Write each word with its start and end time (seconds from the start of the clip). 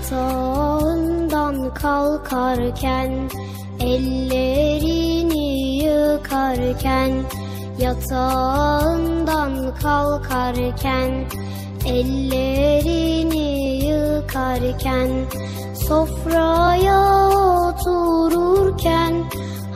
Yatağından 0.00 1.74
kalkarken 1.74 3.30
Ellerini 3.80 5.48
yıkarken 5.84 7.12
Yatağından 7.78 9.74
kalkarken 9.82 11.26
Ellerini 11.86 13.48
yıkarken 13.84 15.10
Sofraya 15.88 17.28
otururken 17.28 19.24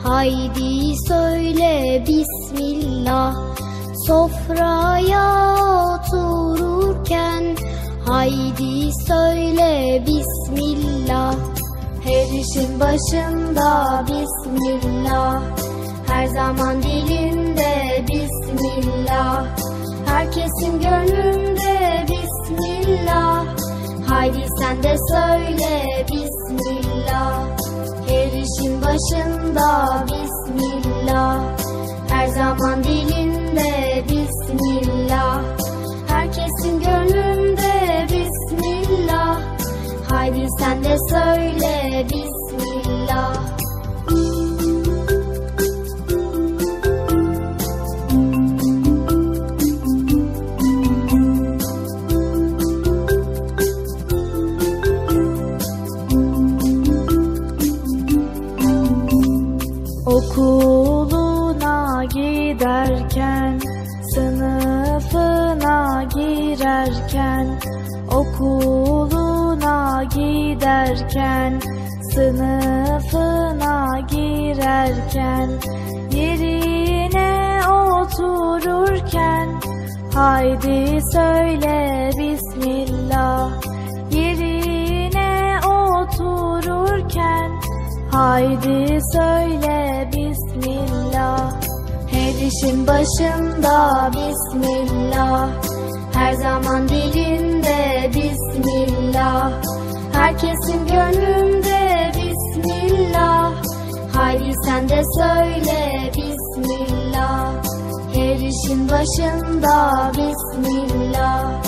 Haydi 0.03 0.95
söyle 1.07 2.03
Bismillah. 2.07 3.35
Sofraya 4.07 5.55
otururken 5.95 7.54
Haydi 8.05 8.91
söyle 9.07 10.03
Bismillah. 10.07 11.35
Her 12.03 12.39
işin 12.39 12.79
başında 12.79 14.03
Bismillah. 14.07 15.41
Her 16.07 16.27
zaman 16.27 16.83
dilinde 16.83 18.05
Bismillah. 18.07 19.45
Herkesin 20.05 20.79
gönlünde 20.79 22.05
Bismillah. 22.09 23.45
Haydi 24.07 24.45
sen 24.59 24.83
de 24.83 24.95
söyle 25.11 26.05
Bismillah. 26.11 27.43
Her 28.07 28.27
işin 28.27 28.81
başında 28.81 30.05
Bismillah. 30.07 31.39
Her 32.09 32.27
zaman 32.27 32.83
dilinde 32.83 34.03
Bismillah 34.09 35.64
Herkesin 36.37 36.79
gönlünde 36.79 38.05
Bismillah. 38.09 39.41
Haydi 40.09 40.47
sen 40.59 40.83
de 40.83 40.97
söyle 41.09 42.05
Bismillah 42.09 43.34
giderken, 70.95 71.59
sınıfına 72.13 73.99
girerken, 73.99 75.49
yerine 76.11 77.61
otururken, 77.67 79.61
haydi 80.13 80.99
söyle 81.13 82.09
Bismillah, 82.17 83.51
yerine 84.11 85.59
otururken, 85.65 87.51
Haydi 88.11 88.99
söyle 89.13 90.09
Bismillah. 90.13 91.51
Her 92.11 92.47
işin 92.47 92.87
başında 92.87 94.11
Bismillah. 94.13 95.49
Her 96.13 96.33
zaman 96.33 96.89
dilinde 96.89 98.11
Bismillah 98.13 99.64
Herkesin 100.25 100.87
gönlünde 100.87 102.11
Bismillah. 102.15 103.51
Haydi 104.13 104.51
sen 104.65 104.89
de 104.89 105.01
söyle 105.19 106.11
Bismillah. 106.17 107.51
Her 108.13 108.35
işin 108.35 108.89
başında 108.89 110.11
Bismillah. 110.17 111.63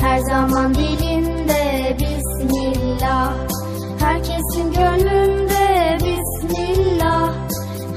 Her 0.00 0.18
zaman 0.18 0.74
dilinde 0.74 1.96
Bismillah. 1.98 3.32
Herkesin 4.00 4.72
gönlünde 4.72 5.98
Bismillah. 5.98 7.32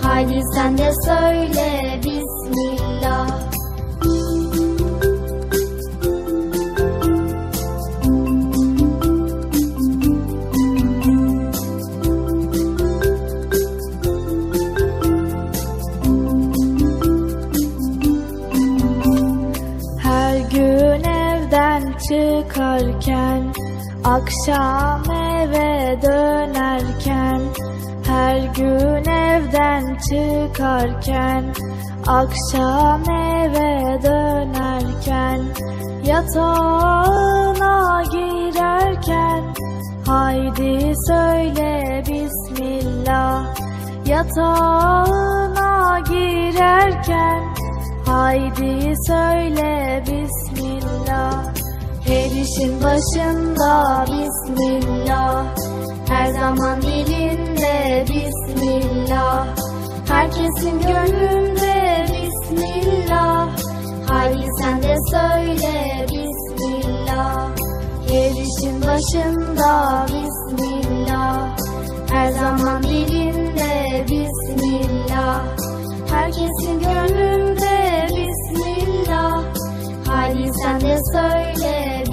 Haydi 0.04 0.42
sen 0.56 0.78
de 0.78 0.92
söyle 1.06 2.00
Bismillah 2.06 2.13
Akşam 24.06 25.04
eve 25.12 26.02
dönerken 26.02 27.42
Her 28.08 28.38
gün 28.38 29.12
evden 29.12 29.98
çıkarken 29.98 31.54
Akşam 32.08 33.02
eve 33.10 34.00
dönerken 34.04 35.42
Yatağına 36.06 38.04
girerken 38.12 39.44
Haydi 40.08 40.94
söyle 41.08 42.04
Bismillah 42.08 43.56
Yatağına 44.06 46.00
girerken 46.00 47.54
Haydi 48.06 48.94
söyle 49.08 50.04
Bismillah 50.08 50.43
işin 52.54 52.84
başında 52.84 54.06
Bismillah. 54.08 55.46
Her 56.08 56.34
zaman 56.34 56.82
dilinde 56.82 58.06
Bismillah. 58.10 59.48
Herkesin 60.08 60.80
gönlünde 60.82 62.06
Bismillah. 62.08 63.50
Haydi 64.10 64.48
sen 64.62 64.82
de 64.84 64.96
söyle 65.12 66.06
Bismillah. 66.10 67.50
Her 68.08 68.32
işin 68.32 68.82
başında 68.82 70.06
Bismillah. 70.08 71.58
Her 72.12 72.32
zaman 72.32 72.84
dilinde 72.84 74.06
Bismillah. 74.10 75.42
Herkesin 76.10 76.80
gönlünde 76.80 78.08
Bismillah. 78.10 79.44
Haydi 80.08 80.52
sen 80.64 80.82
de 80.82 81.00
söyle 81.14 82.13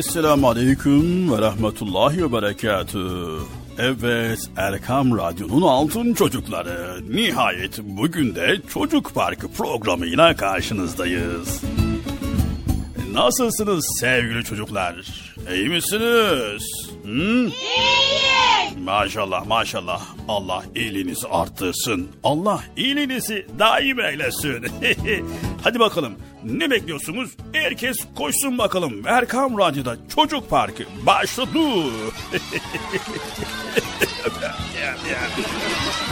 Esselamu 0.00 0.48
Aleyküm 0.48 1.32
ve 1.32 1.38
Rahmetullahi 1.38 2.24
ve 2.24 2.32
Berekatü. 2.32 3.08
Evet, 3.78 4.38
Erkam 4.56 5.18
Radyo'nun 5.18 5.62
altın 5.62 6.14
çocukları. 6.14 7.00
Nihayet 7.10 7.78
bugün 7.82 8.34
de 8.34 8.60
Çocuk 8.68 9.14
Parkı 9.14 9.48
programıyla 9.48 10.36
karşınızdayız. 10.36 11.62
Nasılsınız 13.12 13.86
sevgili 14.00 14.44
çocuklar? 14.44 14.94
İyi 15.54 15.68
misiniz? 15.68 16.89
Hı? 17.10 17.50
Maşallah 18.84 19.46
maşallah. 19.46 20.02
Allah 20.28 20.62
iyiliğinizi 20.74 21.28
arttırsın. 21.28 22.08
Allah 22.24 22.64
iyiliğinizi 22.76 23.46
daim 23.58 24.00
eylesin. 24.00 24.66
Hadi 25.64 25.80
bakalım 25.80 26.14
ne 26.44 26.70
bekliyorsunuz? 26.70 27.30
Herkes 27.52 27.96
koşsun 28.14 28.58
bakalım. 28.58 29.06
Erkam 29.06 29.58
Radyo'da 29.58 29.96
Çocuk 30.14 30.50
Parkı 30.50 30.84
başladı. 31.06 31.58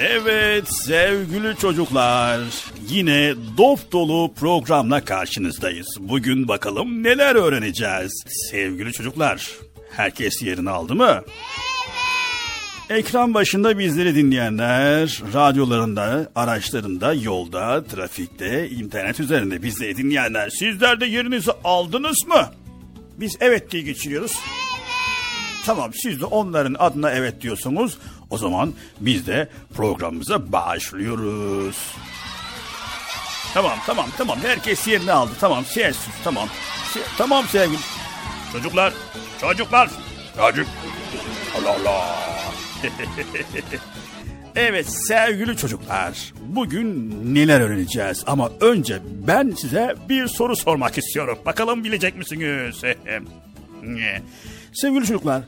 Evet 0.00 0.64
sevgili 0.68 1.56
çocuklar 1.56 2.40
yine 2.88 3.34
dop 3.58 3.92
dolu 3.92 4.34
programla 4.34 5.04
karşınızdayız. 5.04 5.96
Bugün 6.00 6.48
bakalım 6.48 7.02
neler 7.02 7.34
öğreneceğiz. 7.34 8.24
Sevgili 8.50 8.92
çocuklar 8.92 9.50
herkes 9.96 10.42
yerini 10.42 10.70
aldı 10.70 10.94
mı? 10.94 11.22
Ekran 12.90 13.34
başında 13.34 13.78
bizleri 13.78 14.14
dinleyenler, 14.14 15.22
radyolarında, 15.34 16.30
araçlarında, 16.34 17.14
yolda, 17.14 17.84
trafikte, 17.84 18.70
internet 18.70 19.20
üzerinde 19.20 19.62
bizleri 19.62 19.96
dinleyenler 19.96 20.50
sizler 20.50 21.00
de 21.00 21.06
yerinizi 21.06 21.50
aldınız 21.64 22.26
mı? 22.26 22.50
Biz 23.20 23.36
evet 23.40 23.70
diye 23.70 23.82
geçiriyoruz. 23.82 24.38
Tamam 25.66 25.90
siz 25.94 26.20
de 26.20 26.24
onların 26.24 26.76
adına 26.78 27.10
evet 27.10 27.40
diyorsunuz. 27.40 27.98
O 28.32 28.38
zaman 28.38 28.72
biz 29.00 29.26
de 29.26 29.48
programımıza 29.74 30.52
başlıyoruz. 30.52 31.76
Tamam 33.54 33.78
tamam 33.86 34.06
tamam 34.18 34.38
herkes 34.42 34.88
yerini 34.88 35.12
aldı. 35.12 35.30
Tamam 35.40 35.64
sessiz 35.64 36.14
tamam. 36.24 36.48
Se- 36.94 37.16
tamam 37.18 37.44
sevgili. 37.48 37.78
Çocuklar 38.52 38.92
çocuklar 39.40 39.90
çocuk. 40.36 40.66
Allah 41.58 41.70
Allah. 41.80 42.22
evet 44.56 44.86
sevgili 44.90 45.56
çocuklar 45.56 46.32
bugün 46.40 47.18
neler 47.34 47.60
öğreneceğiz 47.60 48.24
ama 48.26 48.50
önce 48.60 48.98
ben 49.26 49.50
size 49.50 49.94
bir 50.08 50.26
soru 50.28 50.56
sormak 50.56 50.98
istiyorum. 50.98 51.38
Bakalım 51.46 51.84
bilecek 51.84 52.16
misiniz? 52.16 52.82
sevgili 54.72 55.06
çocuklar 55.06 55.42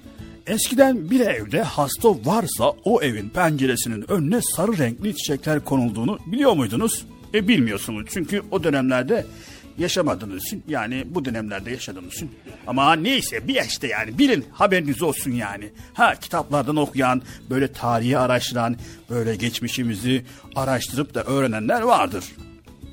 eskiden 0.47 1.11
bir 1.11 1.21
evde 1.21 1.63
hasta 1.63 2.09
varsa 2.25 2.71
o 2.85 3.03
evin 3.03 3.29
penceresinin 3.29 4.11
önüne 4.11 4.41
sarı 4.43 4.79
renkli 4.79 5.17
çiçekler 5.17 5.65
konulduğunu 5.65 6.19
biliyor 6.27 6.53
muydunuz? 6.53 7.07
E 7.35 7.49
bilmiyorsunuz 7.49 8.07
çünkü 8.11 8.43
o 8.51 8.65
dönemlerde 8.65 9.27
yaşamadığınız 9.79 10.45
için 10.45 10.63
yani 10.69 11.05
bu 11.07 11.25
dönemlerde 11.25 11.71
yaşadığınız 11.71 12.15
için 12.15 12.31
ama 12.67 12.97
neyse 12.97 13.49
bir 13.49 13.63
işte 13.63 13.87
yani 13.87 14.19
bilin 14.19 14.45
haberiniz 14.53 15.03
olsun 15.03 15.31
yani. 15.31 15.71
Ha 15.95 16.15
kitaplardan 16.15 16.77
okuyan 16.77 17.23
böyle 17.51 17.73
tarihi 17.73 18.19
araştıran 18.19 18.77
böyle 19.11 19.37
geçmişimizi 19.37 20.25
araştırıp 20.57 21.15
da 21.15 21.23
öğrenenler 21.25 21.83
vardır. 21.83 22.25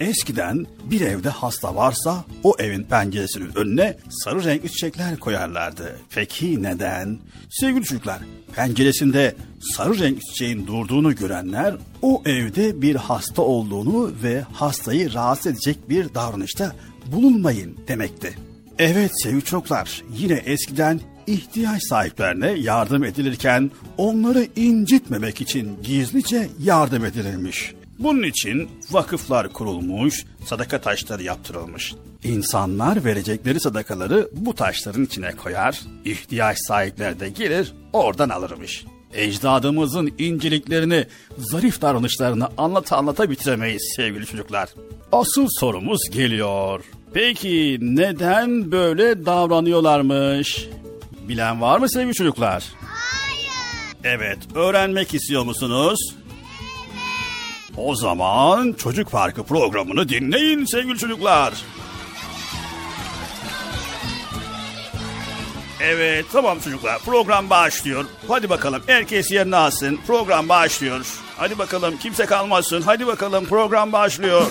Eskiden 0.02 0.66
bir 0.92 1.02
evde 1.02 1.30
hasta 1.30 1.76
varsa 1.76 2.26
o 2.44 2.56
evin 2.60 2.84
penceresinin 2.84 3.52
önüne 3.56 3.98
sarı 4.10 4.44
renkli 4.44 4.72
çiçekler 4.72 5.20
koyarlardı. 5.20 6.00
Peki 6.10 6.64
neden? 6.64 7.20
Sevgili 7.50 7.84
çocuklar, 7.84 8.20
penceresinde 8.56 9.36
sarı 9.60 10.00
renkli 10.00 10.26
çiçeğin 10.26 10.68
durduğunu 10.68 11.16
görenler 11.16 11.76
o 12.02 12.22
evde 12.26 12.82
bir 12.82 12.96
hasta 12.96 13.42
olduğunu 13.42 14.12
ve 14.24 14.42
hastayı 14.42 15.14
rahatsız 15.14 15.52
edecek 15.52 15.90
bir 15.90 16.14
davranışta 16.14 16.76
bulunmayın 17.06 17.78
demekti. 17.88 18.34
Evet 18.80 19.12
sevgili 19.24 19.44
çocuklar, 19.44 20.04
yine 20.18 20.34
eskiden 20.34 21.00
ihtiyaç 21.28 21.82
sahiplerine 21.90 22.52
yardım 22.52 23.04
edilirken 23.04 23.72
onları 23.98 24.48
incitmemek 24.56 25.42
için 25.42 25.78
gizlice 25.84 26.50
yardım 26.60 27.06
edilirmiş. 27.06 27.74
Bunun 28.04 28.24
için 28.24 28.70
vakıflar 28.92 29.54
kurulmuş, 29.54 30.26
sadaka 30.46 30.82
taşları 30.82 31.24
yaptırılmış. 31.24 31.94
İnsanlar 32.24 33.06
verecekleri 33.06 33.60
sadakaları 33.60 34.30
bu 34.34 34.56
taşların 34.56 35.06
içine 35.06 35.32
koyar, 35.32 35.82
ihtiyaç 36.06 36.58
sahipleri 36.68 37.20
de 37.20 37.30
gelir 37.30 37.74
oradan 37.94 38.30
alırmış. 38.30 38.86
Ecdadımızın 39.14 40.14
inceliklerini, 40.18 41.06
zarif 41.38 41.82
davranışlarını 41.82 42.50
anlata 42.58 42.98
anlata 42.98 43.30
bitiremeyiz 43.30 43.94
sevgili 43.96 44.26
çocuklar. 44.26 44.70
Asıl 45.12 45.48
sorumuz 45.60 46.10
geliyor. 46.12 46.84
Peki 47.14 47.78
neden 47.82 48.72
böyle 48.72 49.26
davranıyorlarmış? 49.26 50.68
Bilen 51.28 51.62
var 51.62 51.80
mı 51.80 51.90
sevgili 51.90 52.14
çocuklar? 52.14 52.64
Hayır. 52.82 53.52
Evet, 54.04 54.38
öğrenmek 54.56 55.14
istiyor 55.14 55.44
musunuz? 55.44 56.00
O 57.78 57.96
zaman 57.96 58.74
Çocuk 58.74 59.12
Parkı 59.12 59.44
programını 59.44 60.10
dinleyin 60.10 60.66
sevgili 60.66 60.98
çocuklar. 60.98 61.54
Evet 65.84 66.26
tamam 66.32 66.60
çocuklar 66.60 67.00
program 67.00 67.50
başlıyor. 67.50 68.06
Hadi 68.28 68.50
bakalım 68.50 68.82
herkes 68.88 69.32
yerine 69.32 69.56
alsın. 69.56 70.00
Program 70.08 70.50
başlıyor. 70.50 71.06
Hadi 71.38 71.58
bakalım 71.60 71.98
kimse 71.98 72.26
kalmasın. 72.26 72.82
Hadi 72.82 73.08
bakalım 73.08 73.46
program 73.46 73.92
başlıyor. 73.92 74.46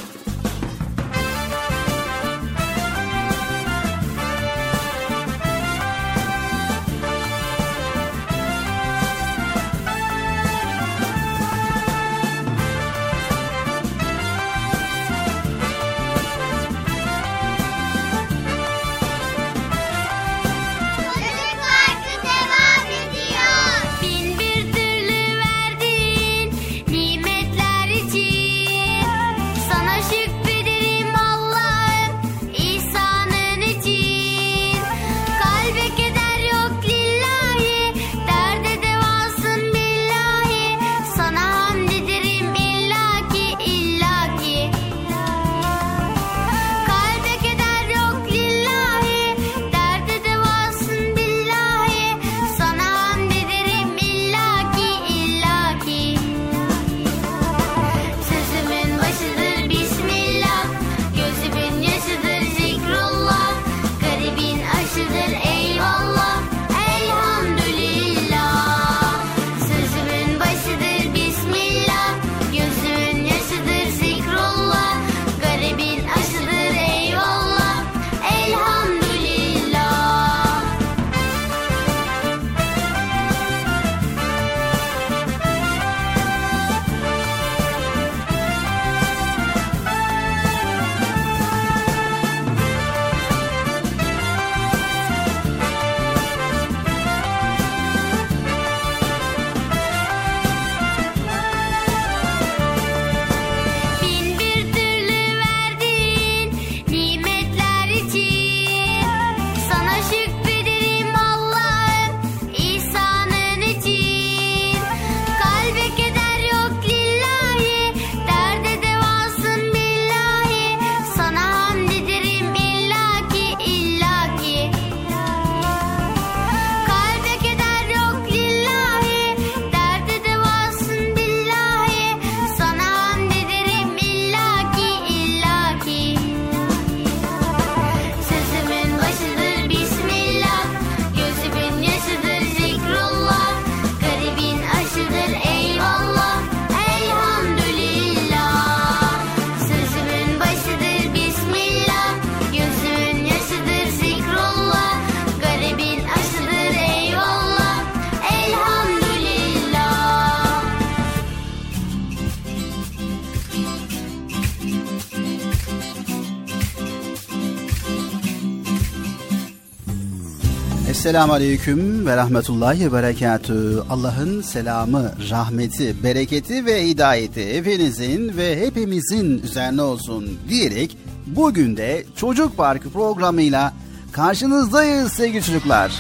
Esselamu 171.11 171.33
Aleyküm 171.33 172.07
ve 172.07 172.17
Rahmetullahi 172.17 172.87
ve 172.87 172.93
Berekatü. 172.93 173.83
Allah'ın 173.91 174.43
selamı, 174.43 175.13
rahmeti, 175.31 176.05
bereketi 176.05 176.67
ve 176.67 176.87
hidayeti 176.87 177.55
hepinizin 177.55 178.37
ve 178.37 178.67
hepimizin 178.67 179.43
üzerine 179.43 179.83
olsun 179.83 180.39
diyerek 180.49 180.97
bugün 181.27 181.77
de 181.77 182.07
Çocuk 182.17 182.57
Parkı 182.57 182.91
programıyla 182.91 183.73
karşınızdayız 184.13 185.13
sevgili 185.13 185.45
çocuklar. 185.45 185.93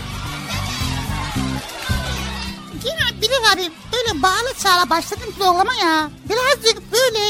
Yine 2.84 3.22
Bilal 3.22 3.52
abi 3.52 3.72
böyle 3.92 4.22
bağlı 4.22 4.54
çağla 4.62 4.90
başladın 4.90 5.32
programa 5.38 5.74
ya. 5.74 6.10
Birazcık 6.28 6.82
böyle 6.92 7.24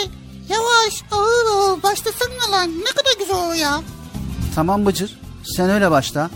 yavaş 0.49 1.03
ağır 1.13 1.47
ağır 1.57 1.83
başlasana 1.83 2.53
lan. 2.53 2.71
Ne 2.71 2.91
kadar 2.91 3.19
güzel 3.19 3.37
olur 3.37 3.55
ya. 3.55 3.81
Tamam 4.55 4.87
Bıcır 4.87 5.19
sen 5.45 5.71
öyle 5.71 5.91
başla 5.91 6.31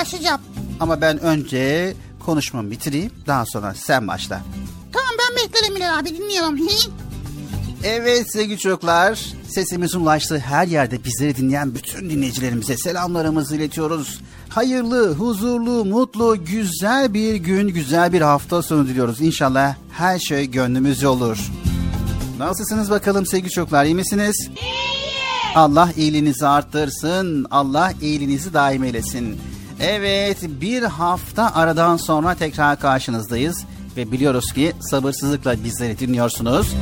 başlayacağım. 0.00 0.40
ama 0.80 1.00
ben 1.00 1.18
önce 1.20 1.94
konuşmamı 2.26 2.70
bitireyim 2.70 3.10
daha 3.26 3.44
sonra 3.46 3.74
sen 3.74 4.08
başla. 4.08 4.42
Tamam 4.92 5.10
ben 5.18 5.44
beklerim 5.44 5.76
Bilal 5.76 5.98
abi 5.98 6.08
dinliyorum. 6.16 6.58
Evet 7.84 8.32
sevgili 8.32 8.58
çocuklar, 8.58 9.26
sesimizin 9.48 10.00
ulaştığı 10.00 10.38
her 10.38 10.66
yerde 10.66 11.04
bizleri 11.04 11.36
dinleyen 11.36 11.74
bütün 11.74 12.10
dinleyicilerimize 12.10 12.76
selamlarımızı 12.76 13.56
iletiyoruz. 13.56 14.20
Hayırlı, 14.48 15.14
huzurlu, 15.14 15.84
mutlu, 15.84 16.44
güzel 16.44 17.14
bir 17.14 17.34
gün, 17.34 17.68
güzel 17.68 18.12
bir 18.12 18.20
hafta 18.20 18.62
sonu 18.62 18.88
diliyoruz. 18.88 19.20
İnşallah 19.20 19.74
her 19.92 20.18
şey 20.18 20.50
gönlümüzce 20.50 21.08
olur. 21.08 21.38
Nasılsınız 22.38 22.90
bakalım 22.90 23.26
sevgili 23.26 23.50
çocuklar, 23.50 23.84
iyi 23.84 23.94
misiniz? 23.94 24.48
Allah 25.54 25.90
iyiliğinizi 25.96 26.46
arttırsın, 26.46 27.46
Allah 27.50 27.92
iyiliğinizi 28.02 28.54
daim 28.54 28.84
eylesin. 28.84 29.40
Evet, 29.80 30.38
bir 30.42 30.82
hafta 30.82 31.54
aradan 31.54 31.96
sonra 31.96 32.34
tekrar 32.34 32.80
karşınızdayız 32.80 33.64
ve 33.96 34.12
biliyoruz 34.12 34.52
ki 34.52 34.72
sabırsızlıkla 34.80 35.64
bizleri 35.64 35.98
dinliyorsunuz. 35.98 36.74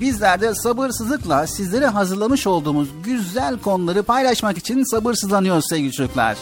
Bizler 0.00 0.40
de 0.40 0.54
sabırsızlıkla 0.54 1.46
sizlere 1.46 1.86
hazırlamış 1.86 2.46
olduğumuz 2.46 2.88
güzel 3.04 3.58
konuları 3.58 4.02
paylaşmak 4.02 4.58
için 4.58 4.84
sabırsızlanıyoruz 4.84 5.68
sevgili 5.68 5.92
çocuklar. 5.92 6.36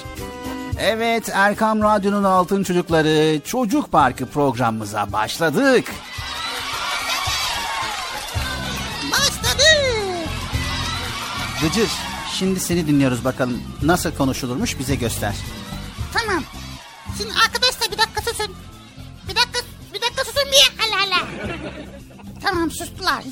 Evet 0.78 1.28
Erkam 1.32 1.82
Radyo'nun 1.82 2.24
Altın 2.24 2.62
Çocukları 2.62 3.40
Çocuk 3.44 3.92
Parkı 3.92 4.26
programımıza 4.26 5.12
başladık. 5.12 5.84
Başladı. 9.12 9.62
Gıcır 11.62 12.15
şimdi 12.38 12.60
seni 12.60 12.86
dinliyoruz 12.86 13.24
bakalım 13.24 13.62
nasıl 13.82 14.10
konuşulurmuş 14.14 14.78
bize 14.78 14.94
göster. 14.94 15.34
Tamam. 16.12 16.44
Şimdi 17.18 17.32
arkadaşlar 17.46 17.92
bir 17.92 17.98
dakika 17.98 18.20
susun. 18.22 18.56
Bir 19.28 19.36
dakika, 19.36 19.58
bir 19.94 20.02
dakika 20.02 20.24
susun 20.24 20.42
bir. 20.52 20.72
Allah 20.82 21.02
Allah. 21.06 21.26
Tamam 22.42 22.70
sustular. 22.70 23.22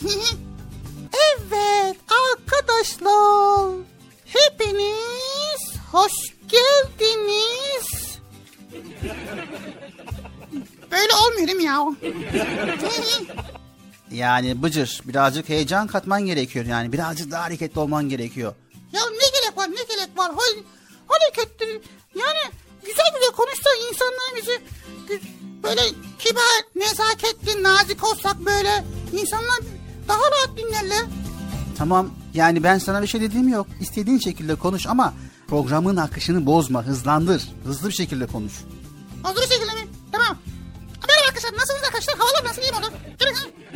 evet 1.13 1.97
arkadaşlar. 2.09 3.71
Hepiniz 4.25 5.75
hoş 5.93 6.13
geldiniz. 6.49 8.19
Böyle 10.91 11.15
olmuyor 11.15 11.47
değil 11.47 11.59
mi 11.59 11.65
ya? 11.65 11.87
Yani 14.11 14.63
Bıcır 14.63 15.01
birazcık 15.05 15.49
heyecan 15.49 15.87
katman 15.87 16.27
gerekiyor 16.27 16.65
yani 16.65 16.93
birazcık 16.93 17.31
daha 17.31 17.45
hareketli 17.45 17.81
olman 17.81 18.09
gerekiyor. 18.09 18.55
Ya 18.95 19.01
ne 19.11 19.27
gerek 19.41 19.57
var 19.57 19.69
ne 19.71 19.95
gerek 19.95 20.19
var? 20.19 20.31
Hal, 20.31 20.55
hareketli. 21.09 21.83
Yani 22.15 22.43
güzel 22.83 23.07
güzel 23.15 23.33
konuşsa 23.37 23.71
insanlar 23.91 24.31
bizi 24.37 24.61
böyle 25.63 25.83
kibar, 26.19 26.61
nezaketli, 26.77 27.63
nazik 27.63 28.05
olsak 28.05 28.37
böyle 28.47 28.85
insanlar 29.13 29.59
daha 30.09 30.19
rahat 30.19 30.59
dinlerler. 30.59 31.05
Tamam 31.79 32.11
yani 32.35 32.63
ben 32.63 32.79
sana 32.79 33.03
bir 33.03 33.07
şey 33.07 33.21
dediğim 33.21 33.49
yok. 33.49 33.67
İstediğin 33.81 34.19
şekilde 34.19 34.55
konuş 34.55 34.87
ama 34.87 35.15
programın 35.49 35.97
akışını 35.97 36.47
bozma 36.47 36.83
hızlandır. 36.87 37.43
Hızlı 37.65 37.89
bir 37.89 37.95
şekilde 37.95 38.27
konuş. 38.27 38.53
Hazır 39.23 39.43
şekilde 39.43 39.73
mi? 39.73 39.89
Tamam. 40.13 40.39
Arkadaşlar. 41.35 41.59
Nasılsınız 41.59 41.85
arkadaşlar? 41.85 42.17
Havalar 42.19 42.45
nasıl? 42.45 42.62
İyi 42.62 42.73
ha. 42.73 42.91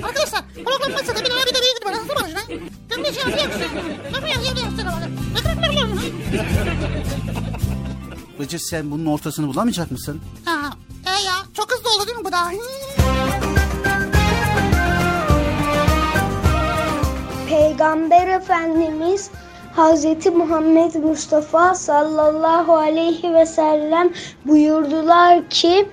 Arkadaşlar 0.02 0.42
program 0.64 0.92
nasıl? 0.92 1.14
Bir 1.14 1.24
de 1.24 1.24
bir 1.24 1.86
bana 1.86 1.96
hızlı 1.96 2.14
konuşun. 2.14 2.38
Gelin 2.88 3.04
de 3.04 3.12
şey 3.12 3.22
yapıyor 3.22 3.46
musun? 3.46 3.60
Yapıyor 4.14 4.44
yapıyor 4.44 4.56
yapıyor. 4.56 4.92
Ne 5.34 5.40
kadar 5.40 5.70
biliyor 5.70 5.88
musun? 5.88 6.12
Bıcır 8.38 8.58
sen 8.58 8.90
bunun 8.90 9.06
ortasını 9.06 9.48
bulamayacak 9.48 9.90
mısın? 9.90 10.20
Ha. 10.44 10.70
E 11.06 11.24
ya 11.24 11.34
çok 11.54 11.72
hızlı 11.72 11.90
oldu 11.90 12.06
değil 12.06 12.18
mi 12.18 12.24
bu 12.24 12.32
da? 12.32 12.50
Peygamber 17.48 18.28
Efendimiz 18.28 19.30
Hazreti 19.76 20.30
Muhammed 20.30 20.94
Mustafa 20.94 21.74
sallallahu 21.74 22.76
aleyhi 22.76 23.34
ve 23.34 23.46
sellem 23.46 24.12
buyurdular 24.44 25.48
ki 25.48 25.88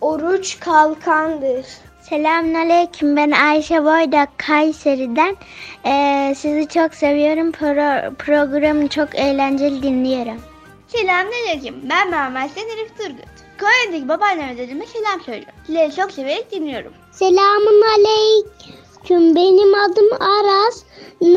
oruç 0.00 0.60
kalkandır. 0.60 1.66
Selamünaleyküm. 2.08 3.16
Ben 3.16 3.30
Ayşe 3.30 3.84
Boydak 3.84 4.38
Kayseri'den. 4.38 5.36
Ee, 5.86 6.34
sizi 6.36 6.68
çok 6.68 6.94
seviyorum. 6.94 7.50
Pro- 7.50 8.14
programı 8.14 8.88
çok 8.88 9.14
eğlenceli 9.14 9.82
dinliyorum. 9.82 10.40
Selamünaleyküm. 10.88 11.74
Ben 11.90 12.10
Mehmet 12.10 12.56
Elif 12.56 12.98
Turgut. 12.98 13.36
Konya'daki 13.60 14.08
babaanneme 14.08 14.58
dedeme 14.58 14.86
selam 14.86 15.20
söylüyorum. 15.20 15.54
Sizleri 15.66 15.94
çok 15.96 16.12
severek 16.12 16.52
dinliyorum. 16.52 16.92
Selamun 17.12 17.82
aleyküm. 17.82 19.36
Benim 19.36 19.74
adım 19.74 20.12
Aras. 20.20 20.82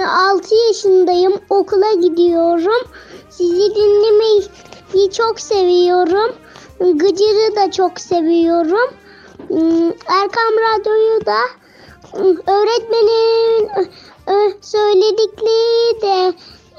6 0.08 0.56
yaşındayım. 0.68 1.34
Okula 1.50 1.94
gidiyorum. 1.94 2.88
Sizi 3.30 3.76
dinlemeyi 3.76 5.12
çok 5.18 5.40
seviyorum. 5.40 6.36
Gıcır'ı 6.80 7.56
da 7.56 7.72
çok 7.72 8.00
seviyorum. 8.00 8.94
Hmm, 9.48 9.90
Erkam 9.90 10.54
Radyo'yu 10.70 11.26
da 11.26 11.38
hmm, 12.12 12.38
öğretmenin 12.48 13.70
ö, 14.28 14.52
söyledikleri 14.62 16.02
de 16.02 16.34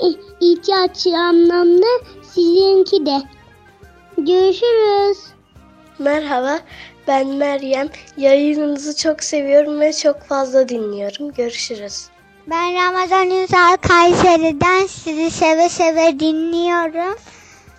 i- 0.07 0.21
ihtiyaç 0.53 1.07
anlamda 1.07 1.87
sizinki 2.35 3.07
de. 3.07 3.23
Görüşürüz. 4.19 5.19
Merhaba. 5.99 6.59
Ben 7.09 7.27
Meryem. 7.29 7.89
Yayınınızı 8.17 8.97
çok 8.97 9.23
seviyorum 9.25 9.81
ve 9.81 9.93
çok 9.93 10.23
fazla 10.23 10.69
dinliyorum. 10.69 11.33
Görüşürüz. 11.33 12.07
Ben 12.47 12.75
Ramazan 12.75 13.31
Ünsal 13.31 13.77
Kayseri'den 13.77 14.87
sizi 14.87 15.31
seve 15.31 15.69
seve 15.69 16.21
dinliyorum. 16.21 17.17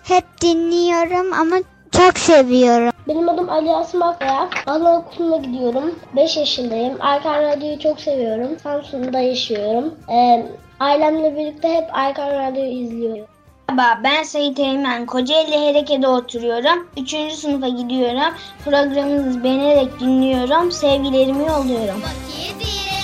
Hep 0.02 0.24
dinliyorum 0.40 1.32
ama 1.32 1.56
çok 1.92 2.18
seviyorum. 2.18 2.92
Benim 3.08 3.28
adım 3.28 3.50
Ali 3.50 3.70
Asma 3.70 4.18
Kaya. 4.18 4.48
Anaokuluna 4.66 5.36
gidiyorum. 5.36 5.98
5 6.16 6.36
yaşındayım. 6.36 6.98
Erkan 7.00 7.42
Radyo'yu 7.42 7.78
çok 7.78 8.00
seviyorum. 8.00 8.58
Samsun'da 8.62 9.18
yaşıyorum. 9.18 9.94
Ee, 10.12 10.46
ailemle 10.80 11.36
birlikte 11.36 11.68
hep 11.68 11.84
Erkan 11.92 12.30
Radyo'yu 12.30 12.70
izliyorum. 12.70 13.26
Merhaba 13.68 14.00
ben 14.04 14.22
Sait 14.22 14.58
Eymen. 14.58 15.06
Kocaeli 15.06 15.60
Hereke'de 15.60 16.08
oturuyorum. 16.08 16.86
Üçüncü 16.96 17.36
sınıfa 17.36 17.68
gidiyorum. 17.68 18.34
Programınızı 18.64 19.44
beğenerek 19.44 20.00
dinliyorum. 20.00 20.72
Sevgilerimi 20.72 21.42
yolluyorum. 21.46 22.02
Vakit 22.02 23.01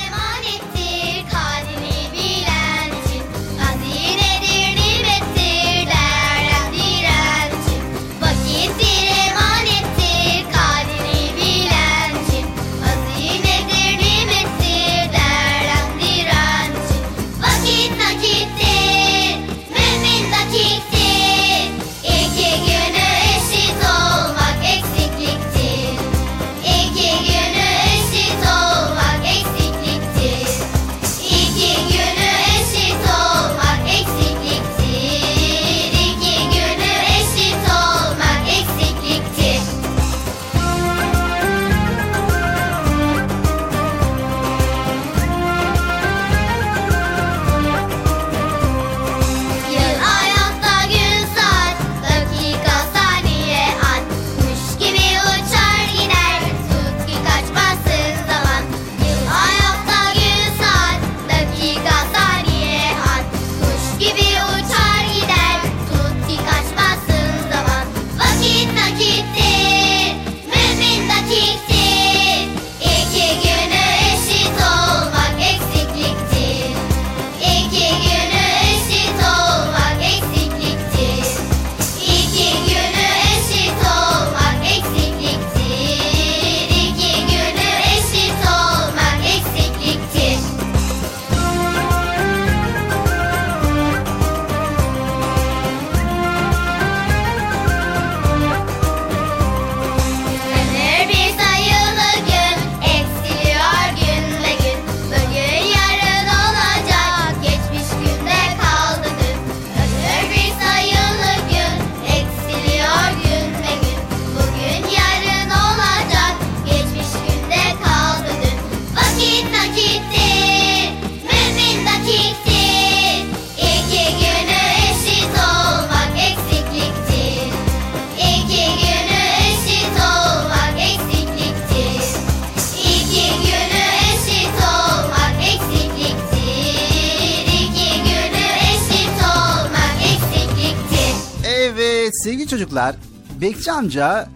Sevgili 142.49 142.61
çocuklar, 142.61 142.97
Bekçi 143.41 143.73
amca 143.73 144.29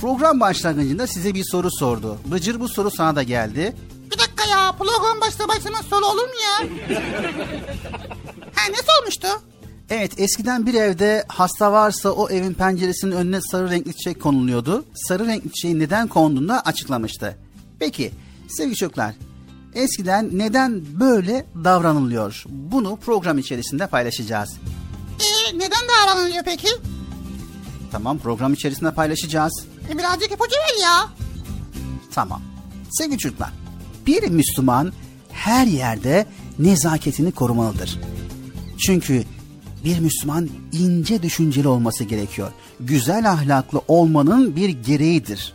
program 0.00 0.40
başlangıcında 0.40 1.06
size 1.06 1.34
bir 1.34 1.44
soru 1.44 1.70
sordu. 1.70 2.18
Bıcır 2.26 2.60
bu 2.60 2.68
soru 2.68 2.90
sana 2.90 3.16
da 3.16 3.22
geldi. 3.22 3.76
Bir 4.10 4.18
dakika 4.18 4.44
ya 4.50 4.72
program 4.72 5.20
başlamaz 5.20 5.84
soru 5.90 6.06
olur 6.06 6.22
mu 6.28 6.34
ya? 6.42 6.68
ha 8.54 8.62
ne 8.70 8.76
sormuştu? 8.76 9.26
Evet 9.90 10.20
eskiden 10.20 10.66
bir 10.66 10.74
evde 10.74 11.24
hasta 11.28 11.72
varsa 11.72 12.10
o 12.10 12.28
evin 12.28 12.54
penceresinin 12.54 13.12
önüne 13.12 13.40
sarı 13.40 13.70
renkli 13.70 13.96
çiçek 13.96 14.22
konuluyordu. 14.22 14.84
Sarı 14.94 15.26
renkli 15.26 15.52
çiçeğin 15.52 15.80
neden 15.80 16.08
konduğunu 16.08 16.48
da 16.48 16.60
açıklamıştı. 16.60 17.38
Peki 17.78 18.12
sevgili 18.48 18.76
çocuklar 18.76 19.14
eskiden 19.74 20.30
neden 20.32 20.84
böyle 21.00 21.46
davranılıyor? 21.64 22.44
Bunu 22.48 22.96
program 22.96 23.38
içerisinde 23.38 23.86
paylaşacağız. 23.86 24.50
Ee, 25.20 25.58
neden 25.58 25.80
davranılıyor 25.88 26.44
peki? 26.44 26.68
Tamam 27.94 28.18
program 28.18 28.52
içerisinde 28.52 28.90
paylaşacağız. 28.90 29.66
E, 29.90 29.98
birazcık 29.98 30.32
ipucu 30.32 30.56
ver 30.56 30.82
ya. 30.82 31.08
Tamam. 32.14 32.42
Sevgili 32.90 33.18
çocuklar, 33.18 33.50
bir 34.06 34.28
Müslüman 34.28 34.92
her 35.32 35.66
yerde 35.66 36.26
nezaketini 36.58 37.32
korumalıdır. 37.32 38.00
Çünkü 38.86 39.24
bir 39.84 39.98
Müslüman 39.98 40.48
ince 40.72 41.22
düşünceli 41.22 41.68
olması 41.68 42.04
gerekiyor. 42.04 42.52
Güzel 42.80 43.30
ahlaklı 43.30 43.80
olmanın 43.88 44.56
bir 44.56 44.68
gereğidir. 44.68 45.52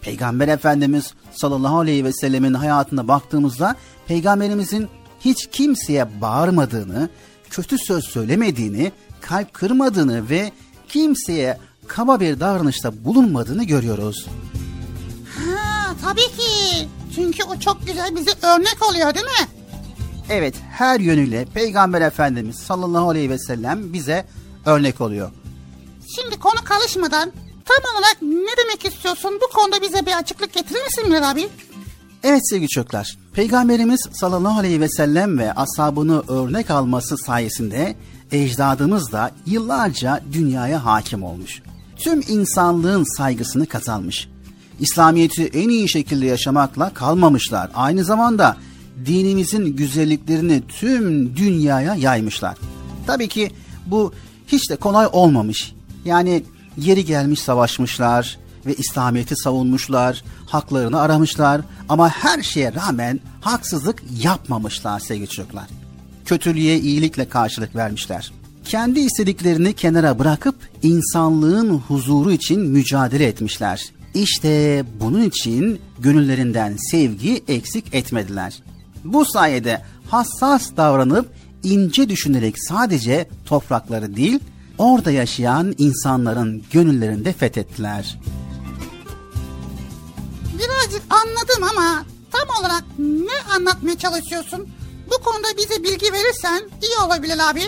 Peygamber 0.00 0.48
Efendimiz 0.48 1.14
sallallahu 1.32 1.78
aleyhi 1.78 2.04
ve 2.04 2.12
sellemin 2.12 2.54
hayatına 2.54 3.08
baktığımızda 3.08 3.76
peygamberimizin 4.06 4.88
hiç 5.20 5.48
kimseye 5.52 6.20
bağırmadığını, 6.20 7.08
kötü 7.50 7.78
söz 7.78 8.04
söylemediğini, 8.04 8.92
kalp 9.20 9.54
kırmadığını 9.54 10.30
ve 10.30 10.52
kimseye 10.88 11.58
kaba 11.88 12.20
bir 12.20 12.40
davranışta 12.40 13.04
bulunmadığını 13.04 13.64
görüyoruz. 13.64 14.26
Ha 15.36 15.94
tabii 16.02 16.20
ki. 16.36 16.88
Çünkü 17.14 17.44
o 17.44 17.60
çok 17.60 17.86
güzel 17.86 18.16
bize 18.16 18.30
örnek 18.30 18.78
oluyor 18.90 19.14
değil 19.14 19.26
mi? 19.26 19.48
Evet 20.30 20.54
her 20.70 21.00
yönüyle 21.00 21.44
Peygamber 21.54 22.00
Efendimiz 22.00 22.56
sallallahu 22.56 23.08
aleyhi 23.10 23.30
ve 23.30 23.38
sellem 23.38 23.92
bize 23.92 24.26
örnek 24.66 25.00
oluyor. 25.00 25.30
Şimdi 26.16 26.38
konu 26.38 26.64
karışmadan 26.64 27.32
tam 27.64 27.94
olarak 27.94 28.16
ne 28.22 28.64
demek 28.64 28.84
istiyorsun? 28.84 29.38
Bu 29.42 29.54
konuda 29.54 29.82
bize 29.82 30.06
bir 30.06 30.18
açıklık 30.18 30.52
getirir 30.52 30.84
misin 30.84 31.08
Murat 31.08 31.24
abi? 31.24 31.48
Evet 32.22 32.50
sevgili 32.50 32.68
çocuklar, 32.68 33.18
Peygamberimiz 33.32 34.08
sallallahu 34.12 34.58
aleyhi 34.58 34.80
ve 34.80 34.88
sellem 34.88 35.38
ve 35.38 35.52
ashabını 35.52 36.22
örnek 36.28 36.70
alması 36.70 37.16
sayesinde 37.16 37.96
ecdadımız 38.32 39.12
da 39.12 39.30
yıllarca 39.46 40.20
dünyaya 40.32 40.84
hakim 40.84 41.22
olmuş. 41.22 41.62
Tüm 41.98 42.20
insanlığın 42.28 43.16
saygısını 43.16 43.66
kazanmış. 43.66 44.28
İslamiyet'i 44.80 45.44
en 45.44 45.68
iyi 45.68 45.88
şekilde 45.88 46.26
yaşamakla 46.26 46.94
kalmamışlar. 46.94 47.70
Aynı 47.74 48.04
zamanda 48.04 48.56
dinimizin 49.06 49.76
güzelliklerini 49.76 50.62
tüm 50.68 51.36
dünyaya 51.36 51.94
yaymışlar. 51.94 52.56
Tabii 53.06 53.28
ki 53.28 53.50
bu 53.86 54.12
hiç 54.46 54.70
de 54.70 54.76
kolay 54.76 55.08
olmamış. 55.12 55.74
Yani 56.04 56.42
yeri 56.76 57.04
gelmiş 57.04 57.40
savaşmışlar 57.40 58.38
ve 58.66 58.74
İslamiyet'i 58.74 59.36
savunmuşlar, 59.36 60.24
haklarını 60.46 61.00
aramışlar 61.00 61.60
ama 61.88 62.08
her 62.08 62.42
şeye 62.42 62.74
rağmen 62.74 63.20
haksızlık 63.40 64.02
yapmamışlar 64.22 65.00
sevgili 65.00 65.28
çocuklar. 65.28 65.66
Kötülüğe 66.24 66.78
iyilikle 66.78 67.28
karşılık 67.28 67.76
vermişler. 67.76 68.32
Kendi 68.64 69.00
istediklerini 69.00 69.72
kenara 69.72 70.18
bırakıp 70.18 70.54
insanlığın 70.82 71.70
huzuru 71.70 72.32
için 72.32 72.60
mücadele 72.60 73.24
etmişler. 73.24 73.92
İşte 74.14 74.84
bunun 75.00 75.22
için 75.22 75.80
gönüllerinden 75.98 76.76
sevgi 76.90 77.44
eksik 77.48 77.94
etmediler. 77.94 78.62
Bu 79.04 79.24
sayede 79.24 79.82
hassas 80.10 80.76
davranıp 80.76 81.28
ince 81.62 82.08
düşünerek 82.08 82.54
sadece 82.68 83.28
toprakları 83.46 84.16
değil, 84.16 84.40
orada 84.78 85.10
yaşayan 85.10 85.74
insanların 85.78 86.62
gönüllerinde 86.72 87.32
fethettiler. 87.32 88.18
Birazcık 90.58 91.02
anladım 91.10 91.62
ama 91.70 92.04
tam 92.32 92.60
olarak 92.60 92.84
ne 92.98 93.54
anlatmaya 93.54 93.98
çalışıyorsun? 93.98 94.68
Bu 95.06 95.24
konuda 95.24 95.48
bize 95.56 95.82
bilgi 95.82 96.12
verirsen 96.12 96.62
iyi 96.82 97.06
olabilir 97.06 97.38
abi. 97.50 97.62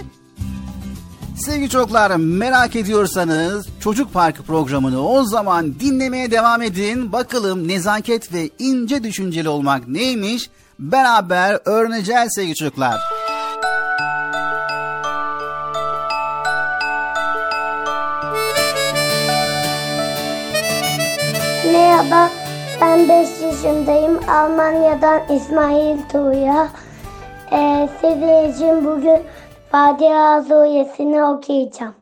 Sevgili 1.40 1.68
çocuklar 1.68 2.16
merak 2.16 2.76
ediyorsanız 2.76 3.66
Çocuk 3.81 4.12
Parkı 4.12 4.42
programını 4.42 5.09
o 5.09 5.24
zaman 5.24 5.81
dinlemeye 5.81 6.31
devam 6.31 6.62
edin. 6.62 7.12
Bakalım 7.12 7.68
nezaket 7.68 8.33
ve 8.33 8.50
ince 8.59 9.03
düşünceli 9.05 9.48
olmak 9.48 9.88
neymiş 9.88 10.50
beraber 10.79 11.59
öğreneceğiz 11.64 12.35
sevgili 12.35 12.55
çocuklar. 12.55 13.00
Merhaba, 21.72 22.31
ben 22.81 23.09
5 23.09 23.29
yaşındayım. 23.42 24.20
Almanya'dan 24.29 25.37
İsmail 25.37 25.96
Tuğya. 26.12 26.68
Ee, 27.53 27.88
için 28.50 28.85
bugün 28.85 29.22
Fatiha 29.70 30.42
suresini 30.42 31.24
okuyacağım. 31.24 31.94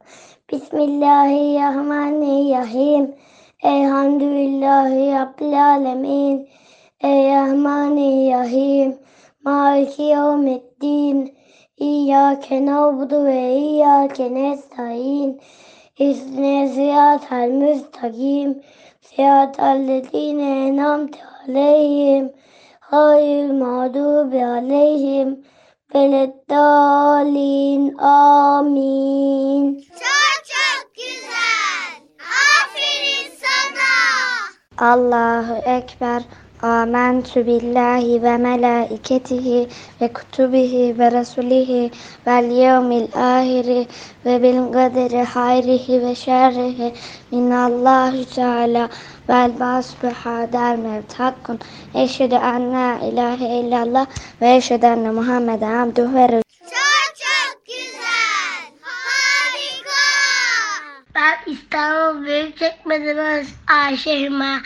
Bismillahirrahmanirrahim. 0.53 3.15
Elhamdülillahi 3.63 5.13
Rabbil 5.13 5.65
Alemin. 5.65 6.49
Errahmanirrahim. 7.03 8.99
Maliki 9.45 10.03
yevmiddin. 10.03 11.35
İyyâke 11.77 12.67
na'budu 12.67 13.25
ve 13.25 13.57
iyyâke 13.57 14.35
nestaîn. 14.35 15.41
İhdinas 15.99 16.71
sıratal 16.71 17.49
müstakim. 17.49 18.63
Sıratal 19.01 19.89
lezîne 19.89 20.69
en'amte 20.69 21.19
aleyhim. 21.49 22.33
Hayril 22.81 23.53
mağdubi 23.53 24.45
aleyhim. 24.45 25.45
Veleddallin. 25.95 27.83
Amin. 27.99 29.81
Çok 29.81 30.45
çok 30.45 30.95
güzel. 30.95 32.03
Aferin 32.19 33.31
sana. 33.41 33.93
Allahu 34.93 35.55
Ekber. 35.55 36.23
Âmentü 36.63 37.47
billahi 37.47 38.23
ve 38.23 38.37
melâiketihi 38.37 39.69
ve 40.01 40.13
kutubihi 40.13 40.99
ve 40.99 41.11
resulihi 41.13 41.91
vel 42.27 42.51
yevmil 42.51 43.09
ahiri 43.15 43.87
ve 44.25 44.43
bil 44.43 44.73
kaderi 44.73 45.23
hayrihi 45.23 46.03
ve 46.03 46.15
şerrihi 46.15 46.95
minallahi 47.31 48.25
teala 48.35 48.89
vel 49.29 49.61
basbı 49.61 50.09
hadar 50.09 50.77
mevt 50.77 51.15
hakkun. 51.15 51.61
Eşhedü 51.95 52.35
en 52.35 52.73
la 52.73 52.99
ilahe 52.99 53.47
illallah 53.47 54.07
ve 54.41 54.57
eşhedü 54.57 54.87
enne 54.87 55.11
Muhammeden 55.11 55.75
abduhu 55.75 56.15
ve. 56.15 56.43
Çok 56.61 57.17
çok 57.17 57.67
güzel. 57.67 58.73
Harika. 58.83 60.01
Ben 61.15 61.53
İstanbul 61.53 62.27
Büyükçekmece'den 62.27 63.47
Ayşe 63.69 64.21
Hüma. 64.21 64.61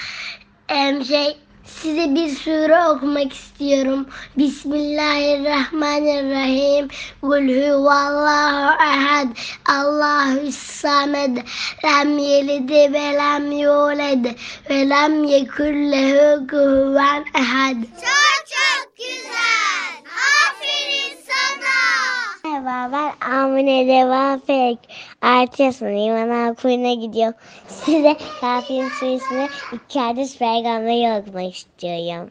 Şey, 1.08 1.38
size 1.82 2.14
bir 2.14 2.36
sure 2.36 2.84
okumak 2.88 3.32
istiyorum. 3.32 4.06
Bismillahirrahmanirrahim. 4.38 6.88
Kul 7.20 7.48
huvallahu 7.48 8.82
ehad. 8.82 9.28
Allahu 9.68 10.52
samed. 10.52 11.36
Lem 11.84 12.18
yelid 12.18 12.70
ve 12.70 13.12
lem 13.14 13.52
yulad. 13.52 14.24
Ve 14.70 14.90
lem 14.90 15.24
yekun 15.24 15.92
lehu 15.92 16.46
kuhuven 16.46 17.24
ehad. 17.34 17.76
Çok 17.82 18.46
çok 18.54 18.96
güzel. 18.96 19.92
Aferin 20.38 21.16
sana. 21.26 22.21
Merhaba 22.52 22.92
ben 22.92 23.30
Amine 23.30 23.88
Devafek. 23.88 24.78
Altı 25.22 25.62
yaşındayım. 25.62 26.16
Anaokuluna 26.16 26.94
gidiyorum. 26.94 27.34
Size 27.68 28.16
Kafir'in 28.40 28.88
suresini 28.88 29.48
iki 29.72 30.00
hadis 30.00 30.38
peygamberi 30.38 31.20
okumak 31.20 31.56
istiyorum. 31.56 32.30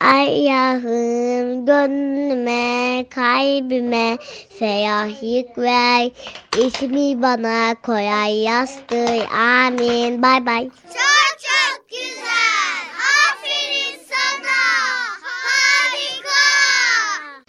Ayahım 0.00 1.66
gönlüme, 1.66 3.04
kalbime 3.10 4.18
ferahlık 4.58 5.58
ver. 5.58 6.10
İsmi 6.58 7.22
bana 7.22 7.74
kolay 7.82 8.36
yazdır. 8.36 9.26
Amin. 9.34 10.22
Bay 10.22 10.46
bay. 10.46 10.64
Çok 10.68 11.38
çok 11.40 11.88
güzel. 11.90 12.82
Aferin 13.28 14.00
sana. 14.08 14.60
Harika. 15.22 16.40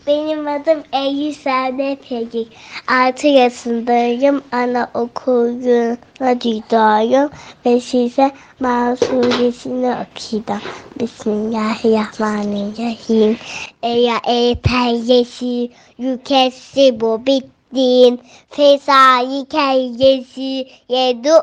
Benim 0.08 0.48
adım 0.48 0.84
Eylül 0.94 1.34
Sade 1.34 1.98
Pegik. 2.10 2.48
Altı 2.88 3.28
yaşındayım. 3.28 4.42
Anaokuluna 4.52 6.34
gidiyorum. 6.34 7.32
Ve 7.66 7.80
size 7.80 8.32
Masuresini 8.60 9.96
okuyacağım. 9.96 10.62
Bismillahirrahmanirrahim. 11.00 13.38
Eya 13.84 14.18
ey 14.28 14.56
peyyesi 14.56 15.70
yükesi 15.98 17.02
bu 17.02 17.26
bittin. 17.26 18.20
Fesai 18.50 19.46
kellesi 19.50 20.68
yedu 20.90 21.34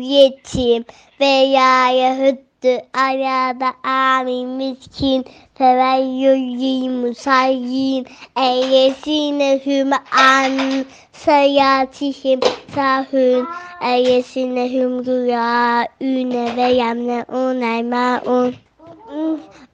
yetim. 0.00 0.84
Veya 1.20 1.90
yahüttü 1.90 2.78
arada 2.94 3.72
amin 3.82 4.48
miskin. 4.48 5.24
Feveyyüzî 5.60 6.88
musayyin. 6.88 8.06
Eyyesine 8.36 9.60
hüm 9.66 9.90
an 10.18 10.84
sayatihim 11.12 12.40
sahün. 12.74 13.46
Eyyesine 13.82 14.72
hüm 14.72 15.06
rüyâüne 15.06 16.56
ve 16.56 16.72
yemne 16.72 17.24
unay 17.28 17.82
ma'un. 17.82 18.54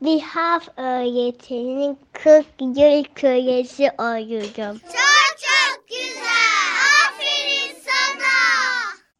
Bir 0.02 0.20
harf 0.20 0.68
öğretinin 0.76 1.98
40 2.12 2.46
yıl 2.60 3.04
kölesi 3.14 3.90
oluyorum. 3.98 4.78
Çok 4.78 5.30
çok 5.46 5.88
güzel. 5.88 6.72
Aferin 7.06 7.76
sana. 7.86 8.34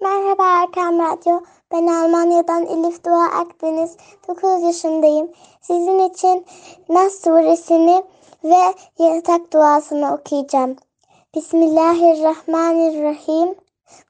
Merhaba 0.00 0.62
Erkan 0.62 0.98
Radyo. 0.98 1.40
Ben 1.72 1.86
Almanya'dan 1.86 2.66
Elif 2.66 3.04
Dua 3.04 3.24
Akdeniz. 3.24 3.96
9 4.28 4.62
yaşındayım. 4.62 5.32
Sizin 5.60 6.08
için 6.08 6.44
Nas 6.88 7.22
suresini 7.24 8.04
ve 8.44 8.74
yatak 8.98 9.52
duasını 9.52 10.14
okuyacağım. 10.14 10.76
Bismillahirrahmanirrahim. 11.34 13.54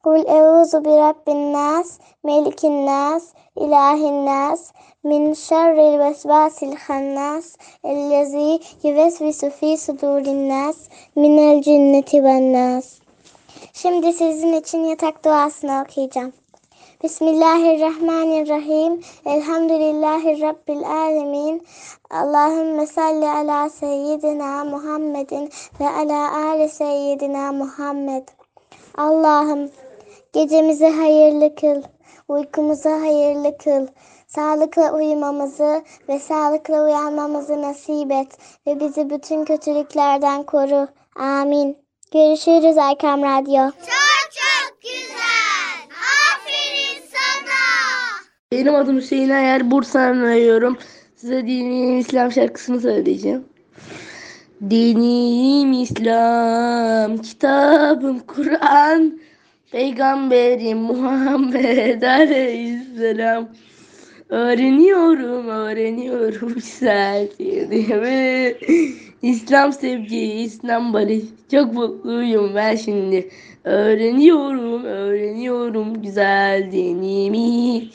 Kul 0.03 0.25
euzu 0.27 0.85
bi 0.85 0.89
rabbin 0.89 1.53
nas, 1.53 1.99
melikin 2.25 2.87
nas, 2.87 3.25
ilahin 3.57 4.27
nas, 4.27 4.73
min 5.05 5.35
şerril 5.35 5.99
vesvasil 5.99 6.77
hannas, 6.77 7.57
ellezi 7.85 8.61
yuvesvisu 8.83 9.51
fi 9.51 9.79
sudurin 9.79 10.49
nas, 10.49 10.77
minel 11.15 11.63
cinneti 11.63 12.25
ven 12.25 12.53
nas. 12.53 12.99
Şimdi 13.73 14.13
sizin 14.13 14.53
için 14.53 14.85
yatak 14.85 15.25
duasını 15.25 15.83
okuyacağım. 15.83 16.33
Bismillahirrahmanirrahim. 17.03 19.01
Elhamdülillahi 19.27 20.41
Rabbil 20.41 20.87
alemin. 20.87 21.67
Allahümme 22.11 22.87
salli 22.87 23.29
ala 23.29 23.71
seyyidina 23.71 24.65
Muhammedin 24.65 25.51
ve 25.81 25.89
ala 25.89 26.37
ali 26.37 26.69
seyyidina 26.69 27.53
Muhammed. 27.53 28.29
Allah'ım 28.97 29.71
gecemizi 30.33 30.87
hayırlı 30.87 31.55
kıl, 31.55 31.83
uykumuzu 32.29 32.91
hayırlı 32.91 33.59
kıl. 33.59 33.87
Sağlıkla 34.27 34.93
uyumamızı 34.93 35.83
ve 36.09 36.19
sağlıkla 36.19 36.85
uyanmamızı 36.85 37.63
nasip 37.63 38.13
et 38.13 38.39
ve 38.67 38.81
bizi 38.81 39.11
bütün 39.11 39.45
kötülüklerden 39.45 40.43
koru. 40.43 40.89
Amin. 41.17 41.79
Görüşürüz 42.13 42.77
Erkam 42.77 43.23
Radyo. 43.23 43.71
Çok 43.71 44.33
çok 44.33 44.83
güzel. 44.83 45.17
Sana. 45.89 46.36
Benim 48.53 48.75
adım 48.75 48.97
Hüseyin 48.97 49.31
Ayer. 49.31 49.71
Bursa'dan 49.71 50.19
arıyorum. 50.19 50.79
Size 51.17 51.47
dini 51.47 51.99
İslam 51.99 52.33
şarkısını 52.33 52.81
söyleyeceğim. 52.81 53.45
Dinim 54.71 55.73
İslam, 55.73 57.19
kitabım 57.19 58.19
Kur'an, 58.19 59.21
Peygamberim 59.73 60.79
Muhammed 60.79 62.03
Aleyhisselam. 62.03 63.49
Öğreniyorum, 64.29 65.49
öğreniyorum 65.49 66.55
dinimi. 67.39 68.55
İslam 69.23 69.73
sevgi, 69.73 70.33
İslam 70.33 70.93
barış. 70.93 71.25
Çok 71.51 71.75
mutluyum 71.75 72.55
ben 72.55 72.77
şimdi. 72.77 73.31
Öğreniyorum, 73.65 74.85
öğreniyorum 74.85 76.03
güzel 76.03 76.73
dinimi. 76.73 77.89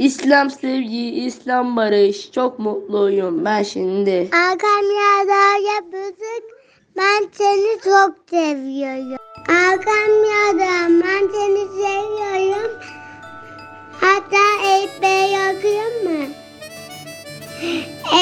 İslam 0.00 0.50
sevgi, 0.50 1.24
İslam 1.24 1.76
barış. 1.76 2.32
Çok 2.32 2.58
mutluyum 2.58 3.44
ben 3.44 3.62
şimdi. 3.62 4.10
Erkam 4.32 4.84
Radyo 4.84 5.66
yapıyorsun. 5.74 6.42
Ben 6.96 7.28
seni 7.32 7.80
çok 7.84 8.14
seviyorum. 8.30 9.16
Erkam 9.48 10.10
Radyo 10.24 11.02
ben 11.04 11.28
seni 11.32 11.68
seviyorum. 11.68 12.72
Hatta 14.00 14.68
Eyüp 14.70 15.02
Bey 15.02 15.34
okuyayım 15.34 16.04
mı? 16.04 16.26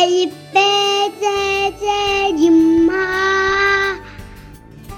Eyüp 0.02 0.32
Bey 0.54 1.12
teyzeciğim 1.20 2.88
ha. 2.88 3.94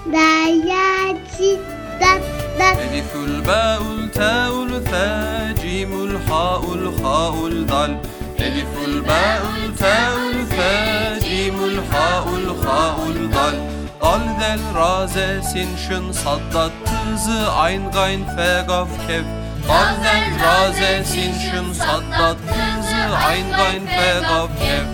Derya 0.05 1.17
çitat 1.37 2.30
tat. 2.58 2.76
ألف 2.78 3.10
الباء 3.14 3.82
التاء 3.82 4.62
الثاء 4.62 5.52
جيم 5.62 5.92
الحاء 6.04 6.62
الخاء 6.74 7.46
الضل 7.46 7.96
ألف 8.40 8.72
الباء 8.84 9.42
التاء 9.64 10.16
الثاء 10.34 11.18
جيم 11.18 11.64
الحاء 11.64 12.28
الخاء 12.28 12.96
الضل 13.08 13.76
ضل 14.02 14.26
ذل 14.40 14.60
راز 14.74 15.16
سين 15.52 15.76
شن 15.88 16.12
صدت 16.12 16.72
تز 16.86 17.26
عين 17.30 17.88
غين 17.88 18.24
فا 18.36 18.62
قاف 18.62 18.88
كف 19.08 19.26
ضل 19.68 19.92
ذل 20.04 20.40
راز 20.44 21.06
سين 21.08 21.34
شن 21.38 21.72
صدت 21.74 22.36
تز 22.48 22.90
عين 23.24 23.54
غين 23.54 23.86
فا 23.86 24.28
قاف 24.28 24.50
كف 24.60 24.86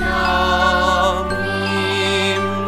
يا 0.00 1.22
ميم 1.30 2.62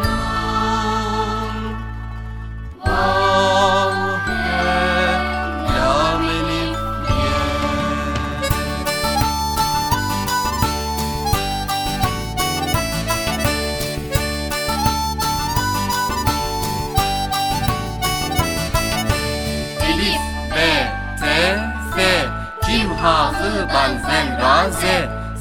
Cim, 23.00 23.06
Ha, 23.06 23.32
Hı, 23.34 23.68
Dal, 23.74 23.92
Zel, 24.08 24.28
Ra, 24.42 24.70
Z, 24.72 24.84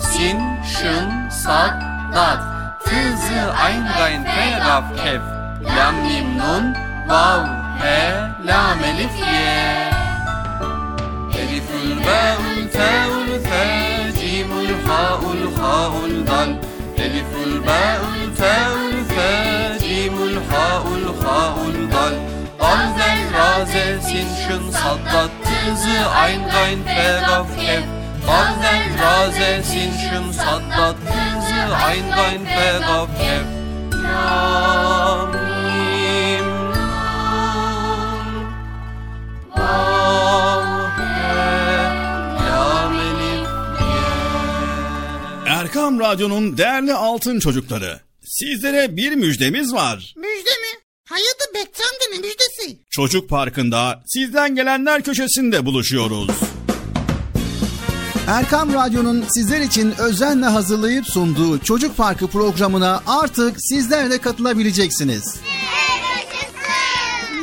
Sin, 0.01 0.39
Şın, 0.63 1.29
Sad, 1.31 1.75
Dat, 2.15 2.41
Tı, 2.85 3.17
Zı, 3.17 3.53
Ayn, 3.65 3.85
Gayn, 3.99 4.25
Fe, 4.25 4.49
Kef, 4.97 5.23
Lam, 5.77 5.95
Mim, 5.95 6.39
Nun, 6.39 6.75
Vav, 7.09 7.43
He, 7.83 7.99
Lam, 8.47 8.79
Elif, 8.85 9.19
Ye. 9.19 9.91
Elifül, 11.41 11.91
Ba'ül, 12.07 12.71
Te'ül, 12.73 13.31
Fe, 13.49 13.67
Cimül, 14.19 14.71
Ha'ül, 14.87 15.43
Ha'ül, 15.61 16.27
Dal, 16.27 16.51
Elifül, 16.97 17.63
Ba'ül, 17.67 18.35
Te'ül, 18.41 19.05
Fe, 19.09 19.31
Cimül, 19.79 20.37
Ha'ül, 20.51 21.07
Ha'ül, 21.23 21.78
Sinschen 24.09 24.65
Saldat 24.73 25.33
Tilse 25.45 25.99
Einrein 26.27 26.81
Felder 26.85 27.47
Kev 27.57 27.85
Bannel 28.27 28.85
Rase 29.03 29.51
Sinschen 29.71 30.33
Saldat 30.33 30.97
Tilse 31.11 31.61
Einrein 31.91 32.43
Felder 32.47 33.07
Kev 33.19 33.45
Yam 34.05 35.33
im 36.37 36.49
Nam 39.57 40.13
Erkam 45.47 46.01
Radyo'nun 46.01 46.59
değerli 46.59 46.95
altın 46.95 47.39
çocukları, 47.41 48.01
sizlere 48.23 48.97
bir 48.97 49.13
müjdemiz 49.13 49.75
var. 49.75 50.15
Müjde 50.17 50.51
mi? 50.51 50.88
Amca 51.13 52.07
ne 52.13 52.19
müjdesi? 52.19 52.79
Çocuk 52.91 53.29
Parkı'nda 53.29 54.03
sizden 54.07 54.55
gelenler 54.55 55.03
köşesinde 55.03 55.67
buluşuyoruz. 55.67 56.31
Erkam 58.27 58.75
Radyo'nun 58.75 59.25
sizler 59.29 59.61
için 59.61 59.95
özenle 59.99 60.47
hazırlayıp 60.47 61.07
sunduğu 61.07 61.59
Çocuk 61.59 61.97
Parkı 61.97 62.27
programına 62.27 63.03
artık 63.07 63.57
sizler 63.59 64.11
de 64.11 64.19
katılabileceksiniz. 64.19 65.37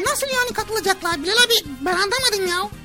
Nasıl 0.06 0.28
yani 0.28 0.54
katılacaklar 0.54 1.23
Bilal 1.23 1.34
abi 1.34 1.54
ben 1.82 1.93
anlamadım 1.93 2.47
ya. 2.49 2.85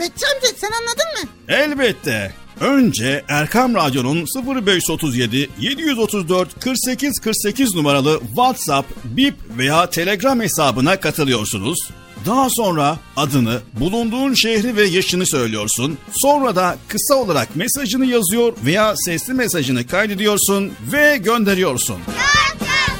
Bekçi 0.00 0.26
amca 0.26 0.48
sen 0.56 0.70
anladın 0.70 1.22
mı? 1.22 1.30
Elbette. 1.48 2.34
Önce 2.60 3.24
Erkam 3.28 3.74
Radyo'nun 3.74 4.26
0537 4.66 5.50
734 5.60 6.60
48 6.60 7.18
48 7.18 7.74
numaralı 7.74 8.20
WhatsApp, 8.26 8.88
Bip 9.04 9.34
veya 9.58 9.90
Telegram 9.90 10.40
hesabına 10.40 11.00
katılıyorsunuz. 11.00 11.78
Daha 12.26 12.50
sonra 12.50 12.98
adını, 13.16 13.60
bulunduğun 13.80 14.34
şehri 14.34 14.76
ve 14.76 14.84
yaşını 14.84 15.26
söylüyorsun. 15.26 15.98
Sonra 16.12 16.56
da 16.56 16.76
kısa 16.88 17.14
olarak 17.14 17.56
mesajını 17.56 18.06
yazıyor 18.06 18.52
veya 18.64 18.94
sesli 18.96 19.34
mesajını 19.34 19.86
kaydediyorsun 19.86 20.72
ve 20.92 21.16
gönderiyorsun. 21.16 21.96
Çok 22.06 22.14
çok 22.14 22.60
güzel. 22.60 22.96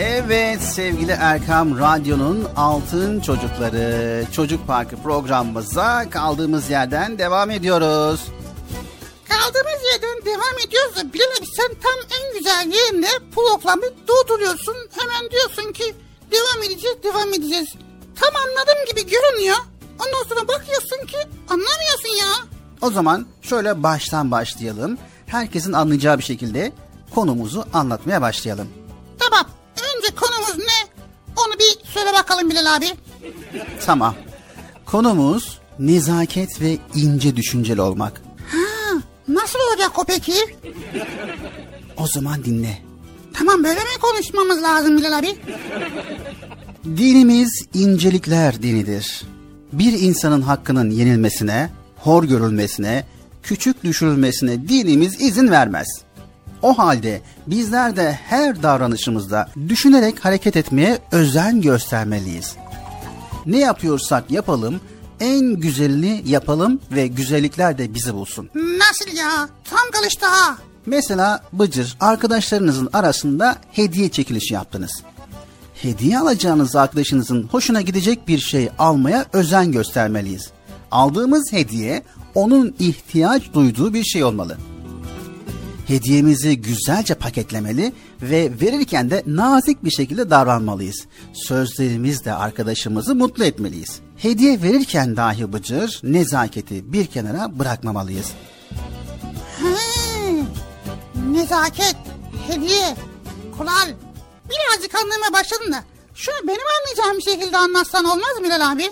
Evet 0.00 0.62
sevgili 0.62 1.12
Erkam 1.12 1.78
Radyo'nun 1.78 2.48
altın 2.56 3.20
çocukları 3.20 4.24
Çocuk 4.32 4.66
Parkı 4.66 4.96
programımıza 4.96 6.10
kaldığımız 6.10 6.70
yerden 6.70 7.18
devam 7.18 7.50
ediyoruz. 7.50 8.20
Kaldığımız 9.28 9.80
yerden 9.92 10.24
devam 10.24 10.58
ediyoruz 10.66 10.96
da 10.96 11.12
Bilal 11.12 11.24
abi 11.38 11.46
sen 11.56 11.68
tam 11.68 12.20
en 12.20 12.38
güzel 12.38 12.78
yerinde 12.78 13.06
programı 13.34 13.82
durduruyorsun. 14.08 14.76
Hemen 14.90 15.30
diyorsun 15.30 15.72
ki 15.72 15.94
devam 16.30 16.62
edeceğiz 16.62 16.96
devam 17.02 17.28
edeceğiz. 17.28 17.74
Tam 18.20 18.36
anladığım 18.36 18.84
gibi 18.90 19.10
görünüyor. 19.10 19.56
Ondan 20.00 20.28
sonra 20.28 20.48
bakıyorsun 20.48 21.06
ki 21.06 21.18
anlamıyorsun 21.48 22.18
ya. 22.18 22.32
O 22.80 22.90
zaman 22.90 23.26
şöyle 23.42 23.82
baştan 23.82 24.30
başlayalım. 24.30 24.98
Herkesin 25.26 25.72
anlayacağı 25.72 26.18
bir 26.18 26.24
şekilde 26.24 26.72
konumuzu 27.14 27.64
anlatmaya 27.72 28.22
başlayalım. 28.22 28.68
Tamam 29.18 29.57
önce 29.78 30.14
konumuz 30.14 30.58
ne? 30.58 30.88
Onu 31.36 31.54
bir 31.58 31.90
söyle 31.90 32.12
bakalım 32.12 32.50
Bilal 32.50 32.76
abi. 32.76 32.86
Tamam. 33.86 34.14
Konumuz 34.84 35.58
nezaket 35.78 36.60
ve 36.60 36.78
ince 36.94 37.36
düşünceli 37.36 37.80
olmak. 37.80 38.22
Ha, 38.52 38.94
nasıl 39.28 39.58
olacak 39.70 39.98
o 39.98 40.04
peki? 40.04 40.34
O 41.96 42.06
zaman 42.06 42.44
dinle. 42.44 42.78
Tamam 43.34 43.64
böyle 43.64 43.80
mi 43.80 43.98
konuşmamız 44.00 44.62
lazım 44.62 44.98
Bilal 44.98 45.18
abi? 45.18 45.36
Dinimiz 46.84 47.66
incelikler 47.74 48.62
dinidir. 48.62 49.22
Bir 49.72 49.92
insanın 49.92 50.42
hakkının 50.42 50.90
yenilmesine, 50.90 51.70
hor 51.96 52.24
görülmesine, 52.24 53.06
küçük 53.42 53.84
düşürülmesine 53.84 54.68
dinimiz 54.68 55.20
izin 55.20 55.50
vermez. 55.50 55.86
O 56.62 56.78
halde 56.78 57.22
bizler 57.46 57.96
de 57.96 58.12
her 58.12 58.62
davranışımızda 58.62 59.48
düşünerek 59.68 60.24
hareket 60.24 60.56
etmeye 60.56 60.98
özen 61.12 61.60
göstermeliyiz. 61.60 62.56
Ne 63.46 63.58
yapıyorsak 63.58 64.30
yapalım, 64.30 64.80
en 65.20 65.54
güzelini 65.54 66.22
yapalım 66.26 66.80
ve 66.92 67.06
güzellikler 67.06 67.78
de 67.78 67.94
bizi 67.94 68.14
bulsun. 68.14 68.50
Nasıl 68.54 69.16
ya? 69.16 69.48
Tam 69.70 69.90
kalıştı 69.92 70.26
ha. 70.26 70.58
Mesela 70.86 71.42
Bıcır, 71.52 71.96
arkadaşlarınızın 72.00 72.88
arasında 72.92 73.56
hediye 73.72 74.08
çekilişi 74.08 74.54
yaptınız. 74.54 75.02
Hediye 75.74 76.18
alacağınız 76.18 76.76
arkadaşınızın 76.76 77.42
hoşuna 77.42 77.80
gidecek 77.80 78.28
bir 78.28 78.38
şey 78.38 78.68
almaya 78.78 79.26
özen 79.32 79.72
göstermeliyiz. 79.72 80.50
Aldığımız 80.90 81.52
hediye 81.52 82.02
onun 82.34 82.74
ihtiyaç 82.78 83.52
duyduğu 83.52 83.94
bir 83.94 84.04
şey 84.04 84.24
olmalı. 84.24 84.56
Hediyemizi 85.88 86.60
güzelce 86.60 87.14
paketlemeli 87.14 87.92
ve 88.22 88.50
verirken 88.60 89.10
de 89.10 89.22
nazik 89.26 89.84
bir 89.84 89.90
şekilde 89.90 90.30
davranmalıyız. 90.30 91.06
Sözlerimizle 91.32 92.32
arkadaşımızı 92.32 93.14
mutlu 93.14 93.44
etmeliyiz. 93.44 94.00
Hediye 94.16 94.62
verirken 94.62 95.16
dahi 95.16 95.52
bıcır, 95.52 96.00
nezaketi 96.02 96.92
bir 96.92 97.06
kenara 97.06 97.58
bırakmamalıyız. 97.58 98.26
Hmm, 99.58 100.46
nezaket, 101.34 101.96
hediye, 102.48 102.96
kural. 103.58 103.88
Birazcık 104.50 104.94
anlamaya 104.94 105.32
başladım 105.32 105.72
da. 105.72 105.84
Şunu 106.14 106.48
benim 106.48 106.66
anlayacağım 106.80 107.16
bir 107.18 107.22
şekilde 107.22 107.56
anlatsan 107.56 108.04
olmaz 108.04 108.38
mı 108.38 108.44
Bilal 108.44 108.72
abi? 108.72 108.90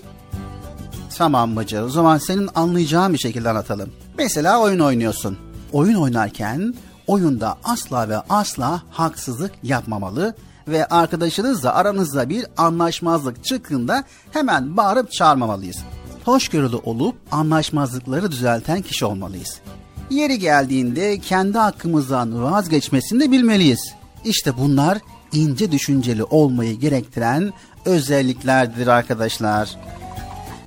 Tamam 1.18 1.56
Bıcır, 1.56 1.82
o 1.82 1.88
zaman 1.88 2.18
senin 2.18 2.48
anlayacağın 2.54 3.12
bir 3.12 3.18
şekilde 3.18 3.48
anlatalım. 3.48 3.92
Mesela 4.18 4.60
oyun 4.60 4.80
oynuyorsun. 4.80 5.38
Oyun 5.72 5.94
oynarken 5.94 6.74
oyunda 7.06 7.56
asla 7.64 8.08
ve 8.08 8.16
asla 8.18 8.82
haksızlık 8.90 9.52
yapmamalı 9.62 10.34
ve 10.68 10.86
arkadaşınızla 10.86 11.74
aranızda 11.74 12.28
bir 12.28 12.46
anlaşmazlık 12.56 13.44
çıktığında 13.44 14.04
hemen 14.30 14.76
bağırıp 14.76 15.12
çağırmamalıyız. 15.12 15.76
Hoşgörülü 16.24 16.76
olup 16.76 17.16
anlaşmazlıkları 17.32 18.32
düzelten 18.32 18.82
kişi 18.82 19.04
olmalıyız. 19.04 19.60
Yeri 20.10 20.38
geldiğinde 20.38 21.18
kendi 21.18 21.58
hakkımızdan 21.58 22.42
vazgeçmesini 22.42 23.20
de 23.20 23.30
bilmeliyiz. 23.30 23.94
İşte 24.24 24.58
bunlar 24.58 24.98
ince 25.32 25.72
düşünceli 25.72 26.24
olmayı 26.24 26.78
gerektiren 26.78 27.52
özelliklerdir 27.84 28.86
arkadaşlar. 28.86 29.76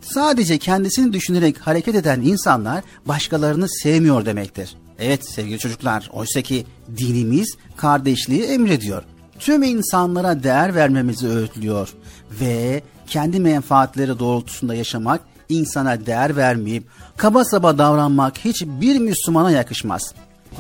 Sadece 0.02 0.58
kendisini 0.58 1.14
düşünerek 1.14 1.58
hareket 1.60 1.96
eden 1.96 2.22
insanlar 2.22 2.84
başkalarını 3.06 3.70
sevmiyor 3.70 4.26
demektir. 4.26 4.76
Evet 5.00 5.30
sevgili 5.30 5.60
çocuklar, 5.60 6.10
oysa 6.14 6.42
ki 6.42 6.66
dinimiz 6.98 7.58
kardeşliği 7.78 8.44
emrediyor. 8.44 9.04
Tüm 9.40 9.64
insanlara 9.64 10.44
değer 10.44 10.76
vermemizi 10.76 11.28
öğütlüyor 11.28 11.94
ve 12.42 12.84
kendi 13.08 13.40
menfaatleri 13.40 14.20
doğrultusunda 14.20 14.76
yaşamak, 14.76 15.22
insana 15.50 16.06
değer 16.06 16.36
vermeyip 16.36 16.88
kaba 17.18 17.46
saba 17.46 17.78
davranmak 17.78 18.38
hiçbir 18.38 19.00
Müslümana 19.00 19.52
yakışmaz. 19.52 20.14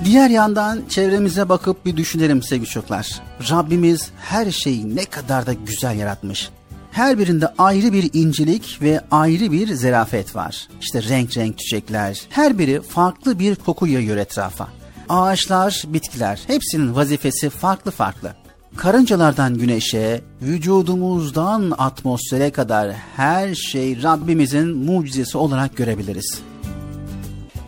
Diğer 0.06 0.30
yandan 0.30 0.82
çevremize 0.89 1.49
bakıp 1.49 1.86
bir 1.86 1.97
düşünelim 1.97 2.43
sevgili 2.43 2.69
çocuklar. 2.69 3.21
Rabbimiz 3.52 4.10
her 4.21 4.52
şeyi 4.52 4.95
ne 4.95 5.06
kadar 5.06 5.45
da 5.45 5.54
güzel 5.54 5.99
yaratmış. 5.99 6.49
Her 6.91 7.19
birinde 7.19 7.47
ayrı 7.58 7.93
bir 7.93 8.10
incelik 8.13 8.78
ve 8.82 9.02
ayrı 9.12 9.52
bir 9.52 9.73
zerafet 9.73 10.36
var. 10.36 10.67
İşte 10.82 11.04
renk 11.04 11.38
renk 11.38 11.60
çiçekler, 11.60 12.21
her 12.30 12.60
biri 12.60 12.82
farklı 12.82 13.39
bir 13.39 13.56
koku 13.56 13.88
yayıyor 13.88 14.17
etrafa. 14.17 14.67
Ağaçlar, 15.10 15.84
bitkiler, 15.88 16.39
hepsinin 16.47 16.95
vazifesi 16.95 17.49
farklı 17.49 17.91
farklı. 17.91 18.34
Karıncalardan 18.75 19.58
güneşe, 19.58 20.21
vücudumuzdan 20.41 21.73
atmosfere 21.78 22.52
kadar 22.52 22.91
her 23.15 23.56
şey 23.56 24.04
Rabbimizin 24.04 24.78
mucizesi 24.78 25.38
olarak 25.38 25.78
görebiliriz. 25.78 26.41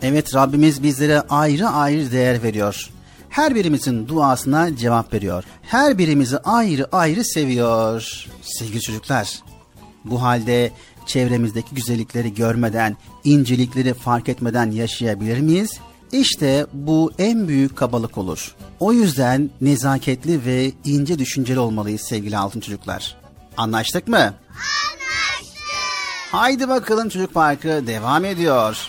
Evet 0.02 0.34
Rabbimiz 0.34 0.82
bizlere 0.82 1.20
ayrı 1.20 1.68
ayrı 1.68 2.12
değer 2.12 2.42
veriyor. 2.42 2.90
Her 3.32 3.54
birimizin 3.54 4.08
duasına 4.08 4.76
cevap 4.76 5.14
veriyor. 5.14 5.44
Her 5.62 5.98
birimizi 5.98 6.38
ayrı 6.38 6.88
ayrı 6.92 7.24
seviyor. 7.24 8.26
Sevgili 8.42 8.80
çocuklar, 8.80 9.42
bu 10.04 10.22
halde 10.22 10.72
çevremizdeki 11.06 11.74
güzellikleri 11.74 12.34
görmeden, 12.34 12.96
incelikleri 13.24 13.94
fark 13.94 14.28
etmeden 14.28 14.70
yaşayabilir 14.70 15.40
miyiz? 15.40 15.80
İşte 16.12 16.66
bu 16.72 17.12
en 17.18 17.48
büyük 17.48 17.76
kabalık 17.76 18.18
olur. 18.18 18.54
O 18.80 18.92
yüzden 18.92 19.50
nezaketli 19.60 20.46
ve 20.46 20.72
ince 20.84 21.18
düşünceli 21.18 21.58
olmalıyız 21.58 22.00
sevgili 22.00 22.36
altın 22.38 22.60
çocuklar. 22.60 23.16
Anlaştık 23.56 24.08
mı? 24.08 24.16
Anlaştık. 24.16 25.62
Haydi 26.32 26.68
bakalım 26.68 27.08
çocuk 27.08 27.34
parkı 27.34 27.86
devam 27.86 28.24
ediyor. 28.24 28.88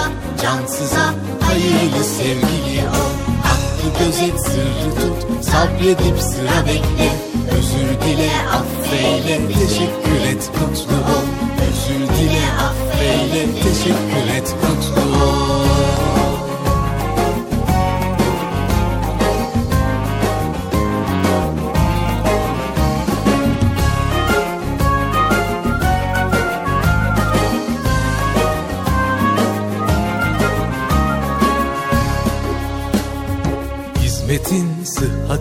cansıza, 0.41 1.13
hayırlı 1.41 2.03
sevgili 2.03 2.87
ol. 2.89 3.11
Hakkı 3.43 3.99
gözet, 3.99 4.39
sırrı 4.45 4.95
tut, 4.95 5.45
sabredip 5.45 6.19
sıra 6.19 6.65
bekle. 6.65 7.11
Özür 7.57 8.01
dile, 8.01 8.31
affeyle, 8.53 9.47
teşekkür 9.47 10.21
et, 10.31 10.49
mutlu 10.61 10.95
ol. 10.95 11.25
Özür 11.69 12.07
dile, 12.15 12.43
affeyle, 12.67 13.45
teşekkür 13.63 14.35
et, 14.37 14.55
mutlu 14.63 15.23
ol 15.23 15.50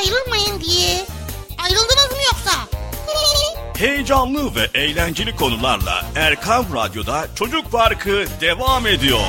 ayrılmayın 0.00 0.60
diye. 0.60 1.06
Ayrıldınız 1.58 2.10
mı 2.10 2.22
yoksa? 2.26 2.50
Heyecanlı 3.78 4.54
ve 4.54 4.68
eğlenceli 4.74 5.36
konularla 5.36 6.04
Erkam 6.16 6.64
Radyo'da 6.74 7.26
Çocuk 7.34 7.72
Parkı 7.72 8.24
devam 8.40 8.86
ediyor. 8.86 9.20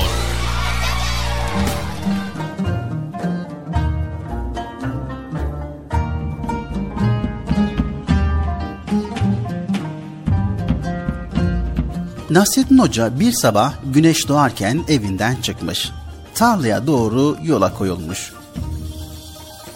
Nasrettin 12.30 12.78
Hoca 12.78 13.20
bir 13.20 13.32
sabah 13.32 13.74
güneş 13.84 14.28
doğarken 14.28 14.84
evinden 14.88 15.36
çıkmış. 15.36 15.90
Tarlaya 16.34 16.86
doğru 16.86 17.36
yola 17.42 17.74
koyulmuş. 17.74 18.32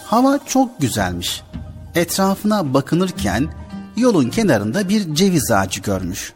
Hava 0.07 0.39
çok 0.45 0.81
güzelmiş. 0.81 1.43
Etrafına 1.95 2.73
bakınırken 2.73 3.47
yolun 3.97 4.29
kenarında 4.29 4.89
bir 4.89 5.15
ceviz 5.15 5.51
ağacı 5.51 5.81
görmüş. 5.81 6.33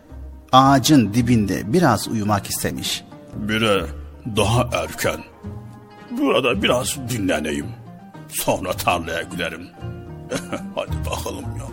Ağacın 0.52 1.14
dibinde 1.14 1.74
biraz 1.74 2.08
uyumak 2.08 2.50
istemiş. 2.50 3.04
Bire 3.36 3.86
daha 4.38 4.70
erken. 4.84 5.20
Burada 6.12 6.64
biraz 6.64 6.98
dinleneyim. 7.10 7.66
Sonra 8.30 8.74
tarlaya 8.74 9.22
giderim. 9.22 9.68
Hadi 10.76 10.96
bakalım 11.10 11.46
ya. 11.60 11.66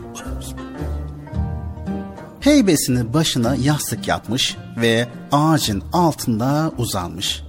Heybesini 2.41 3.15
başına 3.15 3.55
yastık 3.55 4.09
yapmış 4.09 4.57
ve 4.77 5.09
ağacın 5.33 5.83
altında 5.93 6.73
uzanmış. 6.79 7.43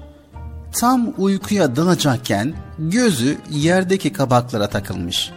Tam 0.80 1.14
uykuya 1.18 1.76
dalacakken 1.76 2.54
gözü 2.80 3.38
yerdeki 3.50 4.14
kabaklara 4.14 4.70
takılmış. 4.70 5.32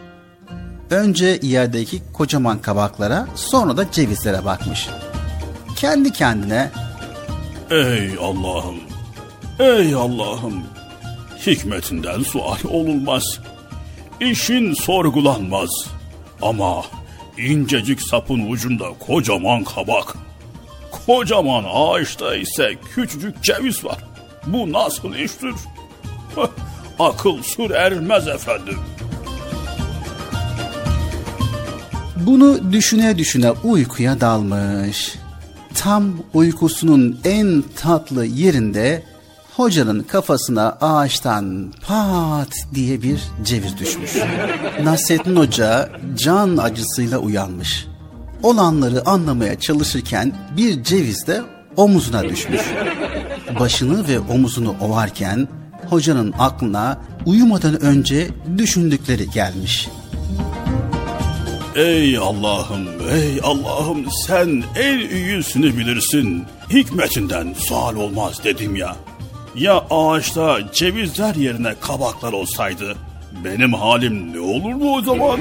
Önce 0.90 1.38
yerdeki 1.42 2.02
kocaman 2.12 2.58
kabaklara 2.58 3.26
sonra 3.34 3.76
da 3.76 3.90
cevizlere 3.90 4.44
bakmış. 4.44 4.88
Kendi 5.76 6.12
kendine 6.12 6.70
Ey 7.70 8.10
Allah'ım! 8.20 8.76
Ey 9.58 9.94
Allah'ım! 9.94 10.62
Hikmetinden 11.46 12.22
sual 12.22 12.58
olunmaz. 12.68 13.40
İşin 14.20 14.74
sorgulanmaz. 14.74 15.70
Ama 16.42 16.82
incecik 17.38 18.02
sapın 18.02 18.50
ucunda 18.50 18.86
kocaman 19.06 19.64
kabak. 19.64 20.14
Kocaman 21.06 21.64
ağaçta 21.74 22.36
ise 22.36 22.74
küçücük 22.94 23.42
ceviz 23.42 23.84
var. 23.84 23.98
Bu 24.46 24.72
nasıl 24.72 25.14
iştir? 25.14 25.54
Akıl 27.02 27.42
sır 27.42 27.70
ermez 27.70 28.28
efendim. 28.28 28.78
Bunu 32.16 32.72
düşüne 32.72 33.18
düşüne 33.18 33.50
uykuya 33.50 34.20
dalmış. 34.20 35.14
Tam 35.74 36.04
uykusunun 36.34 37.20
en 37.24 37.64
tatlı 37.76 38.24
yerinde 38.24 39.02
hocanın 39.56 40.02
kafasına 40.02 40.78
ağaçtan 40.80 41.72
pat 41.86 42.54
diye 42.74 43.02
bir 43.02 43.20
ceviz 43.44 43.78
düşmüş. 43.78 44.16
Nasrettin 44.82 45.36
Hoca 45.36 45.90
can 46.16 46.56
acısıyla 46.56 47.18
uyanmış. 47.18 47.86
Olanları 48.42 49.08
anlamaya 49.08 49.60
çalışırken 49.60 50.32
bir 50.56 50.82
ceviz 50.82 51.26
de 51.26 51.42
omuzuna 51.76 52.22
düşmüş. 52.22 52.62
Başını 53.60 54.08
ve 54.08 54.20
omuzunu 54.20 54.74
ovarken 54.80 55.48
hocanın 55.92 56.34
aklına 56.38 57.00
uyumadan 57.26 57.82
önce 57.82 58.28
düşündükleri 58.58 59.30
gelmiş. 59.30 59.88
Ey 61.76 62.18
Allah'ım, 62.18 62.88
ey 63.10 63.40
Allah'ım 63.42 64.06
sen 64.26 64.62
en 64.76 64.98
iyisini 64.98 65.78
bilirsin. 65.78 66.44
Hikmetinden 66.70 67.54
sual 67.56 67.96
olmaz 67.96 68.40
dedim 68.44 68.76
ya. 68.76 68.96
Ya 69.54 69.84
ağaçta 69.90 70.58
cevizler 70.72 71.34
yerine 71.34 71.74
kabaklar 71.80 72.32
olsaydı 72.32 72.96
benim 73.44 73.72
halim 73.72 74.32
ne 74.32 74.40
olurdu 74.40 74.84
o 74.90 75.02
zaman? 75.02 75.40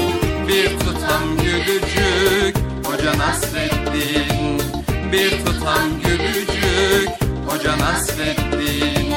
gülücük 1.51 2.55
Hoca 2.85 3.17
Nasreddin 3.17 4.61
Bir 5.11 5.45
tutam 5.45 5.89
gülücük 6.03 7.09
Hoca 7.47 7.77
Nasreddin 7.77 9.15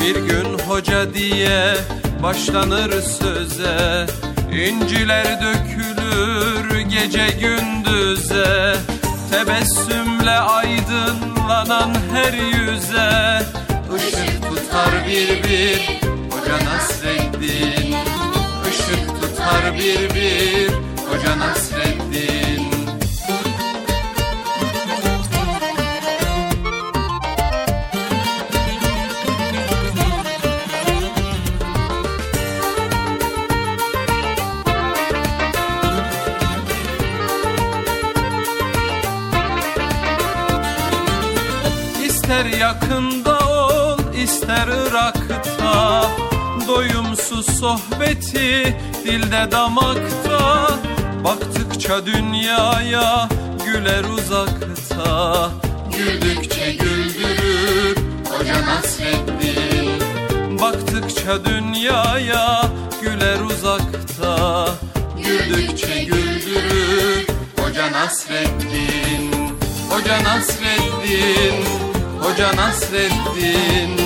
Bir 0.00 0.14
gün 0.14 0.58
hoca 0.58 1.14
diye 1.14 1.74
başlanır 2.22 3.02
söze 3.02 4.06
İnciler 4.52 5.40
dökülür 5.40 6.80
gece 6.80 7.26
gündüze. 7.40 8.76
Tebessümle 9.30 10.30
aydınlanan 10.30 11.94
her 12.12 12.32
yüze 12.32 13.42
Işık 13.96 14.42
tutar 14.48 15.06
bir 15.06 15.44
bir 15.44 16.00
Hoca 16.30 16.64
Nasreddin 16.64 17.96
Işık 18.70 19.08
tutar 19.20 19.74
bir 19.74 20.14
bir 20.14 20.67
Hoca 21.28 21.38
Nasreddin. 21.38 22.68
İster 42.04 42.44
yakında 42.44 43.38
ol 43.38 43.98
ister 44.14 44.68
Irak'ta. 44.68 46.10
Doyumsuz 46.68 47.46
sohbeti 47.60 48.76
dilde 49.04 49.50
damakta 49.50 50.68
Baktıkça 51.24 52.06
dünyaya 52.06 53.28
güler 53.64 54.04
uzakta 54.04 55.50
Güldükçe 55.96 56.72
güldürür 56.72 57.96
Hoca 58.30 58.66
Nasreddin 58.66 60.00
Baktıkça 60.60 61.44
dünyaya 61.44 62.62
güler 63.02 63.40
uzakta 63.40 64.68
Güldükçe 65.24 66.04
güldürür 66.04 67.26
Hoca 67.58 67.92
Nasreddin 67.92 69.58
Hoca 69.90 70.24
Nasreddin 70.24 71.64
Hoca 72.20 72.56
Nasreddin 72.56 73.98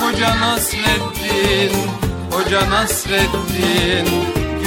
Hoca 0.00 0.40
Nasreddin 0.40 1.72
Hoca 2.30 2.70
Nasreddin 2.70 4.39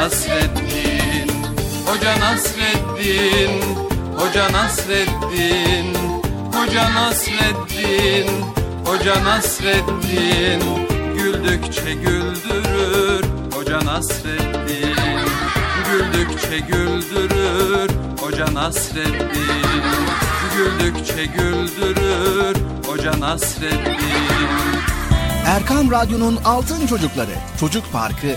Nasreddin 0.00 1.28
Hoca 1.86 2.14
Nasreddin 2.20 3.52
Hoca 4.16 4.48
Nasreddin 4.52 5.94
Hoca 6.54 6.84
Nasreddin 6.94 8.28
Hoca 8.84 9.24
Nasreddin. 9.24 10.62
Güldükçe 11.16 11.92
güldürür 11.92 13.24
Hoca 13.54 13.84
Nasreddin. 13.84 14.96
Güldükçe 15.90 16.58
güldürür 16.58 17.90
Hoca 18.20 18.54
Nasreddin. 18.54 20.06
Güldükçe 20.56 21.24
güldürür 21.24 22.56
Hoca 22.86 23.20
Nasreddin. 23.20 24.00
Erkam 25.46 25.90
Radyo'nun 25.90 26.38
Altın 26.44 26.86
Çocukları 26.86 27.34
Çocuk 27.60 27.92
Parkı 27.92 28.36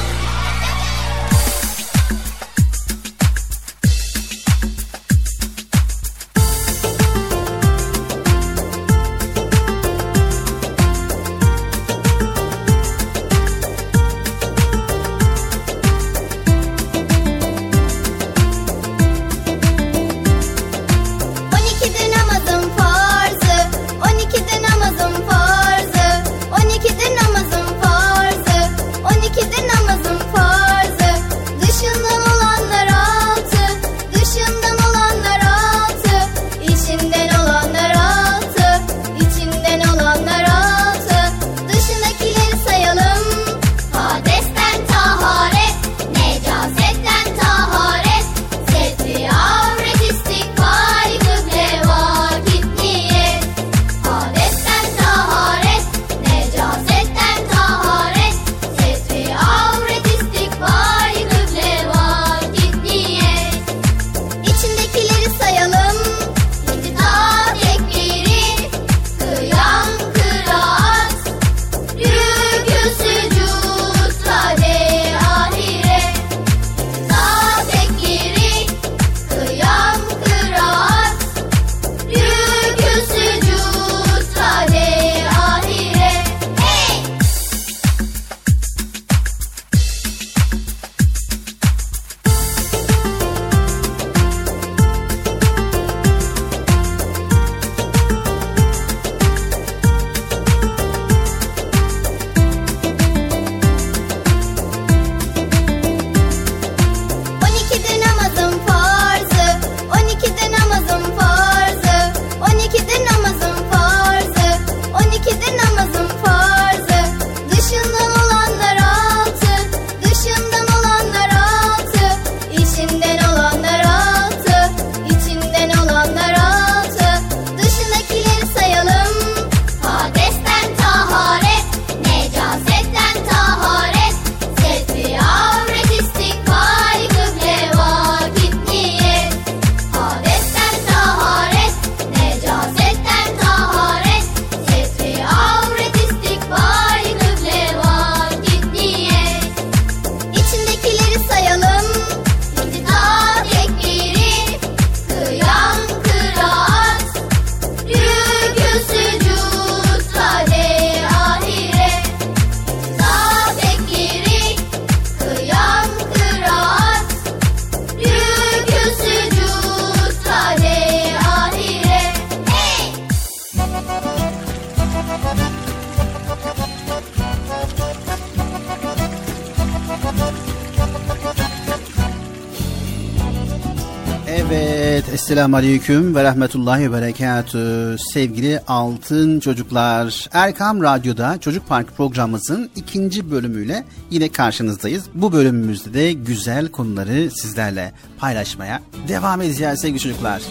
Esselamu 185.21 185.55
Aleyküm 185.55 186.15
ve 186.15 186.23
Rahmetullahi 186.23 186.91
ve 186.91 187.01
Berekatü. 187.01 187.95
Sevgili 188.13 188.59
altın 188.67 189.39
çocuklar, 189.39 190.29
Erkam 190.33 190.83
Radyo'da 190.83 191.37
Çocuk 191.39 191.67
Park 191.67 191.97
programımızın 191.97 192.71
ikinci 192.75 193.31
bölümüyle 193.31 193.85
yine 194.09 194.31
karşınızdayız. 194.31 195.03
Bu 195.13 195.33
bölümümüzde 195.33 195.93
de 195.93 196.13
güzel 196.13 196.67
konuları 196.67 197.31
sizlerle 197.31 197.93
paylaşmaya 198.19 198.81
devam 199.07 199.41
edeceğiz 199.41 199.81
sevgili 199.81 199.99
çocuklar. 199.99 200.41